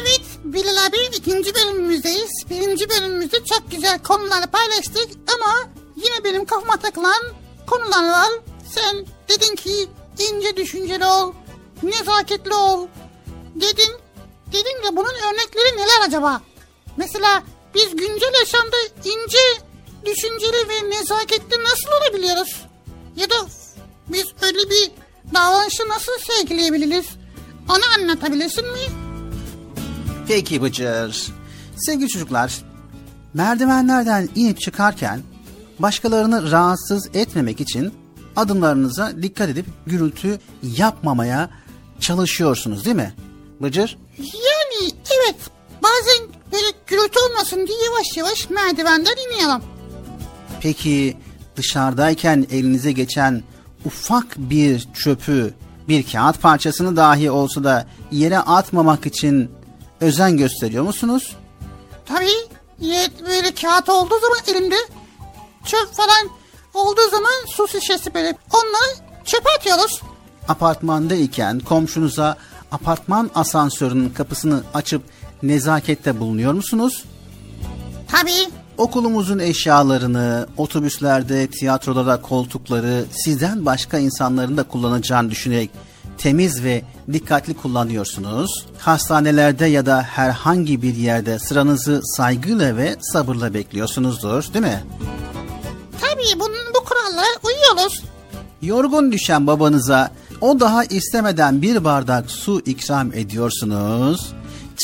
Evet 0.00 0.22
Bilal 0.44 0.86
abi 0.86 1.16
ikinci 1.18 1.50
bölümümüzdeyiz. 1.54 2.30
Birinci 2.50 2.88
bölümümüzde 2.88 3.36
çok 3.44 3.70
güzel 3.70 3.98
konuları 3.98 4.46
paylaştık 4.46 5.08
ama 5.34 5.70
yine 5.96 6.24
benim 6.24 6.44
kafama 6.44 6.76
takılan 6.76 7.22
konular 7.66 8.10
var. 8.10 8.28
Sen 8.74 9.06
dedin 9.28 9.56
ki 9.56 9.88
ince 10.18 10.56
düşünceli 10.56 11.04
ol, 11.04 11.32
nezaketli 11.86 12.54
ol 12.54 12.86
dedin. 13.54 13.92
Dedin 14.52 14.82
de 14.84 14.96
bunun 14.96 15.14
örnekleri 15.14 15.76
neler 15.76 16.06
acaba? 16.06 16.42
Mesela 16.96 17.42
biz 17.74 17.96
güncel 17.96 18.34
yaşamda 18.40 18.76
ince, 19.04 19.38
düşünceli 20.06 20.68
ve 20.68 20.90
nezaketli 20.90 21.56
nasıl 21.64 21.88
olabiliyoruz? 22.02 22.66
Ya 23.16 23.30
da 23.30 23.34
biz 24.08 24.24
öyle 24.42 24.70
bir 24.70 24.90
davranışı 25.34 25.88
nasıl 25.88 26.12
sergileyebiliriz? 26.26 27.06
Onu 27.68 27.82
anlatabilirsin 27.98 28.64
mi? 28.64 28.78
Peki 30.28 30.62
Bıcır. 30.62 31.32
Sevgili 31.76 32.08
çocuklar, 32.08 32.62
merdivenlerden 33.34 34.28
inip 34.34 34.60
çıkarken 34.60 35.22
başkalarını 35.78 36.50
rahatsız 36.50 37.08
etmemek 37.14 37.60
için 37.60 37.94
adımlarınıza 38.36 39.22
dikkat 39.22 39.48
edip 39.48 39.66
gürültü 39.86 40.38
yapmamaya 40.62 41.50
çalışıyorsunuz 42.00 42.84
değil 42.84 42.96
mi? 42.96 43.14
Bıcır? 43.60 43.98
Yani 44.18 44.92
evet 45.06 45.36
bazen 45.82 46.28
böyle 46.52 46.66
gürültü 46.86 47.18
olmasın 47.20 47.66
diye 47.66 47.78
yavaş 47.84 48.16
yavaş 48.16 48.50
merdivenden 48.50 49.16
iniyorum. 49.28 49.62
Peki 50.60 51.16
dışarıdayken 51.56 52.46
elinize 52.50 52.92
geçen 52.92 53.42
ufak 53.84 54.36
bir 54.36 54.88
çöpü, 54.94 55.54
bir 55.88 56.12
kağıt 56.12 56.42
parçasını 56.42 56.96
dahi 56.96 57.30
olsa 57.30 57.64
da 57.64 57.86
yere 58.10 58.38
atmamak 58.38 59.06
için 59.06 59.50
özen 60.00 60.36
gösteriyor 60.36 60.84
musunuz? 60.84 61.36
Tabii 62.06 62.48
evet, 62.84 63.10
böyle 63.26 63.54
kağıt 63.54 63.88
olduğu 63.88 64.20
zaman 64.20 64.38
elimde 64.46 64.76
çöp 65.64 65.94
falan 65.94 66.30
olduğu 66.74 67.10
zaman 67.10 67.46
su 67.46 67.68
şişesi 67.68 68.14
böyle 68.14 68.34
onları 68.52 68.96
çöpe 69.24 69.50
atıyoruz. 69.58 70.00
Apartmandayken 70.48 71.58
komşunuza 71.58 72.36
apartman 72.72 73.30
asansörünün 73.34 74.10
kapısını 74.10 74.62
açıp 74.74 75.02
nezakette 75.42 76.20
bulunuyor 76.20 76.52
musunuz? 76.52 77.04
Tabii. 78.08 78.50
Okulumuzun 78.78 79.38
eşyalarını, 79.38 80.46
otobüslerde, 80.56 81.46
tiyatrolarda 81.46 82.22
koltukları 82.22 83.04
sizden 83.10 83.66
başka 83.66 83.98
insanların 83.98 84.56
da 84.56 84.62
kullanacağını 84.62 85.30
düşünerek 85.30 85.70
temiz 86.18 86.64
ve 86.64 86.82
dikkatli 87.12 87.54
kullanıyorsunuz. 87.54 88.66
Hastanelerde 88.78 89.66
ya 89.66 89.86
da 89.86 90.02
herhangi 90.02 90.82
bir 90.82 90.94
yerde 90.94 91.38
sıranızı 91.38 92.00
saygıyla 92.04 92.76
ve 92.76 92.96
sabırla 93.00 93.54
bekliyorsunuzdur, 93.54 94.54
değil 94.54 94.64
mi? 94.64 94.84
Tabii 96.00 96.40
bunun 96.40 96.74
bu 96.74 96.84
kurallara 96.84 97.26
uyuyoruz. 97.44 98.02
Yorgun 98.62 99.12
düşen 99.12 99.46
babanıza 99.46 100.10
o 100.40 100.60
daha 100.60 100.84
istemeden 100.84 101.62
bir 101.62 101.84
bardak 101.84 102.30
su 102.30 102.60
ikram 102.66 103.12
ediyorsunuz. 103.12 104.32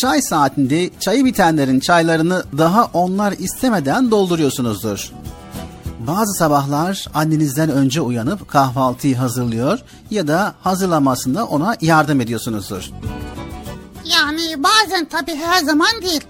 Çay 0.00 0.22
saatinde 0.22 0.90
çayı 1.00 1.24
bitenlerin 1.24 1.80
çaylarını 1.80 2.44
daha 2.58 2.84
onlar 2.84 3.32
istemeden 3.32 4.10
dolduruyorsunuzdur. 4.10 5.12
Bazı 6.06 6.34
sabahlar 6.34 7.06
annenizden 7.14 7.70
önce 7.70 8.00
uyanıp 8.00 8.48
kahvaltıyı 8.48 9.16
hazırlıyor 9.16 9.78
ya 10.10 10.28
da 10.28 10.54
hazırlamasında 10.60 11.46
ona 11.46 11.76
yardım 11.80 12.20
ediyorsunuzdur. 12.20 12.90
Yani 14.04 14.62
bazen 14.62 15.04
tabii 15.04 15.34
her 15.34 15.64
zaman 15.64 16.02
değil. 16.02 16.20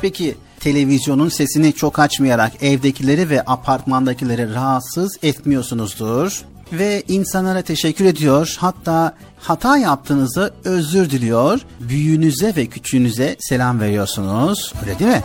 Peki 0.00 0.36
televizyonun 0.60 1.28
sesini 1.28 1.72
çok 1.72 1.98
açmayarak 1.98 2.62
evdekileri 2.62 3.30
ve 3.30 3.42
apartmandakileri 3.42 4.54
rahatsız 4.54 5.18
etmiyorsunuzdur 5.22 6.44
ve 6.72 7.02
insanlara 7.08 7.62
teşekkür 7.62 8.04
ediyor. 8.04 8.56
Hatta 8.58 9.16
hata 9.38 9.76
yaptığınızda 9.76 10.50
özür 10.64 11.10
diliyor. 11.10 11.60
Büyüğünüze 11.80 12.56
ve 12.56 12.66
küçüğünüze 12.66 13.36
selam 13.40 13.80
veriyorsunuz. 13.80 14.72
Öyle 14.82 14.98
değil 14.98 15.10
mi? 15.10 15.22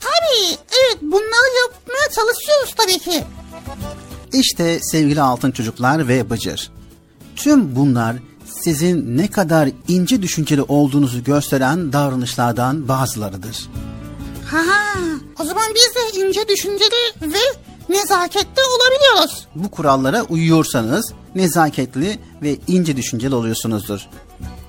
Tabii 0.00 0.58
evet 0.70 1.02
bunları 1.02 1.56
yapmaya 1.62 2.08
çalışıyoruz 2.14 2.74
tabii 2.76 2.98
ki. 2.98 3.24
İşte 4.32 4.78
sevgili 4.82 5.22
altın 5.22 5.50
çocuklar 5.50 6.08
ve 6.08 6.30
Bıcır. 6.30 6.70
Tüm 7.36 7.76
bunlar 7.76 8.16
sizin 8.62 9.18
ne 9.18 9.28
kadar 9.30 9.68
ince 9.88 10.22
düşünceli 10.22 10.62
olduğunuzu 10.62 11.24
gösteren 11.24 11.92
davranışlardan 11.92 12.88
bazılarıdır. 12.88 13.68
Ha, 14.46 14.64
o 15.40 15.44
zaman 15.44 15.64
biz 15.74 15.94
de 15.94 16.20
ince 16.20 16.48
düşünceli 16.48 17.12
ve 17.22 17.67
nezaketli 17.88 18.62
olabiliyoruz. 18.62 19.46
Bu 19.54 19.70
kurallara 19.70 20.22
uyuyorsanız 20.22 21.12
nezaketli 21.34 22.18
ve 22.42 22.56
ince 22.66 22.96
düşünceli 22.96 23.34
oluyorsunuzdur. 23.34 24.00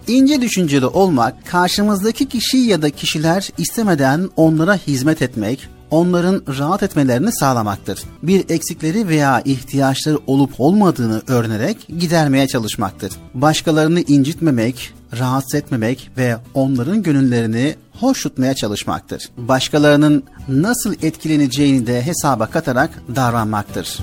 İnce 0.08 0.42
düşünceli 0.42 0.86
olmak, 0.86 1.46
karşımızdaki 1.48 2.30
kişi 2.30 2.58
ya 2.58 2.82
da 2.82 2.90
kişiler 2.90 3.50
istemeden 3.58 4.30
onlara 4.36 4.76
hizmet 4.76 5.22
etmek, 5.22 5.70
onların 5.92 6.44
rahat 6.58 6.84
etmelerini 6.84 7.32
sağlamaktır. 7.32 8.04
Bir 8.24 8.50
eksikleri 8.50 9.08
veya 9.08 9.42
ihtiyaçları 9.46 10.18
olup 10.28 10.52
olmadığını 10.58 11.22
öğrenerek 11.28 11.88
gidermeye 12.00 12.48
çalışmaktır. 12.48 13.14
Başkalarını 13.34 14.02
incitmemek, 14.02 14.94
rahatsız 15.20 15.56
etmemek 15.56 16.12
ve 16.18 16.38
onların 16.54 17.04
gönüllerini 17.04 17.76
hoş 18.00 18.24
tutmaya 18.24 18.54
çalışmaktır. 18.54 19.30
Başkalarının 19.38 20.24
nasıl 20.48 20.94
etkileneceğini 21.02 21.88
de 21.88 22.06
hesaba 22.06 22.46
katarak 22.46 22.90
davranmaktır. 23.16 24.00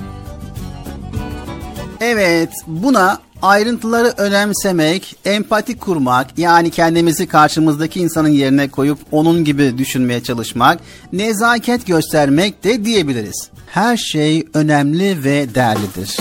Evet, 2.01 2.51
buna 2.66 3.18
ayrıntıları 3.47 4.14
önemsemek, 4.16 5.16
empati 5.24 5.78
kurmak, 5.78 6.38
yani 6.38 6.70
kendimizi 6.70 7.26
karşımızdaki 7.26 8.01
insanın 8.01 8.28
yerine 8.28 8.68
koyup 8.68 8.99
onun 9.12 9.44
gibi 9.44 9.78
düşünmeye 9.78 10.22
çalışmak, 10.22 10.80
nezaket 11.12 11.86
göstermek 11.86 12.64
de 12.64 12.84
diyebiliriz. 12.84 13.51
Her 13.66 13.97
şey 13.97 14.47
önemli 14.55 15.24
ve 15.24 15.55
değerlidir. 15.55 16.16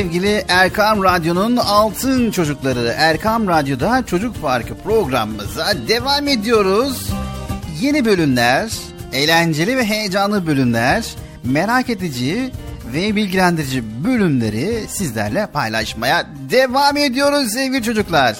Sevgili 0.00 0.44
Erkam 0.48 1.04
Radyo'nun 1.04 1.56
altın 1.56 2.30
çocukları 2.30 2.94
Erkam 2.96 3.48
Radyo'da 3.48 4.06
Çocuk 4.06 4.42
Parkı 4.42 4.74
programımıza 4.74 5.72
devam 5.88 6.28
ediyoruz. 6.28 7.08
Yeni 7.80 8.04
bölümler, 8.04 8.72
eğlenceli 9.12 9.76
ve 9.76 9.84
heyecanlı 9.84 10.46
bölümler, 10.46 11.04
merak 11.44 11.90
edici 11.90 12.50
ve 12.94 13.16
bilgilendirici 13.16 14.04
bölümleri 14.04 14.84
sizlerle 14.88 15.46
paylaşmaya 15.46 16.26
devam 16.50 16.96
ediyoruz 16.96 17.52
sevgili 17.52 17.82
çocuklar. 17.82 18.36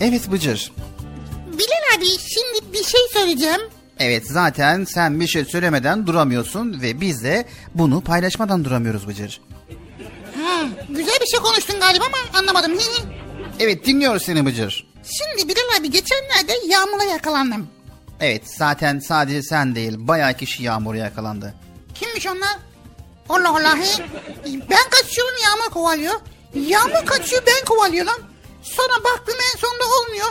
Evet 0.00 0.32
Bıcır. 0.32 0.72
Bilal 1.46 1.98
abi 1.98 2.06
şimdi 2.06 2.72
bir 2.72 2.84
şey 2.84 3.00
söyleyeceğim. 3.12 3.60
Evet 4.04 4.26
zaten 4.26 4.84
sen 4.84 5.20
bir 5.20 5.26
şey 5.26 5.44
söylemeden 5.44 6.06
duramıyorsun 6.06 6.82
ve 6.82 7.00
biz 7.00 7.24
de 7.24 7.46
bunu 7.74 8.00
paylaşmadan 8.00 8.64
duramıyoruz 8.64 9.08
Bıcır. 9.08 9.40
Ha, 10.44 10.64
güzel 10.88 11.18
bir 11.20 11.26
şey 11.26 11.40
konuştun 11.40 11.80
galiba 11.80 12.04
ama 12.04 12.38
anlamadım. 12.38 12.72
Evet 13.60 13.86
dinliyoruz 13.86 14.22
seni 14.22 14.46
Bıcır. 14.46 14.86
Şimdi 15.04 15.48
Bilal 15.48 15.80
abi 15.80 15.90
geçenlerde 15.90 16.52
yağmura 16.66 17.04
yakalandım. 17.04 17.68
Evet 18.20 18.42
zaten 18.56 18.98
sadece 18.98 19.42
sen 19.42 19.74
değil 19.74 19.94
bayağı 19.98 20.34
kişi 20.34 20.62
yağmura 20.62 20.96
yakalandı. 20.96 21.54
Kimmiş 21.94 22.26
onlar? 22.26 22.58
Allah 23.28 23.48
Allah. 23.50 23.78
Ben 24.46 24.90
kaçıyorum 24.90 25.34
yağmur 25.44 25.70
kovalıyor. 25.72 26.14
Yağmur 26.54 27.06
kaçıyor 27.06 27.42
ben 27.46 27.64
kovalıyorum. 27.64 28.22
Sonra 28.62 29.04
baktım 29.04 29.36
en 29.54 29.58
sonunda 29.58 29.84
olmuyor. 29.84 30.28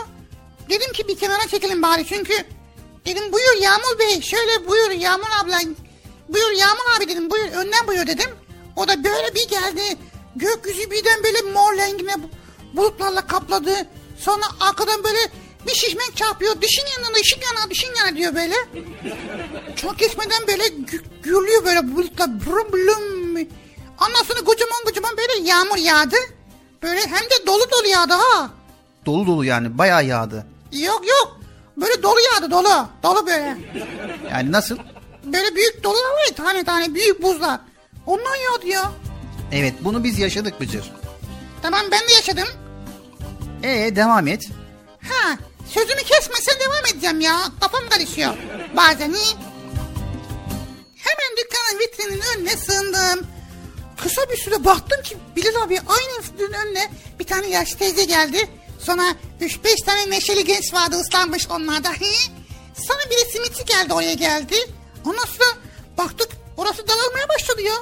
Dedim 0.70 0.92
ki 0.92 1.08
bir 1.08 1.18
kenara 1.18 1.48
çekilin 1.48 1.82
bari 1.82 2.06
çünkü 2.06 2.34
dedim 3.06 3.32
buyur 3.32 3.62
Yağmur 3.62 3.98
Bey 3.98 4.20
şöyle 4.22 4.68
buyur 4.68 4.90
Yağmur 4.90 5.26
abla 5.42 5.58
buyur 6.28 6.50
Yağmur 6.50 6.96
abi 6.98 7.08
dedim 7.08 7.30
buyur 7.30 7.44
önden 7.44 7.86
buyur 7.86 8.06
dedim. 8.06 8.30
O 8.76 8.88
da 8.88 9.04
böyle 9.04 9.34
bir 9.34 9.48
geldi 9.48 9.96
gökyüzü 10.36 10.90
birden 10.90 11.22
böyle 11.24 11.42
mor 11.42 11.76
rengine 11.76 12.14
bulutlarla 12.74 13.26
kapladı. 13.26 13.74
Sonra 14.18 14.44
arkadan 14.60 15.04
böyle 15.04 15.18
bir 15.66 15.74
şişmek 15.74 16.16
çarpıyor. 16.16 16.62
Dişin 16.62 16.84
yanına 16.96 17.14
dişin 17.16 17.40
yana 17.40 17.70
dişin 17.70 17.94
yana 17.94 18.16
diyor 18.16 18.34
böyle. 18.34 18.54
Çok 19.76 19.98
geçmeden 19.98 20.46
böyle 20.46 20.62
gü- 20.66 21.04
gürlüyor 21.22 21.64
böyle 21.64 21.96
bulutlar. 21.96 22.46
Brum 22.46 22.72
blum. 22.72 23.36
Ondan 24.00 24.22
sonra 24.24 24.40
kocaman 24.44 24.84
kocaman 24.84 25.16
böyle 25.16 25.48
yağmur 25.48 25.76
yağdı. 25.76 26.16
Böyle 26.82 27.00
hem 27.00 27.20
de 27.30 27.46
dolu 27.46 27.70
dolu 27.70 27.88
yağdı 27.88 28.12
ha. 28.12 28.50
Dolu 29.06 29.26
dolu 29.26 29.44
yani 29.44 29.78
bayağı 29.78 30.04
yağdı. 30.04 30.46
Yok 30.72 31.02
yok. 31.08 31.40
Böyle 31.76 32.02
dolu 32.02 32.18
yağdı 32.34 32.50
dolu. 32.50 32.88
Dolu 33.02 33.26
böyle. 33.26 33.56
Yani 34.30 34.52
nasıl? 34.52 34.78
Böyle 35.24 35.54
büyük 35.54 35.84
dolular 35.84 36.10
var 36.10 36.36
tane 36.36 36.64
tane 36.64 36.94
büyük 36.94 37.22
buzlar. 37.22 37.60
Ondan 38.06 38.36
yağdı 38.36 38.66
ya. 38.66 38.92
Evet 39.52 39.74
bunu 39.80 40.04
biz 40.04 40.18
yaşadık 40.18 40.60
Bıcır. 40.60 40.92
Tamam 41.62 41.80
ben 41.92 42.08
de 42.08 42.12
yaşadım. 42.12 42.48
Ee 43.62 43.96
devam 43.96 44.28
et. 44.28 44.48
Ha 45.02 45.38
sözümü 45.68 46.02
kesmesen 46.02 46.54
devam 46.60 46.86
edeceğim 46.92 47.20
ya. 47.20 47.38
Kafam 47.60 47.88
karışıyor. 47.88 48.34
Bazen 48.76 49.10
iyi. 49.12 49.34
Hemen 50.96 51.36
dükkanın 51.36 51.78
vitrinin 51.80 52.22
önüne 52.36 52.56
sığındım. 52.56 53.26
Kısa 54.02 54.30
bir 54.30 54.36
süre 54.36 54.64
baktım 54.64 55.02
ki 55.02 55.16
Bilal 55.36 55.62
abi 55.62 55.80
aynı 55.80 56.22
vitrinin 56.24 56.52
önüne 56.52 56.90
bir 57.18 57.24
tane 57.24 57.48
yaşlı 57.48 57.78
teyze 57.78 58.04
geldi. 58.04 58.48
Sonra 58.84 59.14
3-5 59.40 59.84
tane 59.84 60.10
neşeli 60.10 60.44
genç 60.44 60.74
vardı 60.74 60.96
ıslanmış 60.96 61.48
onlarda. 61.50 61.88
Sonra 62.86 63.00
bir 63.10 63.16
de 63.16 63.30
simitçi 63.30 63.64
geldi 63.64 63.94
oraya 63.94 64.14
geldi. 64.14 64.54
Ondan 65.04 65.24
sonra 65.24 65.48
baktık 65.98 66.28
orası 66.56 66.88
dağılmaya 66.88 67.28
başladı 67.28 67.62
ya. 67.62 67.74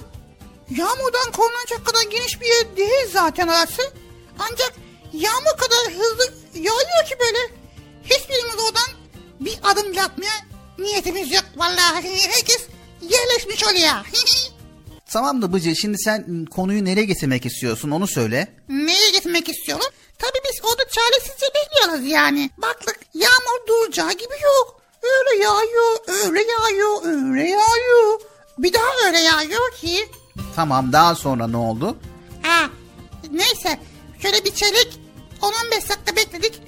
Yağmurdan 0.70 1.32
korunacak 1.32 1.86
kadar 1.86 2.02
geniş 2.10 2.40
bir 2.40 2.46
yer 2.46 2.76
değil 2.76 3.10
zaten 3.12 3.48
orası. 3.48 3.82
Ancak 4.38 4.72
yağmur 5.12 5.56
kadar 5.58 5.94
hızlı 5.98 6.34
yağıyor 6.54 7.06
ki 7.08 7.14
böyle. 7.20 7.38
Hiçbirimiz 8.04 8.54
oradan 8.54 8.90
bir 9.40 9.58
adım 9.62 9.92
bile 9.92 10.02
atmaya 10.02 10.32
niyetimiz 10.78 11.32
yok. 11.32 11.44
Vallahi 11.56 12.28
herkes 12.28 12.66
yerleşmiş 13.02 13.64
oluyor. 13.64 14.06
Tamam 15.06 15.42
da 15.42 15.52
Bıcır 15.52 15.74
şimdi 15.74 15.98
sen 15.98 16.44
konuyu 16.44 16.84
nereye 16.84 17.04
getirmek 17.04 17.46
istiyorsun 17.46 17.90
onu 17.90 18.06
söyle. 18.08 18.48
Neye 18.68 19.10
getirmek 19.10 19.48
istiyorum? 19.48 19.86
Çaresizce 20.90 21.46
bekliyoruz 21.54 22.06
yani. 22.06 22.50
Baktık 22.58 22.98
yağmur 23.14 23.66
duracağı 23.68 24.12
gibi 24.12 24.34
yok. 24.44 24.80
Öyle 25.02 25.42
yağıyor, 25.42 25.98
öyle 26.26 26.42
yağıyor, 26.42 27.04
öyle 27.04 27.48
yağıyor. 27.48 28.20
Bir 28.58 28.72
daha 28.72 29.06
öyle 29.06 29.18
yağıyor 29.18 29.72
ki. 29.72 30.08
Tamam 30.56 30.92
daha 30.92 31.14
sonra 31.14 31.46
ne 31.46 31.56
oldu? 31.56 31.96
Ha, 32.42 32.70
neyse 33.30 33.80
şöyle 34.22 34.44
bir 34.44 34.54
çeyrek 34.54 35.00
10-15 35.42 35.72
dakika 35.88 36.16
bekledik. 36.16 36.62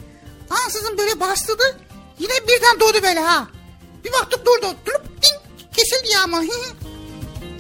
Ansızın 0.50 0.98
böyle 0.98 1.20
bastırdı. 1.20 1.76
Yine 2.18 2.32
birden 2.48 2.80
doğdu 2.80 3.02
böyle 3.02 3.20
ha. 3.20 3.46
Bir 4.04 4.12
baktık 4.12 4.46
durdu. 4.46 4.66
Durup 4.86 5.06
ding 5.06 5.66
kesildi 5.76 6.12
yağmur. 6.12 6.42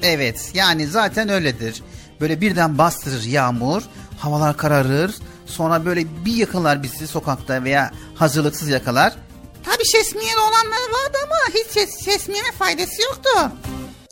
Evet 0.02 0.50
yani 0.54 0.86
zaten 0.86 1.28
öyledir. 1.28 1.82
Böyle 2.20 2.40
birden 2.40 2.78
bastırır 2.78 3.22
yağmur, 3.24 3.82
havalar 4.18 4.56
kararır. 4.56 5.14
Sonra 5.56 5.84
böyle 5.86 6.24
bir 6.24 6.34
yakalar 6.36 6.82
bizi 6.82 7.08
sokakta 7.08 7.64
veya 7.64 7.92
hazırlıksız 8.14 8.68
yakalar. 8.68 9.12
Tabii 9.64 9.84
şesmiyeli 9.84 10.38
olanlar 10.38 10.82
vardı 10.92 11.18
ama 11.24 11.36
hiç 11.54 11.66
ses, 11.66 12.28
faydası 12.58 13.02
yoktu. 13.02 13.30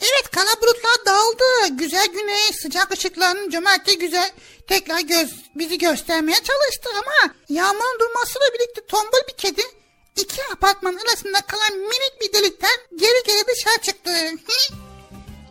Evet 0.01 0.30
kara 0.30 0.62
bulutlar 0.62 1.07
dağıldı. 1.07 1.76
Güzel 1.78 2.07
güneş, 2.07 2.57
sıcak 2.62 2.93
ışıkların 2.93 3.51
cömertçe 3.51 3.95
güzel 3.95 4.30
tekrar 4.68 5.01
göz, 5.01 5.34
bizi 5.55 5.78
göstermeye 5.78 6.38
çalıştı 6.38 6.91
ama 6.99 7.34
yağmurun 7.49 7.99
durmasıyla 8.01 8.47
birlikte 8.55 8.86
tombul 8.86 9.18
bir 9.28 9.36
kedi 9.36 9.62
iki 10.16 10.43
apartman 10.53 10.97
arasında 10.97 11.41
kalan 11.41 11.78
minik 11.78 12.20
bir 12.20 12.32
delikten 12.32 12.76
geri 12.97 13.22
geri 13.26 13.47
dışarı 13.47 13.82
çıktı. 13.82 14.11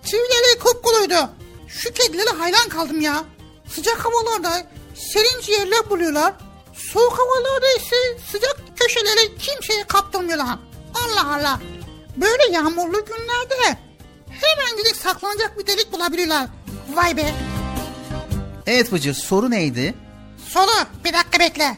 Çivileri 0.05 0.59
kupkuluydu. 0.59 1.29
Şu 1.67 1.93
kedilere 1.93 2.29
hayran 2.29 2.69
kaldım 2.69 3.01
ya. 3.01 3.23
Sıcak 3.75 4.05
havalarda 4.05 4.67
serin 4.99 5.41
ciğerler 5.41 5.89
buluyorlar. 5.89 6.33
Soğuk 6.73 7.19
havalarda 7.19 7.67
ise 7.77 7.95
sıcak 8.31 8.61
köşeleri 8.75 9.37
kimseye 9.37 9.83
kaptırmıyorlar. 9.83 10.59
Allah 10.93 11.35
Allah. 11.35 11.59
Böyle 12.17 12.53
yağmurlu 12.53 13.05
günlerde 13.05 13.77
hemen 14.29 14.77
gidip 14.77 14.95
saklanacak 14.95 15.59
bir 15.59 15.67
delik 15.67 15.91
bulabiliyorlar. 15.91 16.47
Vay 16.93 17.17
be. 17.17 17.33
Evet 18.67 18.91
Bıcır 18.91 19.13
soru 19.13 19.51
neydi? 19.51 19.95
Soru 20.49 20.85
bir 21.05 21.13
dakika 21.13 21.39
bekle. 21.39 21.77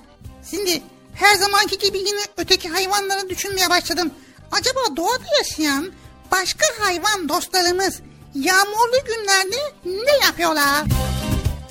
Şimdi 0.49 0.81
her 1.13 1.35
zamanki 1.35 1.77
gibi 1.77 1.97
yine 1.97 2.21
öteki 2.37 2.69
hayvanları 2.69 3.29
düşünmeye 3.29 3.69
başladım. 3.69 4.11
Acaba 4.51 4.79
doğada 4.95 5.23
yaşayan 5.37 5.91
başka 6.31 6.65
hayvan 6.79 7.29
dostlarımız 7.29 7.99
yağmurlu 8.35 8.97
günlerde 9.05 9.55
ne 9.85 10.25
yapıyorlar? 10.25 10.83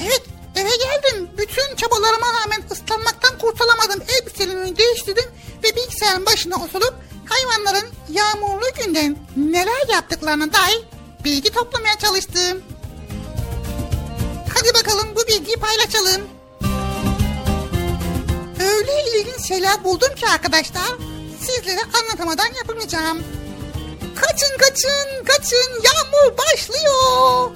Evet 0.00 0.22
eve 0.56 0.70
geldim. 0.76 1.30
Bütün 1.38 1.76
çabalarıma 1.76 2.26
rağmen 2.26 2.62
ıslanmaktan 2.70 3.38
kurtulamadım. 3.38 4.02
Elbiselerimi 4.08 4.76
değiştirdim 4.76 5.24
ve 5.64 5.76
bilgisayarın 5.76 6.26
başına 6.26 6.56
oturup 6.56 6.94
hayvanların 7.28 7.88
yağmurlu 8.08 8.66
günden 8.84 9.16
neler 9.36 9.88
yaptıklarına 9.88 10.52
dair 10.52 10.84
bilgi 11.24 11.50
toplamaya 11.52 11.98
çalıştım. 11.98 12.62
Hadi 14.54 14.74
bakalım 14.74 15.08
bu 15.16 15.26
bilgiyi 15.28 15.56
paylaşalım. 15.56 16.22
Öyle 18.60 19.04
ilginç 19.14 19.48
şeyler 19.48 19.84
buldum 19.84 20.14
ki 20.14 20.26
arkadaşlar 20.26 20.88
sizlere 21.40 21.80
anlatamadan 22.02 22.48
yapamayacağım. 22.58 23.22
Kaçın 24.16 24.58
kaçın 24.58 25.24
kaçın 25.24 25.82
yağmur 25.84 26.38
başlıyor. 26.38 27.50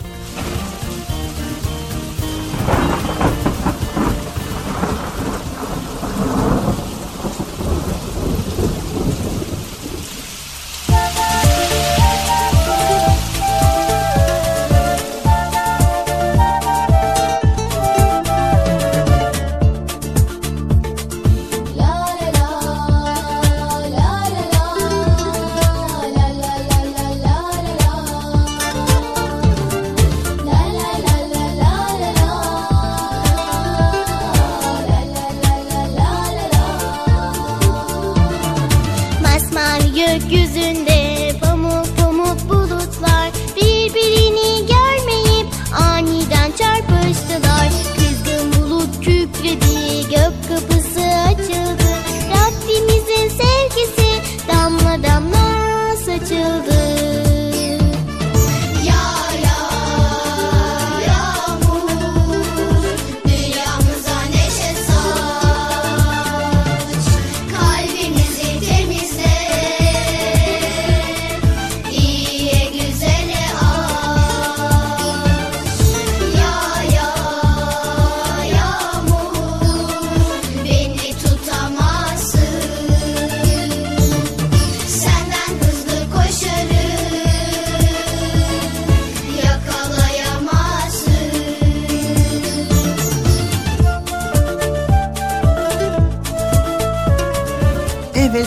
Ramadan. 54.64 55.13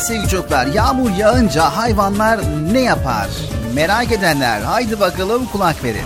Sevgili 0.07 0.27
çocuklar 0.27 0.65
yağmur 0.65 1.11
yağınca 1.11 1.63
hayvanlar 1.63 2.39
ne 2.71 2.79
yapar? 2.79 3.27
Merak 3.75 4.11
edenler 4.11 4.61
haydi 4.61 4.99
bakalım 4.99 5.45
kulak 5.45 5.83
verin. 5.83 6.05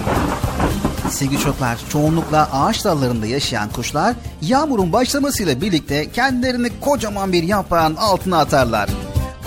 Sevgili 1.09 1.39
çocuklar 1.39 1.77
çoğunlukla 1.89 2.49
ağaç 2.53 2.85
dallarında 2.85 3.25
yaşayan 3.25 3.69
kuşlar 3.69 4.15
yağmurun 4.41 4.93
başlamasıyla 4.93 5.61
birlikte 5.61 6.11
kendilerini 6.11 6.69
kocaman 6.79 7.33
bir 7.33 7.43
yaprağın 7.43 7.95
altına 7.95 8.39
atarlar. 8.39 8.89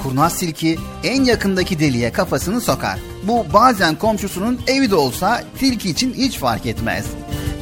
Kurnaz 0.02 0.38
tilki 0.38 0.78
en 1.05 1.24
yakındaki 1.24 1.78
deliğe 1.78 2.12
kafasını 2.12 2.61
sokar. 2.61 2.98
Bu 3.22 3.46
bazen 3.52 3.94
komşusunun 3.94 4.61
evi 4.66 4.90
de 4.90 4.94
olsa 4.94 5.42
tilki 5.59 5.90
için 5.90 6.14
hiç 6.14 6.38
fark 6.38 6.66
etmez. 6.66 7.05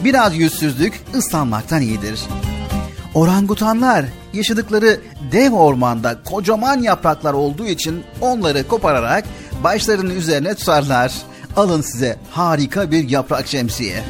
Biraz 0.05 0.37
yüzsüzlük 0.37 1.01
ıslanmaktan 1.15 1.83
iyidir. 1.83 2.21
Orangutanlar 3.15 4.05
yaşadıkları 4.33 5.01
dev 5.33 5.53
ormanda 5.53 6.17
kocaman 6.25 6.83
yapraklar 6.83 7.33
olduğu 7.33 7.67
için 7.67 8.05
onları 8.21 8.69
kopararak 8.69 9.25
başlarının 9.65 10.17
üzerine 10.17 10.55
tutarlar. 10.55 11.13
Alın 11.57 11.81
size 11.81 12.17
harika 12.31 12.91
bir 12.91 13.11
yaprak 13.11 13.47
şemsiye. 13.47 14.03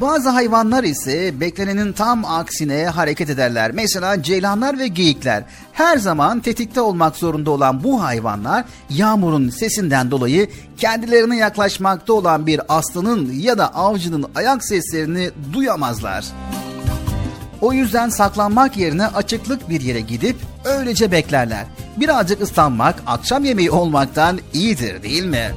Bazı 0.00 0.28
hayvanlar 0.28 0.84
ise 0.84 1.40
beklenenin 1.40 1.92
tam 1.92 2.24
aksine 2.24 2.86
hareket 2.86 3.30
ederler. 3.30 3.70
Mesela 3.74 4.22
ceylanlar 4.22 4.78
ve 4.78 4.88
geyikler. 4.88 5.44
Her 5.72 5.96
zaman 5.96 6.40
tetikte 6.40 6.80
olmak 6.80 7.16
zorunda 7.16 7.50
olan 7.50 7.84
bu 7.84 8.02
hayvanlar 8.02 8.64
yağmurun 8.90 9.48
sesinden 9.48 10.10
dolayı 10.10 10.48
kendilerine 10.76 11.36
yaklaşmakta 11.36 12.12
olan 12.12 12.46
bir 12.46 12.60
aslanın 12.68 13.32
ya 13.32 13.58
da 13.58 13.74
avcının 13.74 14.26
ayak 14.34 14.64
seslerini 14.64 15.30
duyamazlar. 15.52 16.24
O 17.64 17.72
yüzden 17.72 18.08
saklanmak 18.08 18.76
yerine 18.76 19.06
açıklık 19.06 19.68
bir 19.68 19.80
yere 19.80 20.00
gidip 20.00 20.36
öylece 20.64 21.12
beklerler. 21.12 21.64
Birazcık 21.96 22.42
ıslanmak 22.42 23.02
akşam 23.06 23.44
yemeği 23.44 23.70
olmaktan 23.70 24.40
iyidir 24.52 25.02
değil 25.02 25.24
mi? 25.24 25.50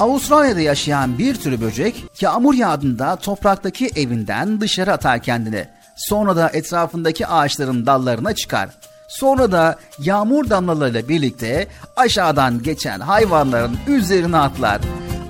Avustralya'da 0.00 0.60
yaşayan 0.60 1.18
bir 1.18 1.34
tür 1.34 1.60
böcek 1.60 2.04
yağmur 2.20 2.54
yağdığında 2.54 3.16
topraktaki 3.16 3.90
evinden 3.96 4.60
dışarı 4.60 4.92
atar 4.92 5.22
kendini. 5.22 5.68
Sonra 5.96 6.36
da 6.36 6.50
etrafındaki 6.52 7.26
ağaçların 7.26 7.86
dallarına 7.86 8.34
çıkar. 8.34 8.68
Sonra 9.08 9.52
da 9.52 9.76
yağmur 9.98 10.50
damlalarıyla 10.50 11.08
birlikte 11.08 11.68
aşağıdan 11.96 12.62
geçen 12.62 13.00
hayvanların 13.00 13.76
üzerine 13.86 14.36
atlar. 14.36 14.80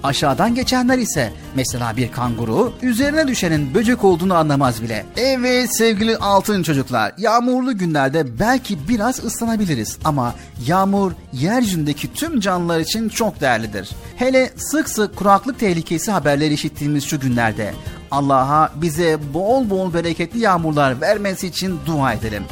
Aşağıdan 0.03 0.55
geçenler 0.55 0.99
ise 0.99 1.33
mesela 1.55 1.97
bir 1.97 2.13
kanguru 2.13 2.73
üzerine 2.83 3.29
düşenin 3.29 3.75
böcek 3.75 4.05
olduğunu 4.05 4.35
anlamaz 4.35 4.83
bile. 4.83 5.07
Evet 5.17 5.77
sevgili 5.77 6.17
altın 6.17 6.63
çocuklar 6.63 7.13
yağmurlu 7.19 7.79
günlerde 7.79 8.39
belki 8.39 8.89
biraz 8.89 9.25
ıslanabiliriz 9.25 9.99
ama 10.05 10.35
yağmur 10.67 11.13
yeryüzündeki 11.33 12.15
tüm 12.15 12.41
canlılar 12.41 12.81
için 12.81 13.09
çok 13.09 13.41
değerlidir. 13.41 13.91
Hele 14.17 14.51
sık 14.57 14.89
sık 14.89 15.17
kuraklık 15.17 15.59
tehlikesi 15.59 16.11
haberleri 16.11 16.55
işittiğimiz 16.55 17.05
şu 17.05 17.21
günlerde 17.21 17.75
Allah'a 18.11 18.73
bize 18.75 19.19
bol 19.35 19.71
bol 19.71 19.95
bereketli 19.95 20.39
yağmurlar 20.39 21.01
vermesi 21.01 21.47
için 21.47 21.79
dua 21.87 22.13
edelim 22.13 22.43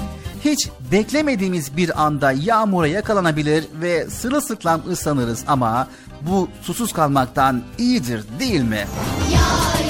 hiç 0.44 0.68
beklemediğimiz 0.92 1.76
bir 1.76 2.02
anda 2.02 2.32
yağmura 2.32 2.86
yakalanabilir 2.86 3.64
ve 3.82 4.10
sırılsıklam 4.10 4.82
ıslanırız 4.90 5.44
ama 5.46 5.88
bu 6.22 6.48
susuz 6.62 6.92
kalmaktan 6.92 7.62
iyidir 7.78 8.24
değil 8.38 8.62
mi? 8.62 8.86
Dünyamıza 9.26 9.89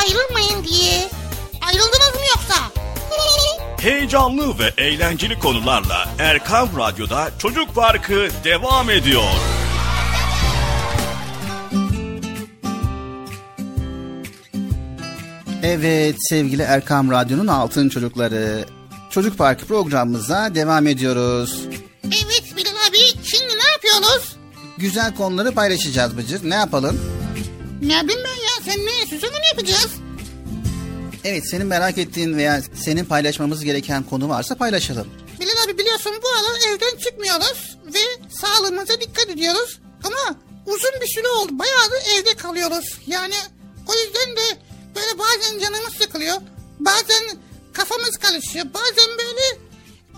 ayrılmayın 0.00 0.64
diye. 0.64 1.08
Ayrıldınız 1.68 2.14
mı 2.14 2.26
yoksa? 2.30 2.54
Heyecanlı 3.80 4.58
ve 4.58 4.72
eğlenceli 4.78 5.38
konularla 5.38 6.08
Erkam 6.18 6.68
Radyo'da 6.78 7.30
Çocuk 7.38 7.74
Parkı 7.74 8.28
devam 8.44 8.90
ediyor. 8.90 9.22
Evet 15.62 16.16
sevgili 16.28 16.62
Erkam 16.62 17.10
Radyo'nun 17.10 17.46
altın 17.46 17.88
çocukları. 17.88 18.64
Çocuk 19.10 19.38
Parkı 19.38 19.66
programımıza 19.66 20.54
devam 20.54 20.86
ediyoruz. 20.86 21.60
Evet 22.04 22.44
Bilal 22.56 22.70
abi 22.88 22.98
şimdi 23.24 23.48
ne 23.58 23.70
yapıyoruz? 23.72 24.36
Güzel 24.78 25.14
konuları 25.14 25.52
paylaşacağız 25.52 26.16
Bıcır. 26.16 26.50
Ne 26.50 26.54
yapalım? 26.54 27.00
Ne 27.82 28.04
bileyim 28.04 28.20
ben 28.24 28.42
ya 28.44 28.49
sen 28.64 28.86
ne 28.86 29.02
istiyorsan 29.02 29.30
onu 29.30 29.44
yapacağız. 29.50 29.90
Evet 31.24 31.50
senin 31.50 31.66
merak 31.66 31.98
ettiğin 31.98 32.36
veya 32.36 32.62
senin 32.84 33.04
paylaşmamız 33.04 33.64
gereken 33.64 34.02
konu 34.02 34.28
varsa 34.28 34.54
paylaşalım. 34.54 35.08
Bilal 35.40 35.64
abi 35.64 35.78
biliyorsun 35.78 36.12
bu 36.22 36.28
aralar 36.28 36.60
evden 36.68 36.98
çıkmıyoruz 36.98 37.76
ve 37.94 37.98
sağlığımıza 38.40 39.00
dikkat 39.00 39.28
ediyoruz. 39.28 39.78
Ama 40.04 40.36
uzun 40.66 40.92
bir 41.00 41.06
süre 41.06 41.28
oldu. 41.28 41.58
Bayağı 41.58 41.90
da 41.90 41.98
evde 42.16 42.34
kalıyoruz. 42.34 42.98
Yani 43.06 43.34
o 43.88 43.92
yüzden 43.94 44.36
de 44.36 44.58
böyle 44.96 45.18
bazen 45.18 45.58
canımız 45.58 45.94
sıkılıyor. 45.94 46.36
Bazen 46.80 47.38
kafamız 47.72 48.16
karışıyor. 48.16 48.66
Bazen 48.74 49.08
böyle 49.18 49.58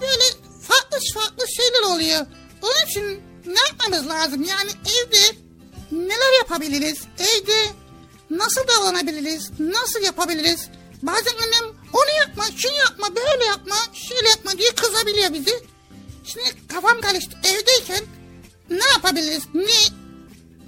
böyle 0.01 0.25
farklı 0.69 0.99
farklı 1.15 1.45
şeyler 1.57 1.95
oluyor. 1.95 2.27
Onun 2.63 2.87
için 2.91 3.23
ne 3.47 3.61
yapmamız 3.69 4.09
lazım? 4.09 4.43
Yani 4.43 4.71
evde 4.71 5.37
neler 5.93 6.39
yapabiliriz? 6.39 6.99
Evde 7.19 7.82
nasıl 8.39 8.61
davranabiliriz? 8.69 9.51
Nasıl 9.59 10.03
yapabiliriz? 10.03 10.69
Bazen 11.03 11.33
annem 11.45 11.75
onu 11.93 12.19
yapma, 12.21 12.45
şunu 12.57 12.73
yapma, 12.73 13.17
böyle 13.17 13.45
yapma, 13.45 13.75
şöyle 13.93 14.29
yapma 14.29 14.59
diye 14.59 14.71
kızabiliyor 14.71 15.33
bizi. 15.33 15.65
Şimdi 16.25 16.47
kafam 16.69 17.01
karıştı. 17.01 17.37
Evdeyken 17.45 18.05
ne 18.71 18.93
yapabiliriz? 18.93 19.43
Ne? 19.55 19.95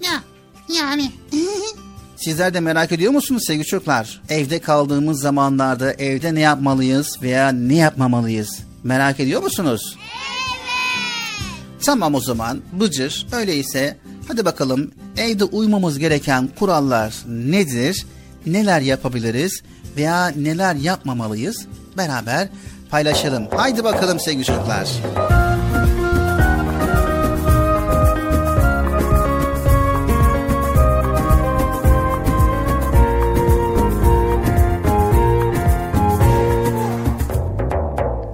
Ya 0.07 0.23
yani. 0.69 1.13
Sizler 2.17 2.55
de 2.55 2.61
merak 2.61 2.93
ediyor 2.93 3.13
musunuz 3.13 3.43
sevgili 3.47 3.67
çocuklar? 3.67 4.23
Evde 4.29 4.59
kaldığımız 4.59 5.21
zamanlarda 5.21 5.93
evde 5.93 6.35
ne 6.35 6.41
yapmalıyız 6.41 7.23
veya 7.23 7.49
ne 7.49 7.75
yapmamalıyız? 7.75 8.59
Merak 8.85 9.21
ediyor 9.21 9.43
musunuz? 9.43 9.97
Tamam 11.85 12.15
o 12.15 12.21
zaman 12.21 12.63
Bıcır 12.73 13.27
öyleyse 13.33 13.97
hadi 14.29 14.45
bakalım 14.45 14.91
evde 15.17 15.45
uymamız 15.45 15.99
gereken 15.99 16.49
kurallar 16.59 17.15
nedir? 17.29 18.07
Neler 18.47 18.81
yapabiliriz 18.81 19.63
veya 19.97 20.27
neler 20.27 20.75
yapmamalıyız? 20.75 21.67
Beraber 21.97 22.49
paylaşalım. 22.91 23.47
Haydi 23.57 23.85
bakalım 23.85 24.21
sevgili 24.21 24.45
çocuklar. 24.45 24.89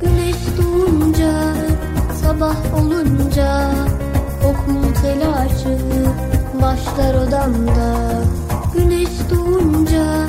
Güneş 0.00 0.36
doğunca, 0.58 1.54
sabah 2.22 2.74
olunca 2.74 3.79
başlar 6.62 7.14
odamda. 7.14 8.20
Güneş 8.74 9.08
doğunca, 9.30 10.26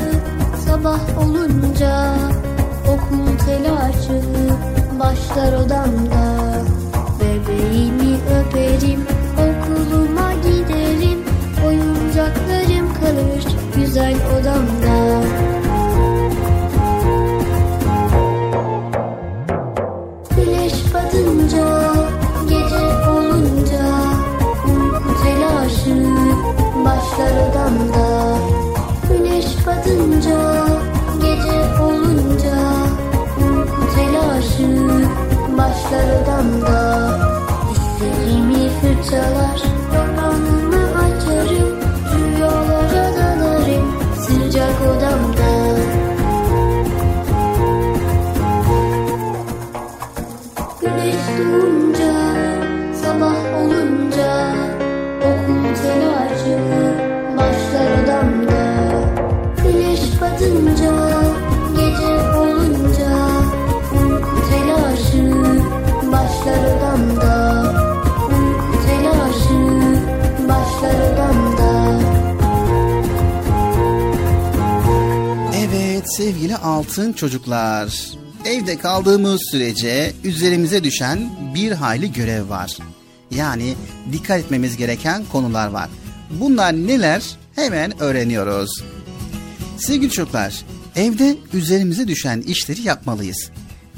sabah 0.66 1.00
olunca 1.26 2.14
Okul 2.88 3.38
telaşı 3.46 4.22
başlar 5.00 5.54
odamda. 5.54 6.52
Bebeğimi 7.20 8.18
öperim, 8.40 9.06
okuluma 9.38 10.34
giderim 10.34 11.20
Oyuncaklarım 11.66 12.94
kalır 12.94 13.46
güzel 13.76 14.16
odamda. 14.40 15.22
Güneş 20.36 20.74
batınca, 20.94 22.01
basınca 29.92 30.66
Gece 31.22 31.84
olunca 31.84 32.58
Uyku 33.38 33.96
telaşı 33.96 35.08
Başlar 35.58 36.22
odamda 36.22 37.20
Hislerimi 37.72 38.70
fırçalar. 38.70 39.71
Altın 76.72 77.14
çocuklar, 77.14 78.12
evde 78.46 78.78
kaldığımız 78.78 79.42
sürece 79.52 80.14
üzerimize 80.24 80.84
düşen 80.84 81.30
bir 81.56 81.72
hayli 81.72 82.14
görev 82.14 82.50
var. 82.50 82.78
Yani 83.32 83.76
dikkat 84.12 84.40
etmemiz 84.40 84.78
gereken 84.78 85.24
konular 85.32 85.68
var. 85.68 85.90
Bunlar 86.40 86.74
neler? 86.74 87.24
Hemen 87.56 88.02
öğreniyoruz. 88.02 88.84
Sevgili 89.78 90.12
çocuklar, 90.12 90.62
evde 90.96 91.38
üzerimize 91.54 92.08
düşen 92.08 92.42
işleri 92.42 92.82
yapmalıyız. 92.82 93.50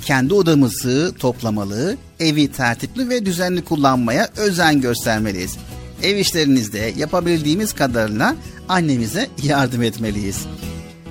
Kendi 0.05 0.33
odamızı 0.33 1.13
toplamalı, 1.19 1.97
evi 2.19 2.51
tertipli 2.51 3.09
ve 3.09 3.25
düzenli 3.25 3.63
kullanmaya 3.63 4.29
özen 4.37 4.81
göstermeliyiz. 4.81 5.57
Ev 6.03 6.17
işlerinizde 6.17 6.93
yapabildiğimiz 6.97 7.73
kadarıyla 7.73 8.35
annemize 8.69 9.29
yardım 9.43 9.83
etmeliyiz. 9.83 10.37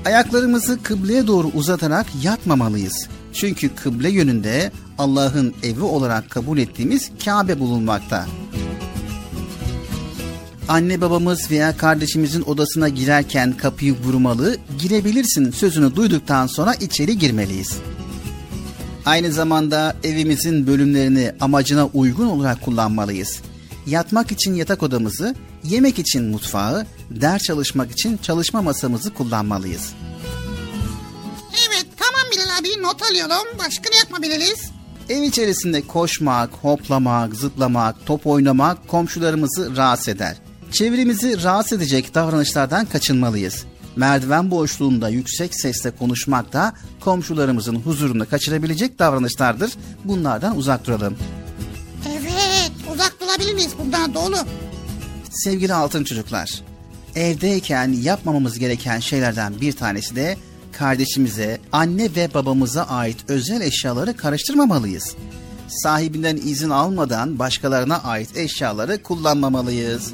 Ayaklarımızı 0.05 0.83
kıbleye 0.83 1.27
doğru 1.27 1.47
uzatarak 1.55 2.07
yatmamalıyız. 2.23 3.09
Çünkü 3.33 3.75
kıble 3.75 4.11
yönünde 4.11 4.73
Allah'ın 4.99 5.55
evi 5.63 5.83
olarak 5.83 6.31
kabul 6.31 6.59
ettiğimiz 6.59 7.11
Kabe 7.25 7.61
bulunmakta. 7.61 8.27
Anne 10.69 11.01
babamız 11.01 11.51
veya 11.51 11.77
kardeşimizin 11.77 12.43
odasına 12.43 12.89
girerken 12.89 13.57
kapıyı 13.57 13.95
vurmalı, 14.05 14.57
girebilirsin 14.79 15.51
sözünü 15.51 15.97
duyduktan 15.97 16.47
sonra 16.47 16.75
içeri 16.75 17.19
girmeliyiz. 17.19 17.77
Aynı 19.07 19.33
zamanda 19.33 19.97
evimizin 20.05 20.67
bölümlerini 20.67 21.33
amacına 21.41 21.87
uygun 21.87 22.27
olarak 22.27 22.63
kullanmalıyız. 22.63 23.43
Yatmak 23.87 24.33
için 24.33 24.55
yatak 24.55 24.83
odamızı, 24.83 25.35
yemek 25.65 25.99
için 25.99 26.25
mutfağı, 26.25 26.87
ders 27.11 27.43
çalışmak 27.43 27.91
için 27.91 28.17
çalışma 28.17 28.63
masamızı 28.63 29.15
kullanmalıyız. 29.15 29.93
Evet 31.69 31.87
tamam 31.97 32.31
Bilal 32.33 32.59
abi 32.59 32.83
not 32.83 33.03
alıyorum. 33.03 33.59
Başka 33.59 33.91
ne 33.91 33.97
yapabiliriz? 33.97 34.71
Ev 35.09 35.23
içerisinde 35.23 35.87
koşmak, 35.87 36.51
hoplamak, 36.63 37.35
zıplamak, 37.35 38.07
top 38.07 38.27
oynamak 38.27 38.89
komşularımızı 38.89 39.77
rahatsız 39.77 40.09
eder. 40.09 40.37
Çevremizi 40.73 41.43
rahatsız 41.43 41.79
edecek 41.79 42.15
davranışlardan 42.15 42.87
kaçınmalıyız. 42.87 43.65
Merdiven 43.97 44.51
boşluğunda 44.51 45.09
yüksek 45.09 45.61
sesle 45.61 45.91
konuşmak 45.91 46.53
da 46.53 46.75
komşularımızın 47.01 47.77
huzurunu 47.77 48.29
kaçırabilecek 48.29 48.99
davranışlardır. 48.99 49.73
Bunlardan 50.05 50.57
uzak 50.57 50.87
duralım. 50.87 51.17
Evet 52.13 52.73
uzak 52.95 53.17
durabiliriz 53.21 53.71
bundan 53.79 54.15
doğru. 54.15 54.37
Sevgili 55.33 55.75
altın 55.75 56.05
çocuklar, 56.05 56.63
evdeyken 57.15 57.93
yapmamamız 57.93 58.59
gereken 58.59 59.01
şeylerden 59.01 59.61
bir 59.61 59.73
tanesi 59.73 60.17
de 60.17 60.37
kardeşimize, 60.73 61.61
anne 61.73 62.15
ve 62.17 62.35
babamıza 62.35 62.83
ait 62.83 63.17
özel 63.29 63.61
eşyaları 63.61 64.17
karıştırmamalıyız. 64.17 65.15
Sahibinden 65.69 66.37
izin 66.37 66.71
almadan 66.71 67.39
başkalarına 67.39 68.03
ait 68.03 68.37
eşyaları 68.37 69.03
kullanmamalıyız. 69.03 70.13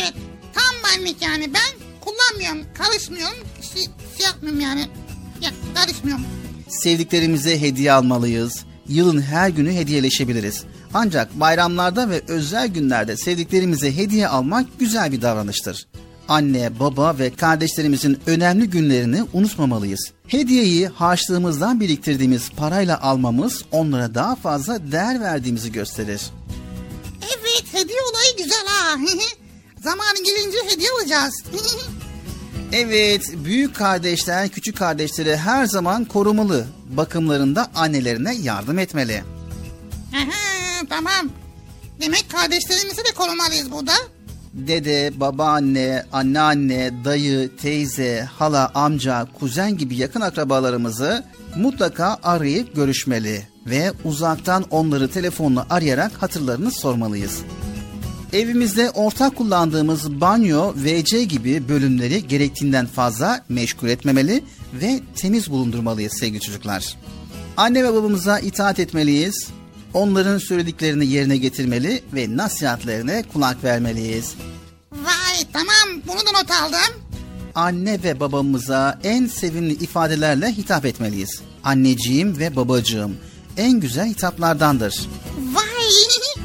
Evet 0.00 0.14
tam 0.54 0.74
benlik 0.84 1.22
yani 1.22 1.50
ben 1.54 1.86
kullanmıyorum 2.00 2.74
karışmıyorum 2.74 3.38
şey, 3.74 3.82
şey 4.16 4.26
yapmıyorum 4.26 4.60
yani 4.60 4.88
ya, 5.40 5.50
karışmıyorum. 5.74 6.24
Sevdiklerimize 6.68 7.60
hediye 7.60 7.92
almalıyız. 7.92 8.64
Yılın 8.88 9.22
her 9.22 9.48
günü 9.48 9.72
hediyeleşebiliriz. 9.72 10.64
Ancak 10.94 11.40
bayramlarda 11.40 12.10
ve 12.10 12.22
özel 12.28 12.68
günlerde 12.68 13.16
sevdiklerimize 13.16 13.96
hediye 13.96 14.28
almak 14.28 14.66
güzel 14.78 15.12
bir 15.12 15.22
davranıştır. 15.22 15.86
Anne, 16.28 16.80
baba 16.80 17.18
ve 17.18 17.34
kardeşlerimizin 17.34 18.18
önemli 18.26 18.70
günlerini 18.70 19.22
unutmamalıyız. 19.32 20.12
Hediyeyi 20.26 20.88
harçlığımızdan 20.88 21.80
biriktirdiğimiz 21.80 22.50
parayla 22.50 23.02
almamız 23.02 23.64
onlara 23.72 24.14
daha 24.14 24.36
fazla 24.36 24.92
değer 24.92 25.20
verdiğimizi 25.20 25.72
gösterir. 25.72 26.22
Evet 27.22 27.64
hediye 27.72 27.98
olayı 28.12 28.36
güzel 28.38 28.66
ha. 28.66 28.96
Zamanı 29.82 30.24
gelince 30.24 30.58
hediye 30.68 30.88
alacağız. 31.00 31.34
Evet, 32.72 33.22
büyük 33.44 33.76
kardeşler 33.76 34.48
küçük 34.48 34.76
kardeşleri 34.76 35.36
her 35.36 35.66
zaman 35.66 36.04
korumalı. 36.04 36.66
Bakımlarında 36.88 37.70
annelerine 37.74 38.34
yardım 38.34 38.78
etmeli. 38.78 39.22
Aha, 40.14 40.86
tamam. 40.88 41.30
Demek 42.00 42.30
kardeşlerimizi 42.30 43.04
de 43.04 43.14
korumalıyız 43.16 43.72
burada. 43.72 43.92
Dede, 44.54 45.12
babaanne, 45.20 46.04
anneanne, 46.12 47.04
dayı, 47.04 47.56
teyze, 47.56 48.28
hala, 48.38 48.70
amca, 48.74 49.28
kuzen 49.40 49.76
gibi 49.76 49.96
yakın 49.96 50.20
akrabalarımızı 50.20 51.24
mutlaka 51.56 52.18
arayıp 52.22 52.76
görüşmeli 52.76 53.48
ve 53.66 53.92
uzaktan 54.04 54.64
onları 54.70 55.10
telefonla 55.10 55.66
arayarak 55.70 56.12
hatırlarını 56.22 56.70
sormalıyız. 56.70 57.38
Evimizde 58.32 58.90
ortak 58.90 59.36
kullandığımız 59.36 60.20
banyo, 60.20 60.74
WC 60.74 61.24
gibi 61.24 61.68
bölümleri 61.68 62.26
gerektiğinden 62.26 62.86
fazla 62.86 63.44
meşgul 63.48 63.88
etmemeli 63.88 64.44
ve 64.72 65.00
temiz 65.16 65.50
bulundurmalıyız 65.50 66.12
sevgili 66.18 66.40
çocuklar. 66.40 66.96
Anne 67.56 67.84
ve 67.84 67.92
babamıza 67.92 68.38
itaat 68.38 68.78
etmeliyiz. 68.78 69.48
Onların 69.94 70.38
söylediklerini 70.38 71.06
yerine 71.06 71.36
getirmeli 71.36 72.02
ve 72.14 72.36
nasihatlerine 72.36 73.24
kulak 73.32 73.64
vermeliyiz. 73.64 74.34
Vay 74.92 75.44
tamam 75.52 76.02
bunu 76.06 76.16
da 76.16 76.38
not 76.38 76.50
aldım. 76.50 77.02
Anne 77.54 78.02
ve 78.02 78.20
babamıza 78.20 78.98
en 79.04 79.26
sevimli 79.26 79.72
ifadelerle 79.72 80.52
hitap 80.52 80.84
etmeliyiz. 80.84 81.42
Anneciğim 81.64 82.38
ve 82.38 82.56
babacığım 82.56 83.16
en 83.56 83.80
güzel 83.80 84.06
hitaplardandır. 84.06 85.08
Vay 85.52 86.44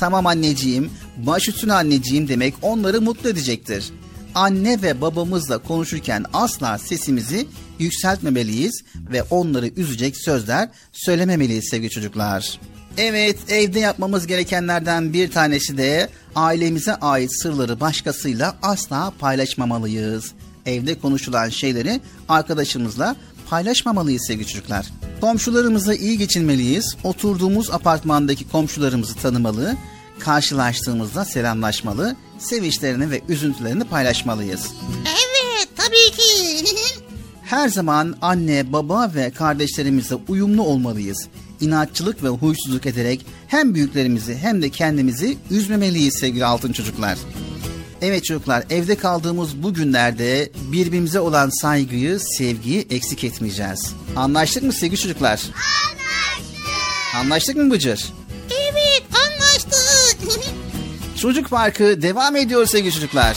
Tamam 0.00 0.26
anneciğim, 0.26 0.90
baş 1.16 1.48
üstüne 1.48 1.72
anneciğim 1.72 2.28
demek 2.28 2.54
onları 2.62 3.00
mutlu 3.00 3.28
edecektir. 3.28 3.92
Anne 4.34 4.82
ve 4.82 5.00
babamızla 5.00 5.58
konuşurken 5.58 6.24
asla 6.32 6.78
sesimizi 6.78 7.46
yükseltmemeliyiz 7.78 8.82
ve 9.12 9.22
onları 9.22 9.66
üzecek 9.66 10.16
sözler 10.16 10.68
söylememeliyiz 10.92 11.68
sevgili 11.70 11.90
çocuklar. 11.90 12.60
Evet, 12.98 13.36
evde 13.48 13.80
yapmamız 13.80 14.26
gerekenlerden 14.26 15.12
bir 15.12 15.30
tanesi 15.30 15.78
de 15.78 16.08
ailemize 16.34 16.94
ait 16.94 17.42
sırları 17.42 17.80
başkasıyla 17.80 18.56
asla 18.62 19.12
paylaşmamalıyız. 19.18 20.32
Evde 20.66 20.98
konuşulan 20.98 21.48
şeyleri 21.48 22.00
arkadaşımızla 22.28 23.16
paylaşmamalıyız 23.50 24.26
sevgili 24.26 24.46
çocuklar. 24.46 24.86
Komşularımızla 25.20 25.94
iyi 25.94 26.18
geçinmeliyiz. 26.18 26.96
Oturduğumuz 27.04 27.70
apartmandaki 27.70 28.48
komşularımızı 28.48 29.14
tanımalı, 29.14 29.76
karşılaştığımızda 30.18 31.24
selamlaşmalı, 31.24 32.16
sevinçlerini 32.38 33.10
ve 33.10 33.20
üzüntülerini 33.28 33.84
paylaşmalıyız. 33.84 34.66
evet 35.44 35.68
tabii 35.76 36.16
ki. 36.16 36.64
Her 37.42 37.68
zaman 37.68 38.16
anne, 38.22 38.72
baba 38.72 39.10
ve 39.14 39.30
kardeşlerimizle 39.30 40.14
uyumlu 40.28 40.62
olmalıyız. 40.62 41.28
İnatçılık 41.60 42.22
ve 42.22 42.28
huysuzluk 42.28 42.86
ederek 42.86 43.26
hem 43.48 43.74
büyüklerimizi 43.74 44.36
hem 44.36 44.62
de 44.62 44.70
kendimizi 44.70 45.36
üzmemeliyiz 45.50 46.14
sevgili 46.18 46.44
altın 46.44 46.72
çocuklar. 46.72 47.18
Evet 48.02 48.24
çocuklar 48.24 48.64
evde 48.70 48.94
kaldığımız 48.96 49.62
bu 49.62 49.74
günlerde 49.74 50.50
birbirimize 50.72 51.20
olan 51.20 51.50
saygıyı, 51.60 52.20
sevgiyi 52.20 52.86
eksik 52.90 53.24
etmeyeceğiz. 53.24 53.94
Anlaştık 54.16 54.62
mı 54.62 54.72
sevgili 54.72 55.00
çocuklar? 55.00 55.40
Anlaştık. 55.42 57.16
Anlaştık 57.16 57.56
mı 57.56 57.70
Bıcır? 57.70 58.12
evet 58.50 59.02
anlaştık. 59.26 60.40
Çocuk 61.20 61.50
Parkı 61.50 62.02
devam 62.02 62.36
ediyor 62.36 62.66
sevgili 62.66 62.92
çocuklar. 62.92 63.36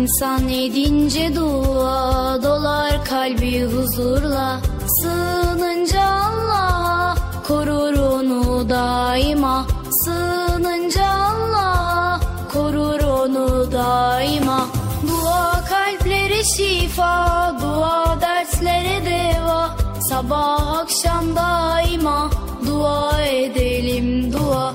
İnsan 0.00 0.48
edince 0.48 1.36
dua 1.36 2.42
dolar 2.42 3.04
kalbi 3.04 3.64
huzurla. 3.64 4.60
Sığınınca 5.02 6.02
Allah'a 6.02 7.14
korur 7.48 7.98
onu 7.98 8.68
daima. 8.68 9.66
Sığınınca 10.04 11.06
Allah'a 11.06 12.20
korur 12.52 13.00
onu 13.00 13.72
daima. 13.72 14.66
Dua 15.08 15.64
kalplere 15.68 16.44
şifa, 16.44 17.56
dua 17.62 18.20
derslere 18.20 19.04
deva. 19.04 19.76
Sabah 20.08 20.78
akşam 20.78 21.36
daima 21.36 22.30
dua 22.66 23.22
edelim 23.22 24.32
dua 24.32 24.74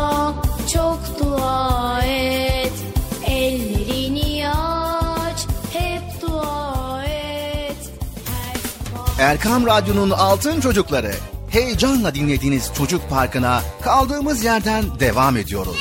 Erkam 9.21 9.65
Radyo'nun 9.65 10.09
Altın 10.09 10.61
Çocukları. 10.61 11.11
Heyecanla 11.49 12.15
dinlediğiniz 12.15 12.71
Çocuk 12.77 13.09
Parkı'na 13.09 13.61
kaldığımız 13.81 14.43
yerden 14.43 14.99
devam 14.99 15.37
ediyoruz. 15.37 15.77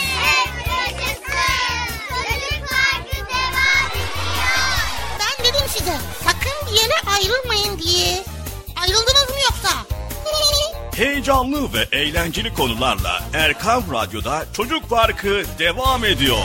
Ben 5.21 5.45
dedim 5.45 5.67
size 5.69 5.95
sakın 6.25 6.67
bir 6.67 6.81
yere 6.81 6.95
ayrılmayın 7.17 7.79
diye. 7.79 8.25
Ayrıldınız 8.83 9.29
mı 9.31 9.37
yoksa? 9.45 9.69
Heyecanlı 10.97 11.73
ve 11.73 11.97
eğlenceli 11.99 12.55
konularla 12.55 13.23
Erkam 13.35 13.83
Radyo'da 13.93 14.45
Çocuk 14.53 14.91
Parkı 14.91 15.43
devam 15.59 16.05
ediyor. 16.05 16.45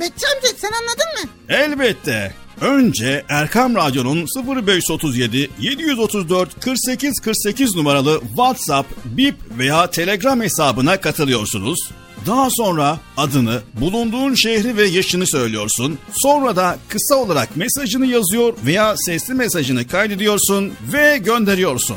Bekçi 0.00 0.26
amca 0.36 0.48
sen 0.56 0.70
anladın 0.72 1.06
mı? 1.24 1.30
Elbette. 1.48 2.34
Önce 2.60 3.24
Erkam 3.28 3.74
Radyo'nun 3.74 4.26
0537 4.66 5.50
734 5.60 6.60
48 6.60 7.20
48 7.20 7.76
numaralı 7.76 8.20
WhatsApp, 8.20 8.88
Bip 9.04 9.34
veya 9.58 9.90
Telegram 9.90 10.40
hesabına 10.40 11.00
katılıyorsunuz. 11.00 11.78
Daha 12.26 12.48
sonra 12.50 12.98
adını, 13.16 13.60
bulunduğun 13.80 14.34
şehri 14.34 14.76
ve 14.76 14.84
yaşını 14.84 15.26
söylüyorsun. 15.26 15.98
Sonra 16.12 16.56
da 16.56 16.78
kısa 16.88 17.14
olarak 17.14 17.56
mesajını 17.56 18.06
yazıyor 18.06 18.54
veya 18.66 18.94
sesli 18.96 19.34
mesajını 19.34 19.88
kaydediyorsun 19.88 20.72
ve 20.92 21.18
gönderiyorsun. 21.18 21.96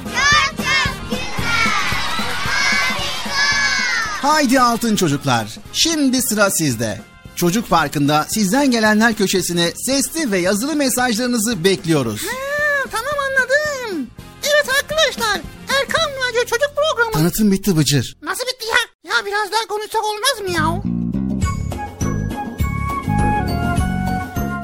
Haydi 4.22 4.60
altın 4.61 4.95
çocuklar. 4.95 5.48
Şimdi 5.73 6.22
sıra 6.22 6.52
sizde. 6.52 7.10
Çocuk 7.36 7.70
Parkı'nda 7.70 8.26
sizden 8.30 8.72
gelenler 8.72 9.14
köşesine 9.14 9.72
sesli 9.86 10.32
ve 10.32 10.38
yazılı 10.38 10.76
mesajlarınızı 10.76 11.64
bekliyoruz. 11.64 12.22
Ha, 12.24 12.90
tamam 12.91 13.14
anladım. 13.30 14.08
Evet 14.44 14.66
arkadaşlar. 14.82 15.41
Erkan 15.80 16.10
Radyo 16.30 16.41
Çocuk 16.41 16.70
Programı. 16.76 17.12
Tanıtım 17.12 17.52
bitti 17.52 17.78
Bıcır. 17.78 18.18
Nasıl 18.24 18.44
bitti 18.44 18.66
ya? 18.66 19.12
Ya 19.16 19.26
biraz 19.26 19.52
daha 19.52 19.68
konuşsak 19.68 20.02
olmaz 20.03 20.41
mı 20.41 20.52
ya? 20.58 20.82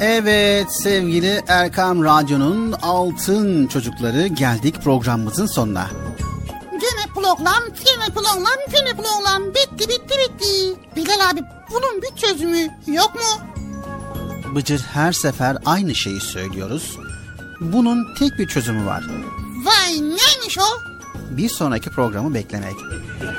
Evet 0.01 0.67
sevgili 0.83 1.43
Erkam 1.47 2.03
Radyo'nun 2.03 2.71
altın 2.71 3.67
çocukları 3.67 4.27
geldik 4.27 4.75
programımızın 4.83 5.45
sonuna. 5.45 5.87
Gene 7.27 7.35
program, 7.35 7.63
gene 7.85 8.13
program, 8.13 8.59
gene 8.71 8.93
program. 8.93 9.53
Bitti 9.53 9.89
bitti 9.89 10.15
bitti. 10.17 10.79
Bilal 10.95 11.29
abi 11.29 11.43
bunun 11.71 12.01
bir 12.01 12.15
çözümü 12.15 12.67
yok 12.87 13.15
mu? 13.15 13.45
Bıcır 14.55 14.79
her 14.79 15.11
sefer 15.11 15.57
aynı 15.65 15.95
şeyi 15.95 16.21
söylüyoruz. 16.21 16.97
Bunun 17.61 18.15
tek 18.19 18.39
bir 18.39 18.47
çözümü 18.47 18.85
var. 18.85 19.03
Vay 19.65 19.93
neymiş 19.93 20.57
o? 20.59 20.63
Bir 21.37 21.49
sonraki 21.49 21.89
programı 21.89 22.33
beklemek. 22.33 22.75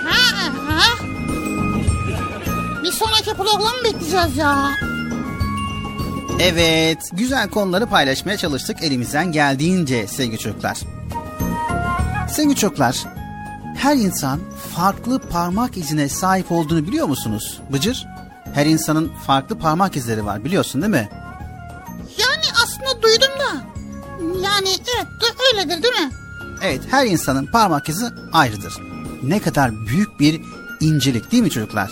Ha, 0.05 0.53
ha. 0.69 1.05
Bir 2.83 2.93
sonraki 2.93 3.35
programı 3.35 3.85
bekleyeceğiz 3.85 4.37
ya. 4.37 4.71
Evet, 6.41 6.99
güzel 7.13 7.51
konuları 7.51 7.87
paylaşmaya 7.87 8.37
çalıştık 8.37 8.83
elimizden 8.83 9.33
geldiğince 9.33 10.07
sevgili 10.07 10.39
çocuklar. 10.39 10.79
Sevgili 12.31 12.57
çocuklar, 12.57 13.18
her 13.79 13.97
insan 13.97 14.41
farklı 14.77 15.19
parmak 15.19 15.77
izine 15.77 16.09
sahip 16.09 16.53
olduğunu 16.53 16.87
biliyor 16.87 17.07
musunuz 17.07 17.61
Bıcır? 17.73 18.07
Her 18.55 18.67
insanın 18.67 19.13
farklı 19.27 19.59
parmak 19.59 19.97
izleri 19.97 20.25
var 20.25 20.45
biliyorsun 20.45 20.83
değil 20.83 20.91
mi? 20.91 21.09
Yani 22.19 22.45
aslında 22.65 23.03
duydum 23.03 23.33
da. 23.39 23.65
Yani 24.45 24.69
evet 24.69 25.07
de 25.21 25.27
öyledir 25.53 25.83
değil 25.83 25.95
mi? 25.95 26.11
Evet, 26.63 26.81
her 26.91 27.07
insanın 27.07 27.47
parmak 27.47 27.89
izi 27.89 28.07
ayrıdır. 28.33 28.75
Ne 29.23 29.39
kadar 29.39 29.87
büyük 29.87 30.21
bir 30.21 30.41
incelik 30.81 31.33
değil 31.33 31.43
mi 31.43 31.51
çocuklar? 31.51 31.91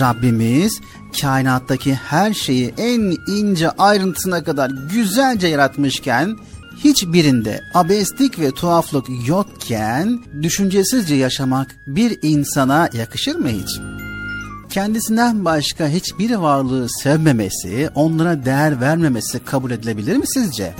Rabbimiz 0.00 0.80
kainattaki 1.20 1.94
her 1.94 2.34
şeyi 2.34 2.74
en 2.78 3.16
ince 3.26 3.70
ayrıntısına 3.70 4.44
kadar 4.44 4.70
güzelce 4.92 5.46
yaratmışken 5.46 6.36
hiçbirinde 6.84 7.60
abeslik 7.74 8.38
ve 8.38 8.50
tuhaflık 8.50 9.06
yokken 9.28 10.18
düşüncesizce 10.42 11.14
yaşamak 11.14 11.76
bir 11.86 12.18
insana 12.22 12.88
yakışır 12.92 13.36
mı 13.36 13.48
hiç? 13.48 13.80
Kendisinden 14.70 15.44
başka 15.44 15.88
hiçbir 15.88 16.34
varlığı 16.34 16.86
sevmemesi, 17.02 17.90
onlara 17.94 18.44
değer 18.44 18.80
vermemesi 18.80 19.44
kabul 19.44 19.70
edilebilir 19.70 20.16
mi 20.16 20.26
sizce? 20.26 20.74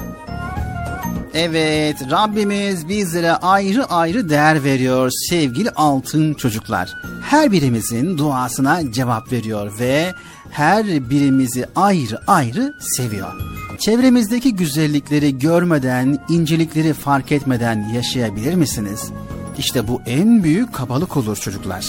Evet, 1.34 1.96
Rabbimiz 2.10 2.88
bizlere 2.88 3.32
ayrı 3.32 3.84
ayrı 3.84 4.28
değer 4.28 4.64
veriyor 4.64 5.10
sevgili 5.30 5.70
altın 5.70 6.34
çocuklar. 6.34 6.94
Her 7.22 7.52
birimizin 7.52 8.18
duasına 8.18 8.92
cevap 8.92 9.32
veriyor 9.32 9.72
ve 9.80 10.14
her 10.50 11.10
birimizi 11.10 11.66
ayrı 11.76 12.20
ayrı 12.26 12.74
seviyor. 12.80 13.32
Çevremizdeki 13.78 14.56
güzellikleri 14.56 15.38
görmeden, 15.38 16.18
incelikleri 16.28 16.92
fark 16.92 17.32
etmeden 17.32 17.88
yaşayabilir 17.94 18.54
misiniz? 18.54 19.12
İşte 19.58 19.88
bu 19.88 20.02
en 20.06 20.44
büyük 20.44 20.74
kabalık 20.74 21.16
olur 21.16 21.36
çocuklar. 21.36 21.86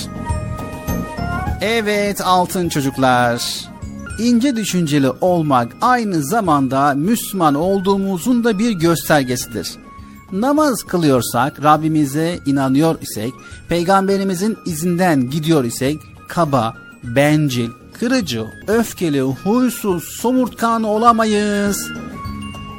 Evet 1.62 2.22
altın 2.22 2.70
çocuklar. 2.70 3.68
İnce 4.20 4.56
düşünceli 4.56 5.10
olmak 5.10 5.78
aynı 5.82 6.24
zamanda 6.24 6.94
Müslüman 6.94 7.56
olduğumuzun 7.56 8.44
da 8.44 8.60
bir 8.60 8.72
göstergesidir. 8.72 9.76
Namaz 10.32 10.84
kılıyorsak, 10.84 11.64
Rabbimize 11.64 12.40
inanıyor 12.46 13.02
isek, 13.02 13.34
peygamberimizin 13.70 14.58
izinden 14.66 15.30
gidiyor 15.30 15.64
isek, 15.64 16.00
kaba, 16.28 16.74
bencil, 17.04 17.70
kırıcı, 18.00 18.46
öfkeli, 18.68 19.22
huysuz, 19.22 20.04
somurtkan 20.04 20.84
olamayız. 20.84 21.92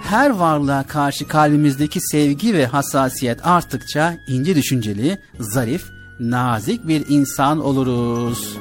Her 0.02 0.30
varlığa 0.30 0.82
karşı 0.82 1.28
kalbimizdeki 1.28 2.00
sevgi 2.00 2.54
ve 2.54 2.66
hassasiyet 2.66 3.46
arttıkça 3.46 4.16
ince 4.28 4.56
düşünceli, 4.56 5.18
zarif, 5.40 5.84
nazik 6.20 6.88
bir 6.88 7.04
insan 7.08 7.64
oluruz. 7.64 8.56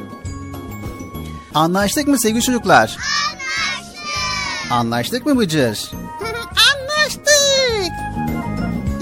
Anlaştık 1.54 2.08
mı 2.08 2.20
sevgili 2.20 2.42
çocuklar? 2.42 2.98
Anlaştık. 3.30 4.72
Anlaştık 4.72 5.26
mı 5.26 5.40
Bıcır? 5.40 5.92
Anlaştık. 6.74 7.94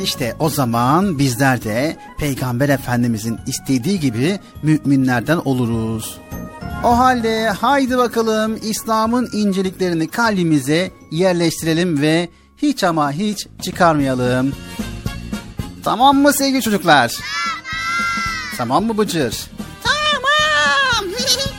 İşte 0.04 0.36
o 0.40 0.50
zaman 0.50 1.20
bizler 1.20 1.64
de 1.64 1.98
Peygamber 2.20 2.70
Efendimizin 2.70 3.40
istediği 3.48 4.00
gibi 4.00 4.40
müminlerden 4.64 5.38
oluruz. 5.38 6.18
O 6.86 6.98
halde 6.98 7.50
haydi 7.50 7.98
bakalım 7.98 8.60
İslam'ın 8.62 9.30
inceliklerini 9.34 10.08
kalbimize 10.08 10.92
yerleştirelim 11.12 12.02
ve 12.02 12.30
hiç 12.58 12.84
ama 12.84 13.12
hiç 13.12 13.48
çıkarmayalım. 13.62 14.54
Tamam 15.84 16.18
mı 16.18 16.34
sevgili 16.34 16.62
çocuklar? 16.62 17.12
Tamam. 17.12 17.26
Tamam 18.58 18.86
mı 18.86 18.98
Bıcır? 18.98 19.36
Tamam. 19.84 21.12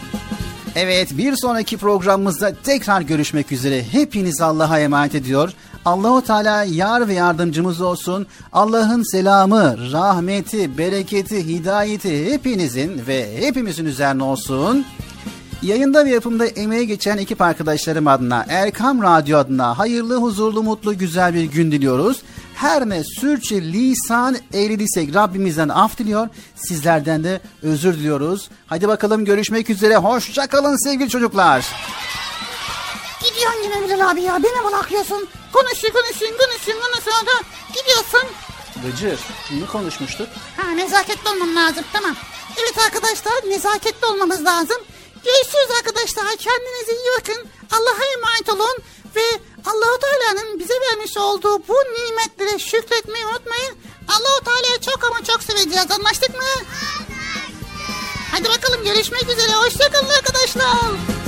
Evet 0.75 1.19
bir 1.19 1.37
sonraki 1.37 1.77
programımızda 1.77 2.55
tekrar 2.65 3.01
görüşmek 3.01 3.53
üzere. 3.53 3.85
Hepiniz 3.93 4.41
Allah'a 4.41 4.81
emanet 4.81 5.15
ediyor. 5.15 5.53
Allahu 5.85 6.25
Teala 6.25 6.65
yar 6.65 7.09
ve 7.09 7.15
yardımcımız 7.15 7.81
olsun. 7.81 8.27
Allah'ın 8.53 9.13
selamı, 9.13 9.93
rahmeti, 9.93 10.79
bereketi, 10.79 11.47
hidayeti 11.47 12.33
hepinizin 12.33 13.07
ve 13.07 13.41
hepimizin 13.41 13.85
üzerine 13.85 14.23
olsun. 14.23 14.87
Yayında 15.67 16.05
ve 16.05 16.11
yapımda 16.11 16.47
emeği 16.47 16.87
geçen 16.87 17.19
ekip 17.19 17.41
arkadaşlarım 17.41 18.07
adına, 18.07 18.47
Erkam 18.49 19.03
Radyo 19.03 19.39
adına 19.39 19.79
hayırlı, 19.79 20.17
huzurlu, 20.17 20.63
mutlu, 20.63 20.99
güzel 20.99 21.35
bir 21.35 21.45
gün 21.45 21.73
diliyoruz. 21.73 22.23
Her 22.55 22.89
ne 22.89 23.05
sürçü 23.05 23.63
lisan 23.63 24.37
eylediysek 24.53 25.15
Rabbimizden 25.15 25.69
af 25.69 25.99
diliyor. 25.99 26.29
Sizlerden 26.57 27.25
de 27.25 27.41
özür 27.63 27.95
diliyoruz. 27.95 28.51
Hadi 28.67 28.89
bakalım 28.89 29.25
görüşmek 29.25 29.71
üzere. 29.71 29.97
Hoşça 29.97 30.47
kalın 30.47 30.85
sevgili 30.85 31.09
çocuklar. 31.09 31.67
Gidiyorsun 33.25 33.63
yine 33.63 33.85
Bilal 33.85 34.11
abi 34.11 34.21
ya. 34.23 34.43
Beni 34.43 34.73
bırakıyorsun. 34.73 35.29
konuşuyor 35.53 35.93
konuşuyor 35.93 36.33
ondan 36.77 37.01
sonra 37.01 37.27
da 37.27 37.43
gidiyorsun. 37.69 38.31
Bıcır, 38.77 39.21
ne 39.61 39.67
konuşmuştuk? 39.67 40.29
Ha 40.57 40.71
nezaketli 40.71 41.31
olmam 41.31 41.57
lazım 41.57 41.85
tamam. 41.93 42.17
Evet 42.63 42.79
arkadaşlar 42.87 43.51
nezaketli 43.51 44.07
olmamız 44.07 44.45
lazım. 44.45 44.77
Görüşürüz 45.27 45.71
arkadaşlar 45.79 46.37
kendinize 46.37 46.93
iyi 46.93 47.11
bakın. 47.19 47.49
Allah'a 47.73 48.05
emanet 48.17 48.49
olun 48.49 48.77
ve 49.17 49.25
Allahu 49.67 49.99
Teala'nın 49.99 50.59
bize 50.59 50.75
vermiş 50.75 51.17
olduğu 51.17 51.69
bu 51.69 51.75
nimetlere 51.75 52.59
şükretmeyi 52.59 53.27
unutmayın. 53.27 53.77
Allahu 54.09 54.45
Teala'yı 54.45 54.81
çok 54.81 55.05
ama 55.05 55.25
çok 55.25 55.43
seveceğiz. 55.43 55.91
Anlaştık 55.91 56.35
mı? 56.35 56.65
Hadi 58.33 58.49
bakalım 58.49 58.85
görüşmek 58.85 59.23
üzere. 59.23 59.53
Hoşçakalın 59.53 60.09
arkadaşlar. 60.09 61.26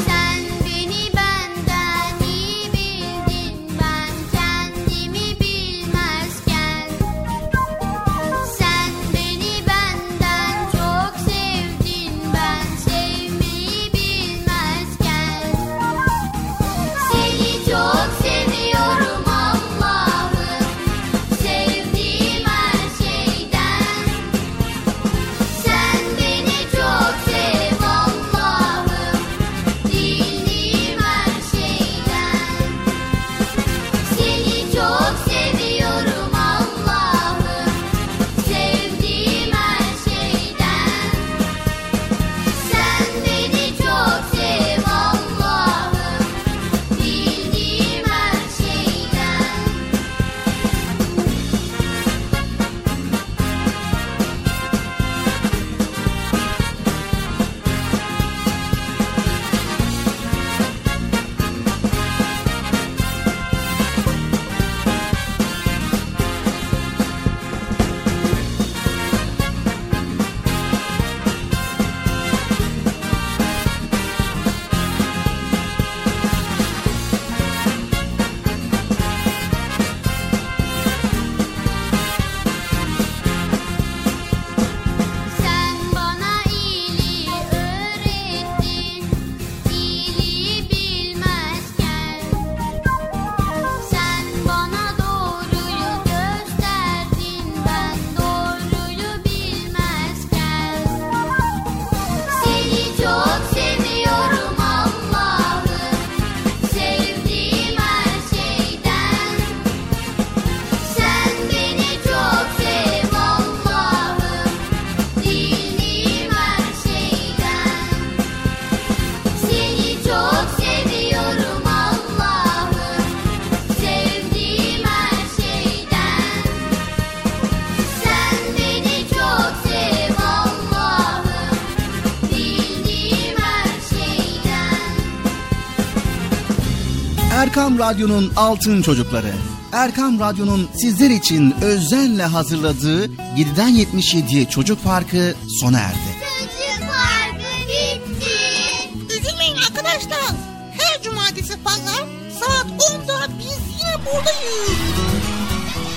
Erkam 137.69 137.87
Radyo'nun 137.89 138.33
Altın 138.37 138.83
Çocukları. 138.83 139.33
Erkam 139.73 140.21
Radyo'nun 140.21 140.69
sizler 140.75 141.11
için 141.11 141.55
özenle 141.63 142.23
hazırladığı 142.23 143.07
7'den 143.07 143.71
77'ye 143.71 144.45
Çocuk 144.49 144.85
Parkı 144.85 145.35
sona 145.61 145.79
erdi. 145.79 145.99
Çocuk 145.99 146.89
parkı 146.89 147.69
bitti 147.69 149.19
Üzülmeyin 149.19 149.57
arkadaşlar. 149.57 150.35
Her 150.79 151.03
cumartesi 151.03 151.63
pazar 151.65 152.07
saat 152.41 152.67
10'da 152.67 153.29
biz 153.39 153.59
yine 153.81 153.97
buradayız. 154.07 154.79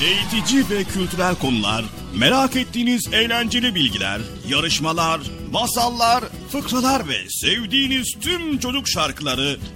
Eğitici 0.03 0.69
ve 0.69 0.83
kültürel 0.83 1.35
konular, 1.35 1.85
merak 2.15 2.55
ettiğiniz 2.55 3.13
eğlenceli 3.13 3.75
bilgiler, 3.75 4.21
yarışmalar, 4.47 5.21
masallar, 5.51 6.23
fıkralar 6.51 7.07
ve 7.07 7.29
sevdiğiniz 7.29 8.15
tüm 8.21 8.59
çocuk 8.59 8.87
şarkıları 8.87 9.57